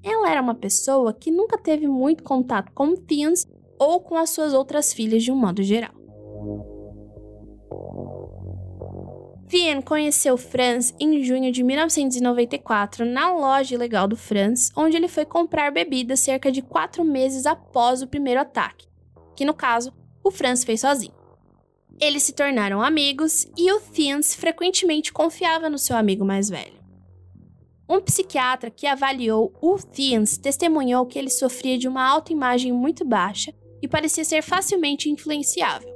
ela 0.04 0.30
era 0.30 0.42
uma 0.42 0.54
pessoa 0.54 1.14
que 1.14 1.32
nunca 1.32 1.58
teve 1.58 1.88
muito 1.88 2.22
contato 2.22 2.70
com 2.74 2.98
Thiens 2.98 3.48
ou 3.80 4.02
com 4.02 4.18
as 4.18 4.32
suas 4.32 4.54
outras 4.54 4.92
filhas 4.92 5.24
de 5.24 5.32
um 5.32 5.36
modo 5.38 5.64
geral. 5.64 5.94
Vien 9.48 9.82
conheceu 9.82 10.36
Franz 10.36 10.94
em 11.00 11.24
junho 11.24 11.50
de 11.50 11.64
1994 11.64 13.06
na 13.06 13.34
loja 13.34 13.74
ilegal 13.74 14.06
do 14.06 14.18
Franz, 14.18 14.70
onde 14.76 14.98
ele 14.98 15.08
foi 15.08 15.24
comprar 15.24 15.72
bebida 15.72 16.18
cerca 16.18 16.52
de 16.52 16.62
quatro 16.62 17.06
meses 17.06 17.46
após 17.46 18.02
o 18.02 18.08
primeiro 18.08 18.42
ataque, 18.42 18.86
que 19.34 19.46
no 19.46 19.54
caso 19.54 19.94
o 20.22 20.30
Franz 20.30 20.66
fez 20.66 20.82
sozinho. 20.82 21.14
Eles 22.02 22.24
se 22.24 22.34
tornaram 22.34 22.82
amigos 22.82 23.48
e 23.56 23.72
o 23.72 23.80
Thiens 23.80 24.36
frequentemente 24.36 25.14
confiava 25.14 25.70
no 25.70 25.78
seu 25.78 25.96
amigo 25.96 26.26
mais 26.26 26.50
velho. 26.50 26.83
Um 27.90 28.00
psiquiatra 28.00 28.72
que 28.72 28.88
avaliou 28.88 29.54
o 29.62 29.78
Thiens 29.78 30.38
testemunhou 30.38 31.06
que 31.06 31.20
ele 31.20 31.30
sofria 31.30 31.78
de 31.78 31.88
uma 31.88 32.08
autoimagem 32.08 32.72
muito 32.72 33.04
baixa 33.04 33.54
e 33.82 33.88
parecia 33.88 34.24
ser 34.24 34.42
facilmente 34.42 35.10
influenciável. 35.10 35.94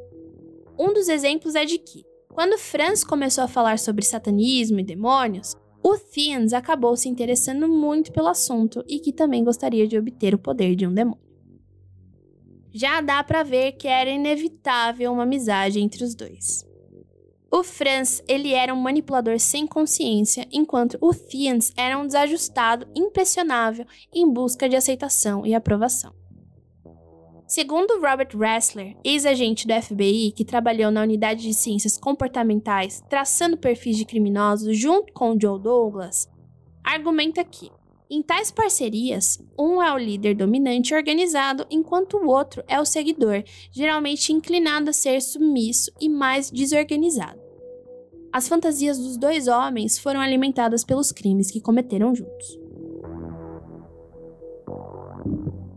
Um 0.78 0.94
dos 0.94 1.08
exemplos 1.08 1.56
é 1.56 1.66
de 1.66 1.78
que, 1.78 2.06
Quando 2.34 2.58
Franz 2.58 3.04
começou 3.04 3.44
a 3.44 3.48
falar 3.48 3.80
sobre 3.80 4.06
satanismo 4.06 4.80
e 4.80 4.84
demônios, 4.84 5.56
o 5.82 5.98
Thiens 5.98 6.54
acabou 6.54 6.96
se 6.96 7.10
interessando 7.10 7.68
muito 7.68 8.12
pelo 8.12 8.28
assunto 8.28 8.84
e 8.88 9.00
que 9.00 9.14
também 9.14 9.44
gostaria 9.44 9.88
de 9.88 9.98
obter 9.98 10.36
o 10.36 10.38
poder 10.38 10.76
de 10.76 10.86
um 10.86 10.94
demônio. 10.94 11.26
Já 12.72 13.02
dá 13.02 13.24
para 13.24 13.42
ver 13.42 13.72
que 13.72 13.88
era 13.88 14.10
inevitável 14.10 15.12
uma 15.12 15.24
amizade 15.24 15.80
entre 15.80 16.04
os 16.04 16.14
dois. 16.14 16.67
O 17.50 17.64
Franz, 17.64 18.22
ele 18.28 18.54
era 18.54 18.74
um 18.74 18.82
manipulador 18.82 19.40
sem 19.40 19.66
consciência, 19.66 20.46
enquanto 20.52 20.98
o 21.00 21.14
Thiens 21.14 21.72
era 21.78 21.98
um 21.98 22.06
desajustado 22.06 22.88
impressionável 22.96 23.86
em 24.14 24.30
busca 24.32 24.68
de 24.68 24.76
aceitação 24.76 25.46
e 25.46 25.56
aprovação. 25.56 26.14
Segundo 27.48 28.02
Robert 28.02 28.38
Ressler, 28.38 28.98
ex-agente 29.06 29.66
do 29.66 29.82
FBI 29.82 30.34
que 30.36 30.44
trabalhou 30.44 30.92
na 30.92 31.02
unidade 31.02 31.44
de 31.44 31.54
ciências 31.54 31.98
comportamentais 31.98 33.02
traçando 33.10 33.56
perfis 33.56 33.96
de 33.96 34.04
criminosos 34.04 34.78
junto 34.78 35.14
com 35.14 35.40
Joe 35.40 35.58
Douglas, 35.58 36.30
argumenta 36.84 37.46
que, 37.46 37.72
em 38.10 38.22
tais 38.22 38.50
parcerias, 38.50 39.38
um 39.60 39.82
é 39.84 39.94
o 39.94 39.98
líder 39.98 40.34
dominante 40.36 40.94
e 40.94 40.96
organizado, 40.96 41.68
enquanto 41.70 42.18
o 42.18 42.28
outro 42.28 42.64
é 42.68 42.80
o 42.80 42.86
seguidor, 42.86 43.44
geralmente 43.72 44.32
inclinado 44.32 44.90
a 44.90 44.94
ser 44.94 45.22
submisso 45.22 45.92
e 46.00 46.08
mais 46.08 46.50
desorganizado. 46.50 47.40
As 48.32 48.48
fantasias 48.48 48.98
dos 48.98 49.18
dois 49.18 49.48
homens 49.48 49.98
foram 49.98 50.22
alimentadas 50.22 50.84
pelos 50.84 51.12
crimes 51.12 51.52
que 51.52 51.60
cometeram 51.60 52.16
juntos. 52.16 52.60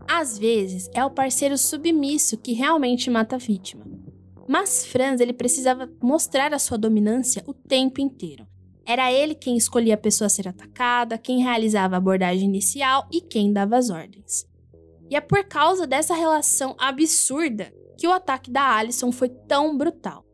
Às 0.07 0.37
vezes, 0.37 0.89
é 0.93 1.03
o 1.03 1.09
parceiro 1.09 1.57
submisso 1.57 2.37
que 2.37 2.53
realmente 2.53 3.09
mata 3.09 3.35
a 3.35 3.39
vítima. 3.39 3.85
Mas 4.47 4.85
Franz 4.85 5.19
ele 5.19 5.33
precisava 5.33 5.89
mostrar 6.01 6.53
a 6.53 6.59
sua 6.59 6.77
dominância 6.77 7.43
o 7.47 7.53
tempo 7.53 7.99
inteiro. 7.99 8.45
Era 8.85 9.11
ele 9.11 9.35
quem 9.35 9.55
escolhia 9.55 9.93
a 9.93 9.97
pessoa 9.97 10.25
a 10.25 10.29
ser 10.29 10.47
atacada, 10.47 11.17
quem 11.17 11.43
realizava 11.43 11.95
a 11.95 11.97
abordagem 11.97 12.47
inicial 12.47 13.07
e 13.11 13.21
quem 13.21 13.53
dava 13.53 13.77
as 13.77 13.89
ordens. 13.89 14.47
E 15.09 15.15
é 15.15 15.21
por 15.21 15.43
causa 15.43 15.85
dessa 15.85 16.15
relação 16.15 16.75
absurda 16.79 17.73
que 17.97 18.07
o 18.07 18.11
ataque 18.11 18.49
da 18.49 18.75
Alison 18.75 19.11
foi 19.11 19.29
tão 19.29 19.77
brutal. 19.77 20.25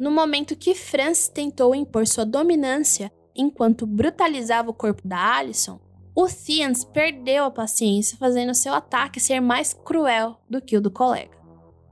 No 0.00 0.10
momento 0.10 0.56
que 0.56 0.74
Franz 0.74 1.28
tentou 1.28 1.74
impor 1.74 2.06
sua 2.06 2.24
dominância 2.24 3.12
enquanto 3.34 3.86
brutalizava 3.86 4.70
o 4.70 4.74
corpo 4.74 5.06
da 5.06 5.36
Alison, 5.36 5.80
o 6.14 6.26
Thiens 6.26 6.82
perdeu 6.82 7.44
a 7.44 7.50
paciência, 7.50 8.18
fazendo 8.18 8.52
seu 8.52 8.74
ataque 8.74 9.20
ser 9.20 9.40
mais 9.40 9.72
cruel 9.72 10.40
do 10.50 10.60
que 10.60 10.76
o 10.76 10.80
do 10.80 10.90
colega. 10.90 11.38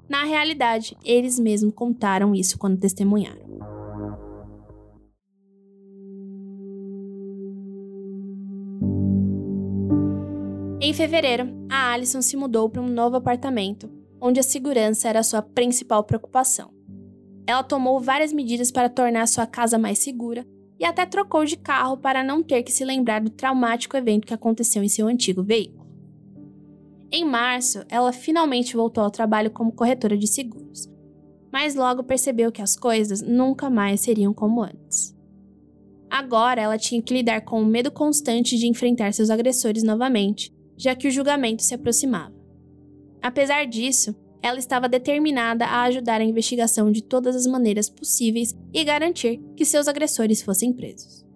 Na 0.09 0.25
realidade, 0.25 0.97
eles 1.05 1.39
mesmos 1.39 1.75
contaram 1.75 2.35
isso 2.35 2.59
quando 2.59 2.81
testemunharam. 2.81 3.46
Em 10.87 10.95
fevereiro, 10.95 11.49
a 11.69 11.91
Alison 11.91 12.23
se 12.23 12.37
mudou 12.37 12.71
para 12.71 12.81
um 12.81 12.87
novo 12.87 13.17
apartamento, 13.17 13.91
onde 14.21 14.39
a 14.39 14.43
segurança 14.45 15.09
era 15.09 15.21
sua 15.25 15.43
principal 15.43 16.05
preocupação. 16.05 16.71
Ela 17.45 17.65
tomou 17.65 17.99
várias 17.99 18.33
medidas 18.33 18.71
para 18.71 18.89
tornar 18.89 19.27
sua 19.27 19.49
casa 19.49 19.81
mais 19.81 19.99
segura 19.99 20.47
e 20.79 20.85
até 20.85 21.05
trocou 21.05 21.45
de 21.45 21.57
carro 21.57 21.97
para 21.97 22.23
não 22.23 22.41
ter 22.41 22.63
que 22.63 22.71
se 22.71 22.85
lembrar 22.85 23.21
do 23.21 23.31
traumático 23.31 23.97
evento 23.97 24.29
que 24.29 24.33
aconteceu 24.33 24.81
em 24.81 24.89
seu 24.89 25.09
antigo 25.09 25.43
veículo. 25.43 25.91
Em 27.11 27.25
março, 27.25 27.85
ela 27.89 28.13
finalmente 28.13 28.77
voltou 28.77 29.03
ao 29.03 29.11
trabalho 29.11 29.51
como 29.51 29.73
corretora 29.73 30.17
de 30.17 30.29
seguros, 30.29 30.89
mas 31.53 31.75
logo 31.75 32.05
percebeu 32.05 32.53
que 32.53 32.63
as 32.63 32.77
coisas 32.77 33.21
nunca 33.21 33.69
mais 33.69 34.03
seriam 34.03 34.33
como 34.33 34.63
antes. 34.63 35.13
Agora 36.09 36.63
ela 36.63 36.79
tinha 36.79 37.03
que 37.03 37.13
lidar 37.13 37.41
com 37.41 37.61
o 37.61 37.67
medo 37.67 37.91
constante 37.91 38.57
de 38.57 38.69
enfrentar 38.69 39.13
seus 39.13 39.31
agressores 39.31 39.83
novamente, 39.83 40.55
já 40.77 40.95
que 40.95 41.09
o 41.09 41.11
julgamento 41.11 41.63
se 41.63 41.75
aproximava. 41.75 42.35
Apesar 43.23 43.67
disso, 43.67 44.15
ela 44.43 44.59
estava 44.59 44.89
determinada 44.89 45.65
a 45.65 45.83
ajudar 45.83 46.21
a 46.21 46.25
investigação 46.25 46.93
de 46.93 47.03
todas 47.03 47.35
as 47.35 47.47
maneiras 47.47 47.89
possíveis 47.89 48.55
e 48.73 48.85
garantir 48.85 49.41
que 49.57 49.65
seus 49.65 49.89
agressores 49.89 50.43
fossem 50.43 50.73
presos. 50.73 51.27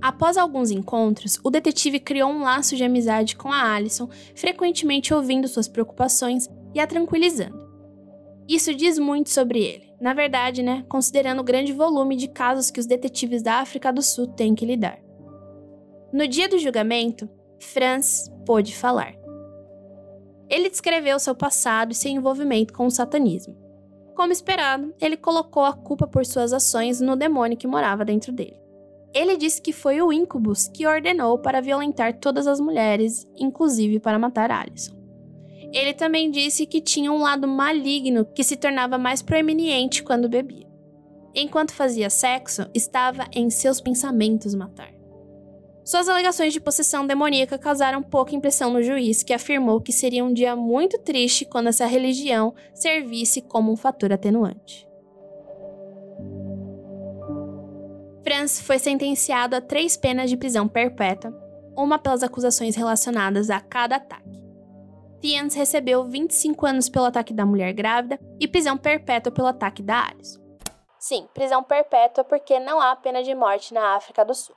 Após 0.00 0.36
alguns 0.36 0.70
encontros, 0.70 1.38
o 1.42 1.50
detetive 1.50 1.98
criou 1.98 2.30
um 2.30 2.42
laço 2.42 2.76
de 2.76 2.84
amizade 2.84 3.36
com 3.36 3.52
a 3.52 3.74
Alison, 3.74 4.08
frequentemente 4.34 5.12
ouvindo 5.12 5.48
suas 5.48 5.68
preocupações 5.68 6.48
e 6.74 6.80
a 6.80 6.86
tranquilizando. 6.86 7.68
Isso 8.48 8.72
diz 8.74 8.98
muito 8.98 9.28
sobre 9.28 9.62
ele, 9.62 9.92
na 10.00 10.14
verdade, 10.14 10.62
né, 10.62 10.84
considerando 10.88 11.40
o 11.40 11.44
grande 11.44 11.72
volume 11.72 12.16
de 12.16 12.28
casos 12.28 12.70
que 12.70 12.80
os 12.80 12.86
detetives 12.86 13.42
da 13.42 13.56
África 13.56 13.92
do 13.92 14.00
Sul 14.00 14.28
têm 14.28 14.54
que 14.54 14.64
lidar. 14.64 14.98
No 16.12 16.26
dia 16.26 16.48
do 16.48 16.58
julgamento, 16.58 17.28
Franz 17.58 18.30
pôde 18.44 18.74
falar. 18.74 19.14
Ele 20.48 20.70
descreveu 20.70 21.18
seu 21.18 21.34
passado 21.34 21.92
e 21.92 21.94
seu 21.94 22.10
envolvimento 22.10 22.72
com 22.72 22.86
o 22.86 22.90
satanismo. 22.90 23.56
Como 24.14 24.32
esperado, 24.32 24.94
ele 25.00 25.16
colocou 25.16 25.64
a 25.64 25.72
culpa 25.72 26.06
por 26.06 26.24
suas 26.26 26.52
ações 26.52 27.00
no 27.00 27.14
demônio 27.14 27.56
que 27.56 27.66
morava 27.66 28.04
dentro 28.04 28.32
dele. 28.32 28.58
Ele 29.14 29.36
disse 29.36 29.60
que 29.60 29.72
foi 29.72 30.02
o 30.02 30.12
Incubus 30.12 30.68
que 30.68 30.86
ordenou 30.86 31.38
para 31.38 31.60
violentar 31.60 32.18
todas 32.18 32.46
as 32.46 32.60
mulheres, 32.60 33.26
inclusive 33.36 34.00
para 34.00 34.18
matar 34.18 34.50
Alison. 34.50 34.96
Ele 35.72 35.92
também 35.92 36.30
disse 36.30 36.66
que 36.66 36.80
tinha 36.80 37.12
um 37.12 37.20
lado 37.20 37.46
maligno 37.46 38.24
que 38.24 38.42
se 38.42 38.56
tornava 38.56 38.96
mais 38.96 39.22
proeminente 39.22 40.02
quando 40.02 40.28
bebia. 40.28 40.66
Enquanto 41.34 41.72
fazia 41.72 42.10
sexo, 42.10 42.66
estava 42.74 43.28
em 43.32 43.50
seus 43.50 43.80
pensamentos 43.80 44.54
matar. 44.54 44.97
Suas 45.88 46.06
alegações 46.06 46.52
de 46.52 46.60
possessão 46.60 47.06
demoníaca 47.06 47.56
causaram 47.56 48.02
pouca 48.02 48.34
impressão 48.34 48.70
no 48.70 48.82
juiz, 48.82 49.22
que 49.22 49.32
afirmou 49.32 49.80
que 49.80 49.90
seria 49.90 50.22
um 50.22 50.34
dia 50.34 50.54
muito 50.54 50.98
triste 50.98 51.46
quando 51.46 51.68
essa 51.68 51.86
religião 51.86 52.54
servisse 52.74 53.40
como 53.40 53.72
um 53.72 53.76
fator 53.76 54.12
atenuante. 54.12 54.86
Franz 58.22 58.60
foi 58.60 58.78
sentenciado 58.78 59.56
a 59.56 59.62
três 59.62 59.96
penas 59.96 60.28
de 60.28 60.36
prisão 60.36 60.68
perpétua, 60.68 61.32
uma 61.74 61.98
pelas 61.98 62.22
acusações 62.22 62.76
relacionadas 62.76 63.48
a 63.48 63.58
cada 63.58 63.96
ataque. 63.96 64.42
Thiens 65.22 65.54
recebeu 65.54 66.04
25 66.04 66.66
anos 66.66 66.90
pelo 66.90 67.06
ataque 67.06 67.32
da 67.32 67.46
mulher 67.46 67.72
grávida 67.72 68.20
e 68.38 68.46
prisão 68.46 68.76
perpétua 68.76 69.32
pelo 69.32 69.48
ataque 69.48 69.82
da 69.82 70.06
Alice. 70.06 70.38
Sim, 70.98 71.26
prisão 71.32 71.62
perpétua 71.62 72.24
porque 72.24 72.60
não 72.60 72.78
há 72.78 72.94
pena 72.94 73.22
de 73.22 73.34
morte 73.34 73.72
na 73.72 73.96
África 73.96 74.22
do 74.22 74.34
Sul. 74.34 74.54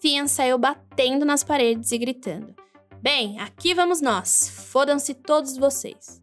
Fian 0.00 0.26
saiu 0.26 0.56
batendo 0.56 1.26
nas 1.26 1.44
paredes 1.44 1.92
e 1.92 1.98
gritando: 1.98 2.54
Bem, 3.02 3.38
aqui 3.38 3.74
vamos 3.74 4.00
nós. 4.00 4.48
Fodam-se 4.70 5.12
todos 5.12 5.56
vocês. 5.58 6.20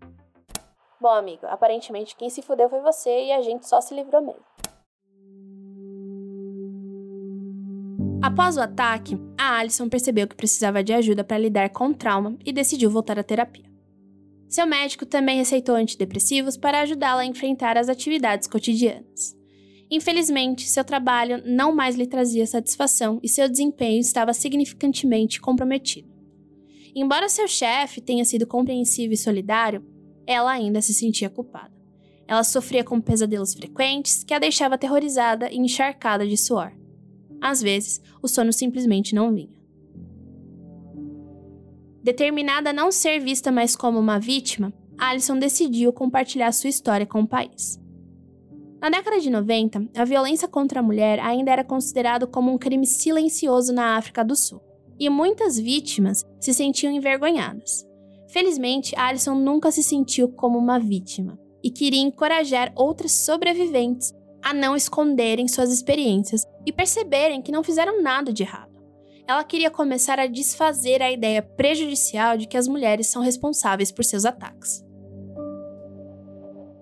Bom, 1.00 1.14
amigo, 1.14 1.46
aparentemente 1.46 2.16
quem 2.16 2.30
se 2.30 2.42
fudeu 2.42 2.70
foi 2.70 2.82
você 2.82 3.26
e 3.26 3.32
a 3.32 3.42
gente 3.42 3.68
só 3.68 3.80
se 3.80 3.94
livrou 3.94 4.22
mesmo. 4.22 4.44
Após 8.20 8.58
o 8.58 8.62
ataque, 8.62 9.16
a 9.38 9.60
Alison 9.60 9.88
percebeu 9.88 10.28
que 10.28 10.36
precisava 10.36 10.84
de 10.84 10.92
ajuda 10.92 11.24
para 11.24 11.38
lidar 11.38 11.70
com 11.70 11.90
o 11.90 11.94
trauma 11.94 12.36
e 12.44 12.52
decidiu 12.52 12.90
voltar 12.90 13.20
à 13.20 13.24
terapia. 13.24 13.66
Seu 14.50 14.66
médico 14.66 15.06
também 15.06 15.38
receitou 15.38 15.76
antidepressivos 15.76 16.58
para 16.58 16.82
ajudá-la 16.82 17.22
a 17.22 17.26
enfrentar 17.26 17.78
as 17.78 17.90
atividades 17.90 18.48
cotidianas. 18.48 19.37
Infelizmente, 19.90 20.68
seu 20.68 20.84
trabalho 20.84 21.42
não 21.46 21.74
mais 21.74 21.96
lhe 21.96 22.06
trazia 22.06 22.46
satisfação 22.46 23.20
e 23.24 23.30
seu 23.30 23.48
desempenho 23.48 24.00
estava 24.00 24.34
significantemente 24.34 25.40
comprometido. 25.40 26.10
Embora 26.94 27.30
seu 27.30 27.48
chefe 27.48 28.02
tenha 28.02 28.26
sido 28.26 28.46
compreensivo 28.46 29.14
e 29.14 29.18
solidário, 29.18 29.86
ela 30.26 30.52
ainda 30.52 30.82
se 30.82 30.94
sentia 30.94 31.30
culpada. 31.30 31.72
Ela 32.28 32.44
sofria 32.44 32.84
com 32.84 33.00
pesadelos 33.00 33.54
frequentes 33.54 34.24
que 34.24 34.34
a 34.34 34.40
deixava 34.40 34.76
aterrorizada 34.76 35.50
e 35.50 35.58
encharcada 35.58 36.28
de 36.28 36.36
suor. 36.36 36.74
Às 37.40 37.62
vezes, 37.62 38.02
o 38.22 38.28
sono 38.28 38.52
simplesmente 38.52 39.16
não 39.16 39.34
vinha. 39.34 39.56
Determinada 42.04 42.72
a 42.72 42.74
não 42.74 42.92
ser 42.92 43.20
vista 43.20 43.52
mais 43.52 43.76
como 43.76 44.00
uma 44.00 44.20
vítima, 44.20 44.74
Alison 44.98 45.38
decidiu 45.38 45.94
compartilhar 45.94 46.52
sua 46.52 46.70
história 46.70 47.06
com 47.06 47.22
o 47.22 47.28
país. 47.28 47.80
Na 48.80 48.90
década 48.90 49.20
de 49.20 49.30
90, 49.30 49.90
a 49.96 50.06
violência 50.06 50.48
contra 50.48 50.80
a 50.80 50.84
mulher 50.84 51.20
ainda 51.20 51.52
era 51.52 51.64
considerado 51.64 52.28
como 52.28 52.52
um 52.52 52.58
crime 52.58 52.86
silencioso 52.86 53.74
na 53.74 53.98
África 53.98 54.24
do 54.24 54.36
Sul, 54.36 54.62
e 55.00 55.10
muitas 55.10 55.58
vítimas 55.60 56.24
se 56.40 56.54
sentiam 56.54 56.94
envergonhadas. 56.94 57.86
Felizmente, 58.30 58.96
Alison 58.96 59.36
nunca 59.36 59.72
se 59.72 59.82
sentiu 59.82 60.30
como 60.30 60.60
uma 60.60 60.80
vítima 60.80 61.40
e 61.64 61.72
queria 61.72 62.02
encorajar 62.02 62.72
outras 62.76 63.12
sobreviventes 63.14 64.14
a 64.44 64.54
não 64.54 64.76
esconderem 64.76 65.48
suas 65.48 65.72
experiências 65.72 66.44
e 66.66 66.72
perceberem 66.72 67.42
que 67.42 67.52
não 67.52 67.64
fizeram 67.64 68.02
nada 68.02 68.32
de 68.32 68.44
errado. 68.44 68.78
Ela 69.28 69.44
queria 69.44 69.72
começar 69.72 70.20
a 70.20 70.28
desfazer 70.28 71.02
a 71.02 71.12
ideia 71.12 71.42
prejudicial 71.42 72.38
de 72.38 72.48
que 72.48 72.56
as 72.56 72.68
mulheres 72.68 73.08
são 73.08 73.22
responsáveis 73.22 73.92
por 73.92 74.06
seus 74.06 74.24
ataques. 74.24 74.86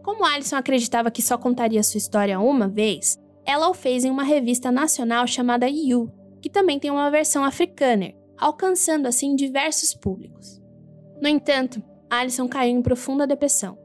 Como 0.06 0.24
Alison 0.24 0.56
acreditava 0.56 1.10
que 1.10 1.20
só 1.20 1.36
contaria 1.36 1.82
sua 1.82 1.98
história 1.98 2.40
uma 2.40 2.68
vez, 2.68 3.20
ela 3.44 3.70
o 3.70 3.74
fez 3.74 4.06
em 4.06 4.12
uma 4.12 4.22
revista 4.22 4.72
nacional 4.72 5.26
chamada 5.26 5.68
You, 5.68 6.12
que 6.40 6.48
também 6.48 6.78
tem 6.78 6.92
uma 6.92 7.10
versão 7.10 7.44
africana, 7.44 8.14
alcançando 8.38 9.08
assim 9.08 9.36
diversos 9.36 9.96
públicos. 9.96 10.62
No 11.20 11.28
entanto, 11.28 11.82
Alison 12.08 12.48
caiu 12.48 12.78
em 12.78 12.84
profunda 12.84 13.26
depressão. 13.26 13.80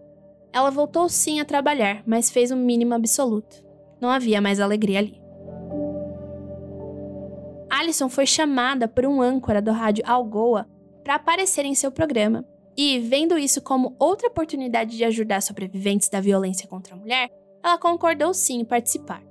Ela 0.53 0.71
voltou 0.71 1.09
sim 1.09 1.41
a 1.41 1.45
trabalhar, 1.47 2.03
mas 2.07 2.31
fez 2.31 2.51
o 2.51 2.57
mínimo 2.57 2.93
absoluto. 2.93 3.65
Não 3.99 4.11
havia 4.11 4.43
mais 4.43 4.61
alegria 4.61 4.99
ali. 4.99 5.19
Alison 7.71 8.11
foi 8.11 8.27
chamada 8.27 8.87
por 8.87 9.07
um 9.07 9.23
âncora 9.23 9.63
do 9.63 9.73
rádio 9.73 10.05
Algoa 10.07 10.69
para 11.03 11.15
aparecer 11.15 11.65
em 11.65 11.75
seu 11.75 11.91
programa 11.91 12.45
e, 12.77 12.99
vendo 12.99 13.39
isso 13.39 13.61
como 13.61 13.95
outra 13.99 14.29
oportunidade 14.29 14.97
de 14.97 15.05
ajudar 15.05 15.43
sobreviventes 15.43 16.09
da 16.09 16.21
violência 16.21 16.69
contra 16.69 16.95
a 16.95 16.99
mulher, 16.99 17.29
ela 17.63 17.79
concordou 17.79 18.33
sim 18.33 18.61
em 18.61 18.65
participar. 18.65 19.23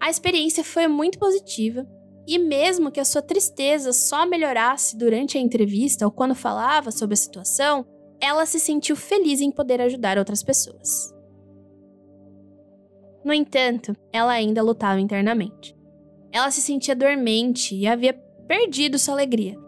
A 0.00 0.08
experiência 0.08 0.64
foi 0.64 0.86
muito 0.86 1.18
positiva 1.18 1.86
e, 2.26 2.38
mesmo 2.38 2.90
que 2.90 3.00
a 3.00 3.04
sua 3.04 3.22
tristeza 3.22 3.92
só 3.92 4.24
melhorasse 4.24 4.96
durante 4.96 5.36
a 5.36 5.40
entrevista 5.40 6.04
ou 6.04 6.12
quando 6.12 6.34
falava 6.34 6.90
sobre 6.90 7.14
a 7.14 7.16
situação, 7.16 7.84
ela 8.20 8.46
se 8.46 8.60
sentiu 8.60 8.94
feliz 8.94 9.40
em 9.40 9.50
poder 9.50 9.80
ajudar 9.80 10.18
outras 10.18 10.42
pessoas. 10.42 11.12
No 13.24 13.32
entanto, 13.32 13.94
ela 14.12 14.32
ainda 14.32 14.62
lutava 14.62 15.00
internamente. 15.00 15.76
Ela 16.32 16.50
se 16.50 16.60
sentia 16.60 16.94
dormente 16.94 17.74
e 17.74 17.86
havia 17.86 18.14
perdido 18.46 18.98
sua 18.98 19.14
alegria, 19.14 19.58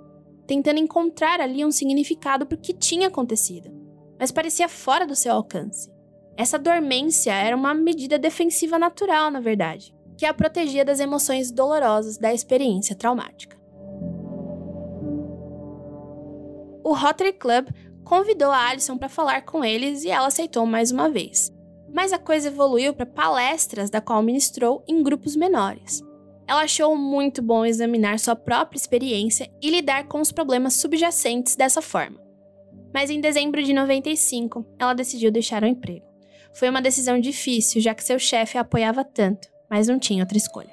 tentando 0.46 0.78
encontrar 0.78 1.40
ali 1.40 1.64
um 1.64 1.70
significado 1.70 2.46
para 2.46 2.56
o 2.56 2.60
que 2.60 2.72
tinha 2.72 3.08
acontecido, 3.08 3.70
mas 4.18 4.30
parecia 4.30 4.68
fora 4.68 5.06
do 5.06 5.16
seu 5.16 5.32
alcance. 5.32 5.90
Essa 6.36 6.58
dormência 6.58 7.32
era 7.32 7.56
uma 7.56 7.74
medida 7.74 8.18
defensiva 8.18 8.78
natural, 8.78 9.30
na 9.30 9.40
verdade, 9.40 9.94
que 10.16 10.24
a 10.24 10.32
protegia 10.32 10.84
das 10.84 11.00
emoções 11.00 11.50
dolorosas 11.50 12.16
da 12.16 12.32
experiência 12.32 12.96
traumática. 12.96 13.60
O 16.84 16.94
Rotary 16.94 17.32
Club 17.32 17.68
convidou 18.04 18.50
a 18.50 18.68
Alison 18.68 18.98
para 18.98 19.08
falar 19.08 19.42
com 19.42 19.64
eles 19.64 20.04
e 20.04 20.10
ela 20.10 20.26
aceitou 20.26 20.66
mais 20.66 20.90
uma 20.90 21.08
vez. 21.08 21.52
Mas 21.92 22.12
a 22.12 22.18
coisa 22.18 22.48
evoluiu 22.48 22.94
para 22.94 23.06
palestras 23.06 23.90
da 23.90 24.00
qual 24.00 24.22
ministrou 24.22 24.82
em 24.88 25.02
grupos 25.02 25.36
menores. 25.36 26.02
Ela 26.52 26.64
achou 26.64 26.94
muito 26.94 27.40
bom 27.40 27.64
examinar 27.64 28.18
sua 28.18 28.36
própria 28.36 28.76
experiência 28.76 29.50
e 29.62 29.70
lidar 29.70 30.06
com 30.06 30.20
os 30.20 30.30
problemas 30.30 30.74
subjacentes 30.74 31.56
dessa 31.56 31.80
forma. 31.80 32.20
Mas 32.92 33.08
em 33.08 33.22
dezembro 33.22 33.62
de 33.62 33.72
95, 33.72 34.62
ela 34.78 34.92
decidiu 34.92 35.32
deixar 35.32 35.62
o 35.62 35.66
emprego. 35.66 36.04
Foi 36.52 36.68
uma 36.68 36.82
decisão 36.82 37.18
difícil, 37.18 37.80
já 37.80 37.94
que 37.94 38.04
seu 38.04 38.18
chefe 38.18 38.58
a 38.58 38.60
apoiava 38.60 39.02
tanto, 39.02 39.48
mas 39.70 39.88
não 39.88 39.98
tinha 39.98 40.22
outra 40.22 40.36
escolha. 40.36 40.68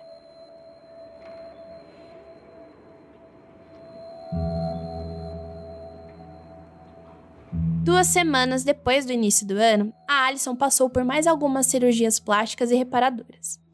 Duas 7.86 8.07
semanas 8.07 8.65
depois 8.65 9.05
do 9.05 9.13
início 9.13 9.47
do 9.47 9.53
ano, 9.53 9.93
a 10.05 10.25
Alison 10.25 10.57
passou 10.57 10.89
por 10.89 11.05
mais 11.05 11.25
algumas 11.25 11.67
cirurgias 11.67 12.19
plásticas 12.19 12.69
e 12.69 12.75
reparadoras. 12.75 13.68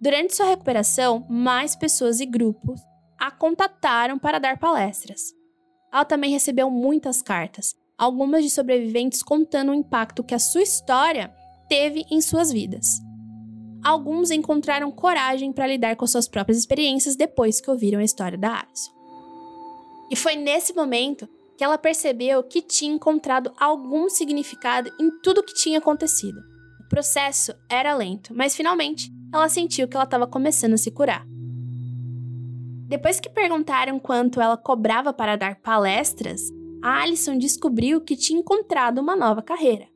Durante 0.00 0.36
sua 0.36 0.46
recuperação, 0.46 1.26
mais 1.28 1.74
pessoas 1.74 2.20
e 2.20 2.26
grupos 2.26 2.80
a 3.18 3.30
contataram 3.30 4.16
para 4.18 4.38
dar 4.38 4.58
palestras. 4.58 5.34
Ela 5.92 6.04
também 6.04 6.30
recebeu 6.30 6.70
muitas 6.70 7.20
cartas, 7.20 7.74
algumas 7.96 8.44
de 8.44 8.50
sobreviventes 8.50 9.22
contando 9.22 9.72
o 9.72 9.74
impacto 9.74 10.22
que 10.22 10.34
a 10.34 10.38
sua 10.38 10.62
história 10.62 11.34
teve 11.68 12.04
em 12.10 12.20
suas 12.20 12.52
vidas. 12.52 13.00
Alguns 13.84 14.30
encontraram 14.30 14.90
coragem 14.90 15.52
para 15.52 15.66
lidar 15.66 15.96
com 15.96 16.06
suas 16.06 16.28
próprias 16.28 16.58
experiências 16.58 17.16
depois 17.16 17.60
que 17.60 17.70
ouviram 17.70 17.98
a 17.98 18.04
história 18.04 18.38
da 18.38 18.60
Alison. 18.60 18.92
E 20.10 20.16
foi 20.16 20.36
nesse 20.36 20.72
momento 20.72 21.28
que 21.56 21.64
ela 21.64 21.76
percebeu 21.76 22.42
que 22.44 22.62
tinha 22.62 22.94
encontrado 22.94 23.52
algum 23.58 24.08
significado 24.08 24.90
em 25.00 25.10
tudo 25.22 25.38
o 25.40 25.44
que 25.44 25.54
tinha 25.54 25.78
acontecido. 25.78 26.40
O 26.88 26.96
processo 26.98 27.52
era 27.68 27.94
lento, 27.94 28.34
mas 28.34 28.56
finalmente 28.56 29.12
ela 29.30 29.46
sentiu 29.50 29.86
que 29.86 29.94
ela 29.94 30.04
estava 30.04 30.26
começando 30.26 30.72
a 30.72 30.78
se 30.78 30.90
curar. 30.90 31.22
Depois 32.88 33.20
que 33.20 33.28
perguntaram 33.28 34.00
quanto 34.00 34.40
ela 34.40 34.56
cobrava 34.56 35.12
para 35.12 35.36
dar 35.36 35.56
palestras, 35.56 36.40
a 36.82 37.02
Alison 37.02 37.36
descobriu 37.36 38.00
que 38.00 38.16
tinha 38.16 38.40
encontrado 38.40 39.02
uma 39.02 39.14
nova 39.14 39.42
carreira. 39.42 39.86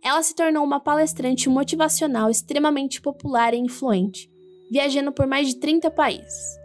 Ela 0.00 0.22
se 0.22 0.36
tornou 0.36 0.62
uma 0.62 0.78
palestrante 0.78 1.48
motivacional 1.48 2.30
extremamente 2.30 3.00
popular 3.00 3.52
e 3.52 3.58
influente, 3.58 4.30
viajando 4.70 5.10
por 5.10 5.26
mais 5.26 5.48
de 5.48 5.56
30 5.56 5.90
países. 5.90 6.56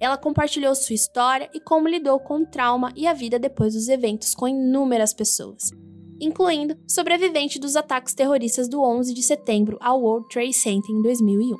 Ela 0.00 0.18
compartilhou 0.18 0.74
sua 0.74 0.96
história 0.96 1.48
e 1.54 1.60
como 1.60 1.86
lidou 1.86 2.18
com 2.18 2.38
o 2.38 2.46
trauma 2.46 2.92
e 2.96 3.06
a 3.06 3.12
vida 3.12 3.38
depois 3.38 3.74
dos 3.74 3.88
eventos 3.88 4.34
com 4.34 4.48
inúmeras 4.48 5.14
pessoas, 5.14 5.70
incluindo 6.20 6.76
sobrevivente 6.86 7.58
dos 7.58 7.76
ataques 7.76 8.14
terroristas 8.14 8.68
do 8.68 8.82
11 8.82 9.14
de 9.14 9.22
setembro 9.22 9.76
ao 9.80 10.00
World 10.00 10.28
Trade 10.28 10.52
Center 10.52 10.90
em 10.90 11.02
2001. 11.02 11.56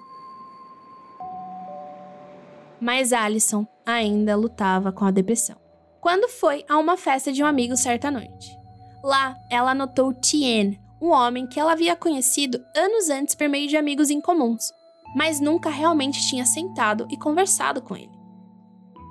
Mas 2.81 3.13
Alison 3.13 3.67
ainda 3.85 4.37
lutava 4.37 4.93
com 4.93 5.05
a 5.05 5.11
depressão. 5.11 5.57
Quando 6.01 6.29
foi 6.29 6.65
a 6.69 6.79
uma 6.79 6.97
festa 6.97 7.33
de 7.33 7.43
um 7.43 7.47
amigo 7.47 7.77
certa 7.77 8.11
noite. 8.11 8.57
Lá, 9.03 9.37
ela 9.51 9.75
notou 9.75 10.13
Tien, 10.15 10.79
um 11.01 11.11
homem 11.11 11.47
que 11.47 11.59
ela 11.59 11.73
havia 11.73 11.97
conhecido 11.97 12.63
anos 12.77 13.09
antes 13.09 13.35
por 13.35 13.49
meio 13.49 13.69
de 13.69 13.77
amigos 13.77 14.11
incomuns, 14.11 14.73
mas 15.17 15.41
nunca 15.41 15.71
realmente 15.71 16.27
tinha 16.29 16.45
sentado 16.45 17.07
e 17.11 17.17
conversado 17.17 17.81
com 17.83 17.97
ele. 17.97 18.19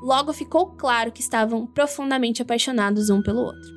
Logo 0.04 0.32
ficou 0.32 0.76
claro 0.78 1.12
que 1.12 1.22
estavam 1.22 1.66
profundamente 1.66 2.42
apaixonados 2.42 3.10
um 3.10 3.22
pelo 3.22 3.42
outro. 3.42 3.77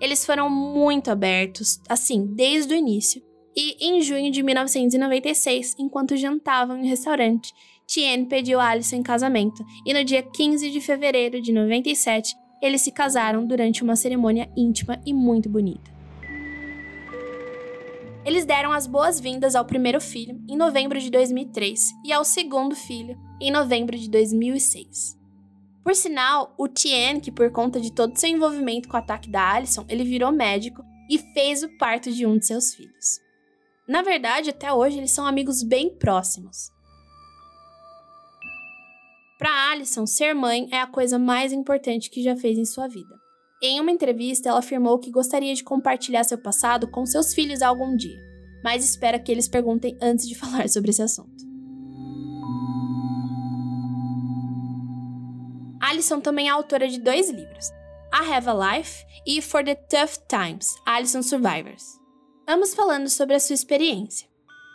Eles 0.00 0.24
foram 0.24 0.50
muito 0.50 1.10
abertos, 1.10 1.80
assim, 1.88 2.26
desde 2.26 2.74
o 2.74 2.76
início. 2.76 3.22
E 3.56 3.76
em 3.80 4.02
junho 4.02 4.30
de 4.30 4.42
1996, 4.42 5.76
enquanto 5.78 6.16
jantavam 6.16 6.76
em 6.76 6.82
um 6.82 6.88
restaurante, 6.88 7.54
Tien 7.86 8.26
pediu 8.26 8.60
Alison 8.60 8.96
em 8.96 9.02
casamento, 9.02 9.64
e 9.86 9.94
no 9.94 10.04
dia 10.04 10.22
15 10.22 10.70
de 10.70 10.80
fevereiro 10.80 11.40
de 11.40 11.52
97, 11.52 12.34
eles 12.60 12.82
se 12.82 12.90
casaram 12.90 13.46
durante 13.46 13.82
uma 13.82 13.96
cerimônia 13.96 14.50
íntima 14.56 15.00
e 15.06 15.12
muito 15.14 15.48
bonita. 15.48 15.96
Eles 18.24 18.44
deram 18.44 18.72
as 18.72 18.88
boas-vindas 18.88 19.54
ao 19.54 19.64
primeiro 19.64 20.00
filho 20.00 20.42
em 20.48 20.56
novembro 20.56 20.98
de 20.98 21.10
2003 21.10 21.80
e 22.04 22.12
ao 22.12 22.24
segundo 22.24 22.74
filho 22.74 23.16
em 23.40 23.52
novembro 23.52 23.96
de 23.96 24.10
2006. 24.10 25.16
Por 25.86 25.94
sinal, 25.94 26.52
o 26.58 26.66
Tien, 26.66 27.20
que 27.20 27.30
por 27.30 27.48
conta 27.52 27.80
de 27.80 27.92
todo 27.92 28.18
seu 28.18 28.28
envolvimento 28.28 28.88
com 28.88 28.96
o 28.96 28.98
ataque 28.98 29.30
da 29.30 29.52
Alison, 29.52 29.86
ele 29.88 30.02
virou 30.02 30.32
médico 30.32 30.84
e 31.08 31.16
fez 31.16 31.62
o 31.62 31.68
parto 31.78 32.10
de 32.10 32.26
um 32.26 32.36
de 32.36 32.44
seus 32.44 32.74
filhos. 32.74 33.20
Na 33.86 34.02
verdade, 34.02 34.50
até 34.50 34.72
hoje 34.72 34.98
eles 34.98 35.12
são 35.12 35.24
amigos 35.24 35.62
bem 35.62 35.96
próximos. 35.96 36.72
Para 39.38 39.70
Alison, 39.70 40.06
ser 40.06 40.34
mãe 40.34 40.66
é 40.72 40.80
a 40.80 40.88
coisa 40.88 41.20
mais 41.20 41.52
importante 41.52 42.10
que 42.10 42.20
já 42.20 42.34
fez 42.34 42.58
em 42.58 42.64
sua 42.64 42.88
vida. 42.88 43.14
Em 43.62 43.80
uma 43.80 43.92
entrevista, 43.92 44.48
ela 44.48 44.58
afirmou 44.58 44.98
que 44.98 45.12
gostaria 45.12 45.54
de 45.54 45.62
compartilhar 45.62 46.24
seu 46.24 46.38
passado 46.38 46.90
com 46.90 47.06
seus 47.06 47.32
filhos 47.32 47.62
algum 47.62 47.96
dia, 47.96 48.18
mas 48.64 48.82
espera 48.82 49.20
que 49.20 49.30
eles 49.30 49.46
perguntem 49.46 49.96
antes 50.02 50.26
de 50.26 50.34
falar 50.34 50.68
sobre 50.68 50.90
esse 50.90 51.02
assunto. 51.02 51.45
Alison 55.96 56.20
também 56.20 56.48
é 56.48 56.50
autora 56.50 56.86
de 56.86 57.00
dois 57.00 57.30
livros, 57.30 57.70
I 58.12 58.30
Have 58.30 58.50
a 58.50 58.76
Life 58.76 59.02
e 59.26 59.40
For 59.40 59.64
the 59.64 59.74
Tough 59.74 60.26
Times, 60.28 60.76
Alison 60.84 61.22
Survivors. 61.22 61.98
Ambos 62.46 62.74
falando 62.74 63.08
sobre 63.08 63.34
a 63.34 63.40
sua 63.40 63.54
experiência. 63.54 64.28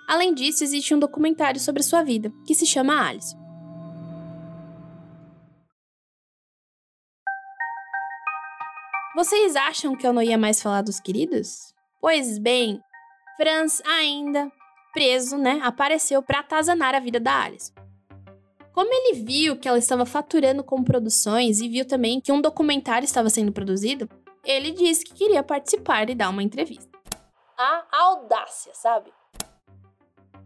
Além 0.07 0.33
disso, 0.33 0.63
existe 0.63 0.95
um 0.95 0.99
documentário 0.99 1.59
sobre 1.59 1.83
sua 1.83 2.01
vida, 2.01 2.33
que 2.47 2.55
se 2.55 2.65
chama 2.65 3.07
Alison. 3.07 3.37
Vocês 9.15 9.55
acham 9.55 9.95
que 9.95 10.07
eu 10.07 10.13
não 10.13 10.23
ia 10.23 10.39
mais 10.39 10.59
falar 10.59 10.81
dos 10.81 10.99
queridos? 10.99 11.71
Pois 12.01 12.39
bem, 12.39 12.81
Franz 13.37 13.79
ainda, 13.85 14.51
preso, 14.91 15.37
né, 15.37 15.59
apareceu 15.63 16.23
para 16.23 16.39
atazanar 16.39 16.95
a 16.95 16.99
vida 16.99 17.19
da 17.19 17.43
Alison. 17.43 17.90
Como 18.73 18.89
ele 18.93 19.21
viu 19.21 19.57
que 19.57 19.67
ela 19.67 19.77
estava 19.77 20.05
faturando 20.05 20.63
com 20.63 20.83
produções 20.83 21.59
e 21.59 21.67
viu 21.67 21.85
também 21.85 22.21
que 22.21 22.31
um 22.31 22.41
documentário 22.41 23.05
estava 23.05 23.29
sendo 23.29 23.51
produzido, 23.51 24.09
ele 24.43 24.71
disse 24.71 25.03
que 25.03 25.13
queria 25.13 25.43
participar 25.43 26.09
e 26.09 26.15
dar 26.15 26.29
uma 26.29 26.41
entrevista. 26.41 26.89
A 27.57 27.85
audácia, 27.91 28.71
sabe? 28.73 29.11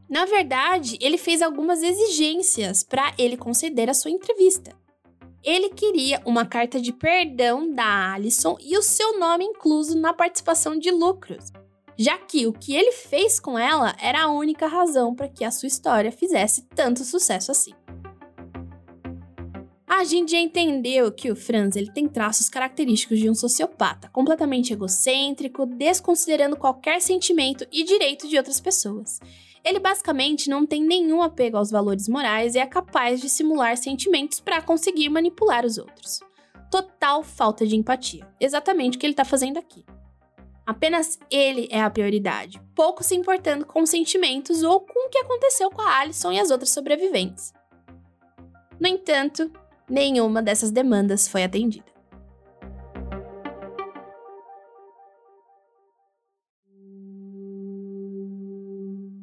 Na 0.09 0.26
verdade, 0.26 0.97
ele 1.01 1.17
fez 1.17 1.41
algumas 1.41 1.82
exigências 1.82 2.84
para 2.84 3.13
ele 3.17 3.38
conceder 3.38 3.89
a 3.89 3.93
sua 3.93 4.11
entrevista. 4.11 4.76
Ele 5.43 5.69
queria 5.69 6.21
uma 6.26 6.45
carta 6.45 6.82
de 6.82 6.91
perdão 6.91 7.71
da 7.71 8.13
Alison 8.13 8.57
e 8.59 8.78
o 8.78 8.82
seu 8.82 9.19
nome 9.19 9.45
incluso 9.45 9.97
na 9.97 10.13
participação 10.13 10.78
de 10.78 10.89
lucros. 10.89 11.51
já 11.97 12.17
que 12.17 12.45
o 12.45 12.53
que 12.53 12.76
ele 12.76 12.91
fez 12.91 13.39
com 13.39 13.57
ela 13.57 13.95
era 14.01 14.23
a 14.23 14.32
única 14.32 14.67
razão 14.67 15.15
para 15.15 15.30
que 15.30 15.43
a 15.43 15.51
sua 15.51 15.67
história 15.67 16.11
fizesse 16.11 16.67
tanto 16.76 17.03
sucesso 17.03 17.51
assim. 17.51 17.73
A 19.95 20.03
gente 20.03 20.33
já 20.33 20.39
entendeu 20.39 21.09
que 21.09 21.31
o 21.31 21.37
Franz 21.37 21.77
ele 21.77 21.89
tem 21.89 22.05
traços 22.05 22.49
característicos 22.49 23.17
de 23.17 23.29
um 23.29 23.33
sociopata, 23.33 24.09
completamente 24.09 24.73
egocêntrico, 24.73 25.65
desconsiderando 25.65 26.57
qualquer 26.57 26.99
sentimento 26.99 27.65
e 27.71 27.81
direito 27.81 28.27
de 28.27 28.35
outras 28.35 28.59
pessoas. 28.59 29.21
Ele 29.63 29.79
basicamente 29.79 30.49
não 30.49 30.65
tem 30.65 30.83
nenhum 30.83 31.21
apego 31.21 31.55
aos 31.55 31.71
valores 31.71 32.09
morais 32.09 32.55
e 32.55 32.59
é 32.59 32.65
capaz 32.65 33.21
de 33.21 33.29
simular 33.29 33.77
sentimentos 33.77 34.41
para 34.41 34.61
conseguir 34.61 35.07
manipular 35.07 35.65
os 35.65 35.77
outros. 35.77 36.19
Total 36.69 37.23
falta 37.23 37.65
de 37.65 37.77
empatia. 37.77 38.27
Exatamente 38.37 38.97
o 38.97 38.99
que 38.99 39.05
ele 39.05 39.13
está 39.13 39.23
fazendo 39.23 39.57
aqui. 39.57 39.85
Apenas 40.65 41.17
ele 41.31 41.69
é 41.71 41.79
a 41.79 41.89
prioridade, 41.89 42.61
pouco 42.75 43.01
se 43.01 43.15
importando 43.15 43.65
com 43.65 43.85
sentimentos 43.85 44.61
ou 44.61 44.81
com 44.81 45.07
o 45.07 45.09
que 45.09 45.19
aconteceu 45.19 45.69
com 45.69 45.81
a 45.81 45.99
Alison 45.99 46.33
e 46.33 46.39
as 46.39 46.51
outras 46.51 46.71
sobreviventes. 46.71 47.53
No 48.77 48.89
entanto, 48.89 49.49
nenhuma 49.89 50.41
dessas 50.41 50.71
demandas 50.71 51.27
foi 51.27 51.43
atendida. 51.43 51.95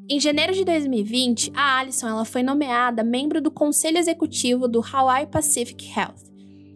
Em 0.08 0.20
janeiro 0.20 0.52
de 0.52 0.62
2020, 0.62 1.52
a 1.54 1.78
Alison 1.78 2.06
ela 2.06 2.24
foi 2.26 2.42
nomeada 2.42 3.02
membro 3.02 3.40
do 3.40 3.50
conselho 3.50 3.96
executivo 3.96 4.68
do 4.68 4.82
Hawaii 4.84 5.26
Pacific 5.26 5.90
Health. 5.98 6.30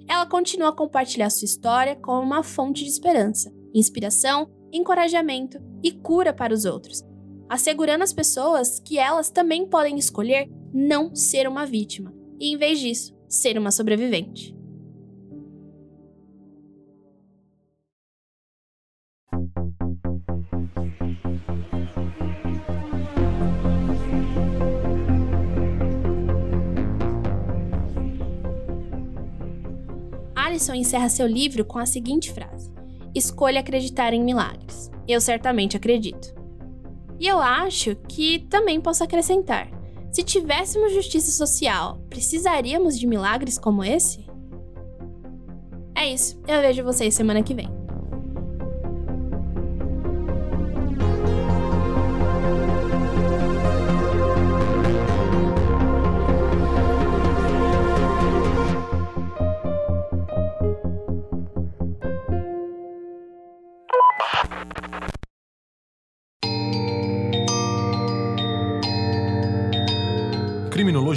Ela 0.08 0.24
continua 0.24 0.70
a 0.70 0.72
compartilhar 0.72 1.28
sua 1.28 1.44
história 1.44 1.96
como 1.96 2.22
uma 2.22 2.42
fonte 2.42 2.82
de 2.82 2.88
esperança, 2.88 3.52
inspiração, 3.74 4.48
encorajamento 4.72 5.58
e 5.82 5.92
cura 5.92 6.32
para 6.32 6.54
os 6.54 6.64
outros, 6.64 7.04
assegurando 7.48 8.04
às 8.04 8.12
pessoas 8.12 8.80
que 8.80 8.98
elas 8.98 9.28
também 9.28 9.68
podem 9.68 9.98
escolher 9.98 10.48
não 10.72 11.14
ser 11.14 11.46
uma 11.46 11.66
vítima 11.66 12.14
e, 12.40 12.52
em 12.52 12.56
vez 12.56 12.78
disso, 12.78 13.15
ser 13.28 13.58
uma 13.58 13.70
sobrevivente. 13.70 14.56
Alison 30.34 30.74
encerra 30.74 31.08
seu 31.08 31.26
livro 31.26 31.64
com 31.64 31.78
a 31.78 31.84
seguinte 31.86 32.32
frase: 32.32 32.70
Escolha 33.14 33.60
acreditar 33.60 34.12
em 34.14 34.22
milagres. 34.22 34.90
Eu 35.06 35.20
certamente 35.20 35.76
acredito. 35.76 36.34
E 37.18 37.26
eu 37.26 37.38
acho 37.40 37.94
que 38.08 38.40
também 38.50 38.80
posso 38.80 39.04
acrescentar: 39.04 39.68
se 40.12 40.22
tivéssemos 40.22 40.92
justiça 40.94 41.30
social, 41.30 41.98
precisaríamos 42.08 42.98
de 42.98 43.06
milagres 43.06 43.58
como 43.58 43.84
esse? 43.84 44.26
É 45.94 46.06
isso, 46.12 46.40
eu 46.46 46.60
vejo 46.60 46.84
vocês 46.84 47.14
semana 47.14 47.42
que 47.42 47.54
vem. 47.54 47.85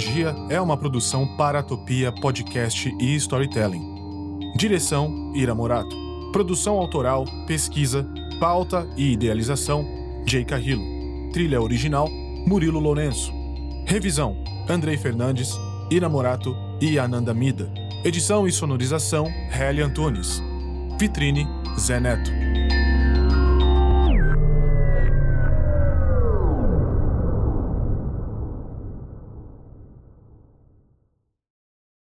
Criminologia 0.00 0.34
é 0.48 0.58
uma 0.58 0.78
produção 0.78 1.26
para 1.36 1.62
Topia 1.62 2.10
Podcast 2.10 2.90
e 2.98 3.14
Storytelling. 3.16 4.50
Direção: 4.56 5.30
Ira 5.34 5.54
Morato. 5.54 5.94
Produção 6.32 6.78
autoral, 6.78 7.26
pesquisa, 7.46 8.08
pauta 8.40 8.88
e 8.96 9.12
idealização: 9.12 9.86
Jay 10.26 10.42
Carrillo. 10.42 10.82
Trilha 11.32 11.60
original: 11.60 12.08
Murilo 12.46 12.80
Lourenço. 12.80 13.30
Revisão: 13.86 14.42
Andrei 14.70 14.96
Fernandes, 14.96 15.54
Ira 15.90 16.08
Morato 16.08 16.56
e 16.80 16.98
Ananda 16.98 17.34
Mida. 17.34 17.70
Edição 18.02 18.48
e 18.48 18.52
sonorização: 18.52 19.26
Helly 19.52 19.82
Antunes. 19.82 20.42
Vitrine: 20.98 21.46
Zé 21.78 22.00
Neto. 22.00 22.49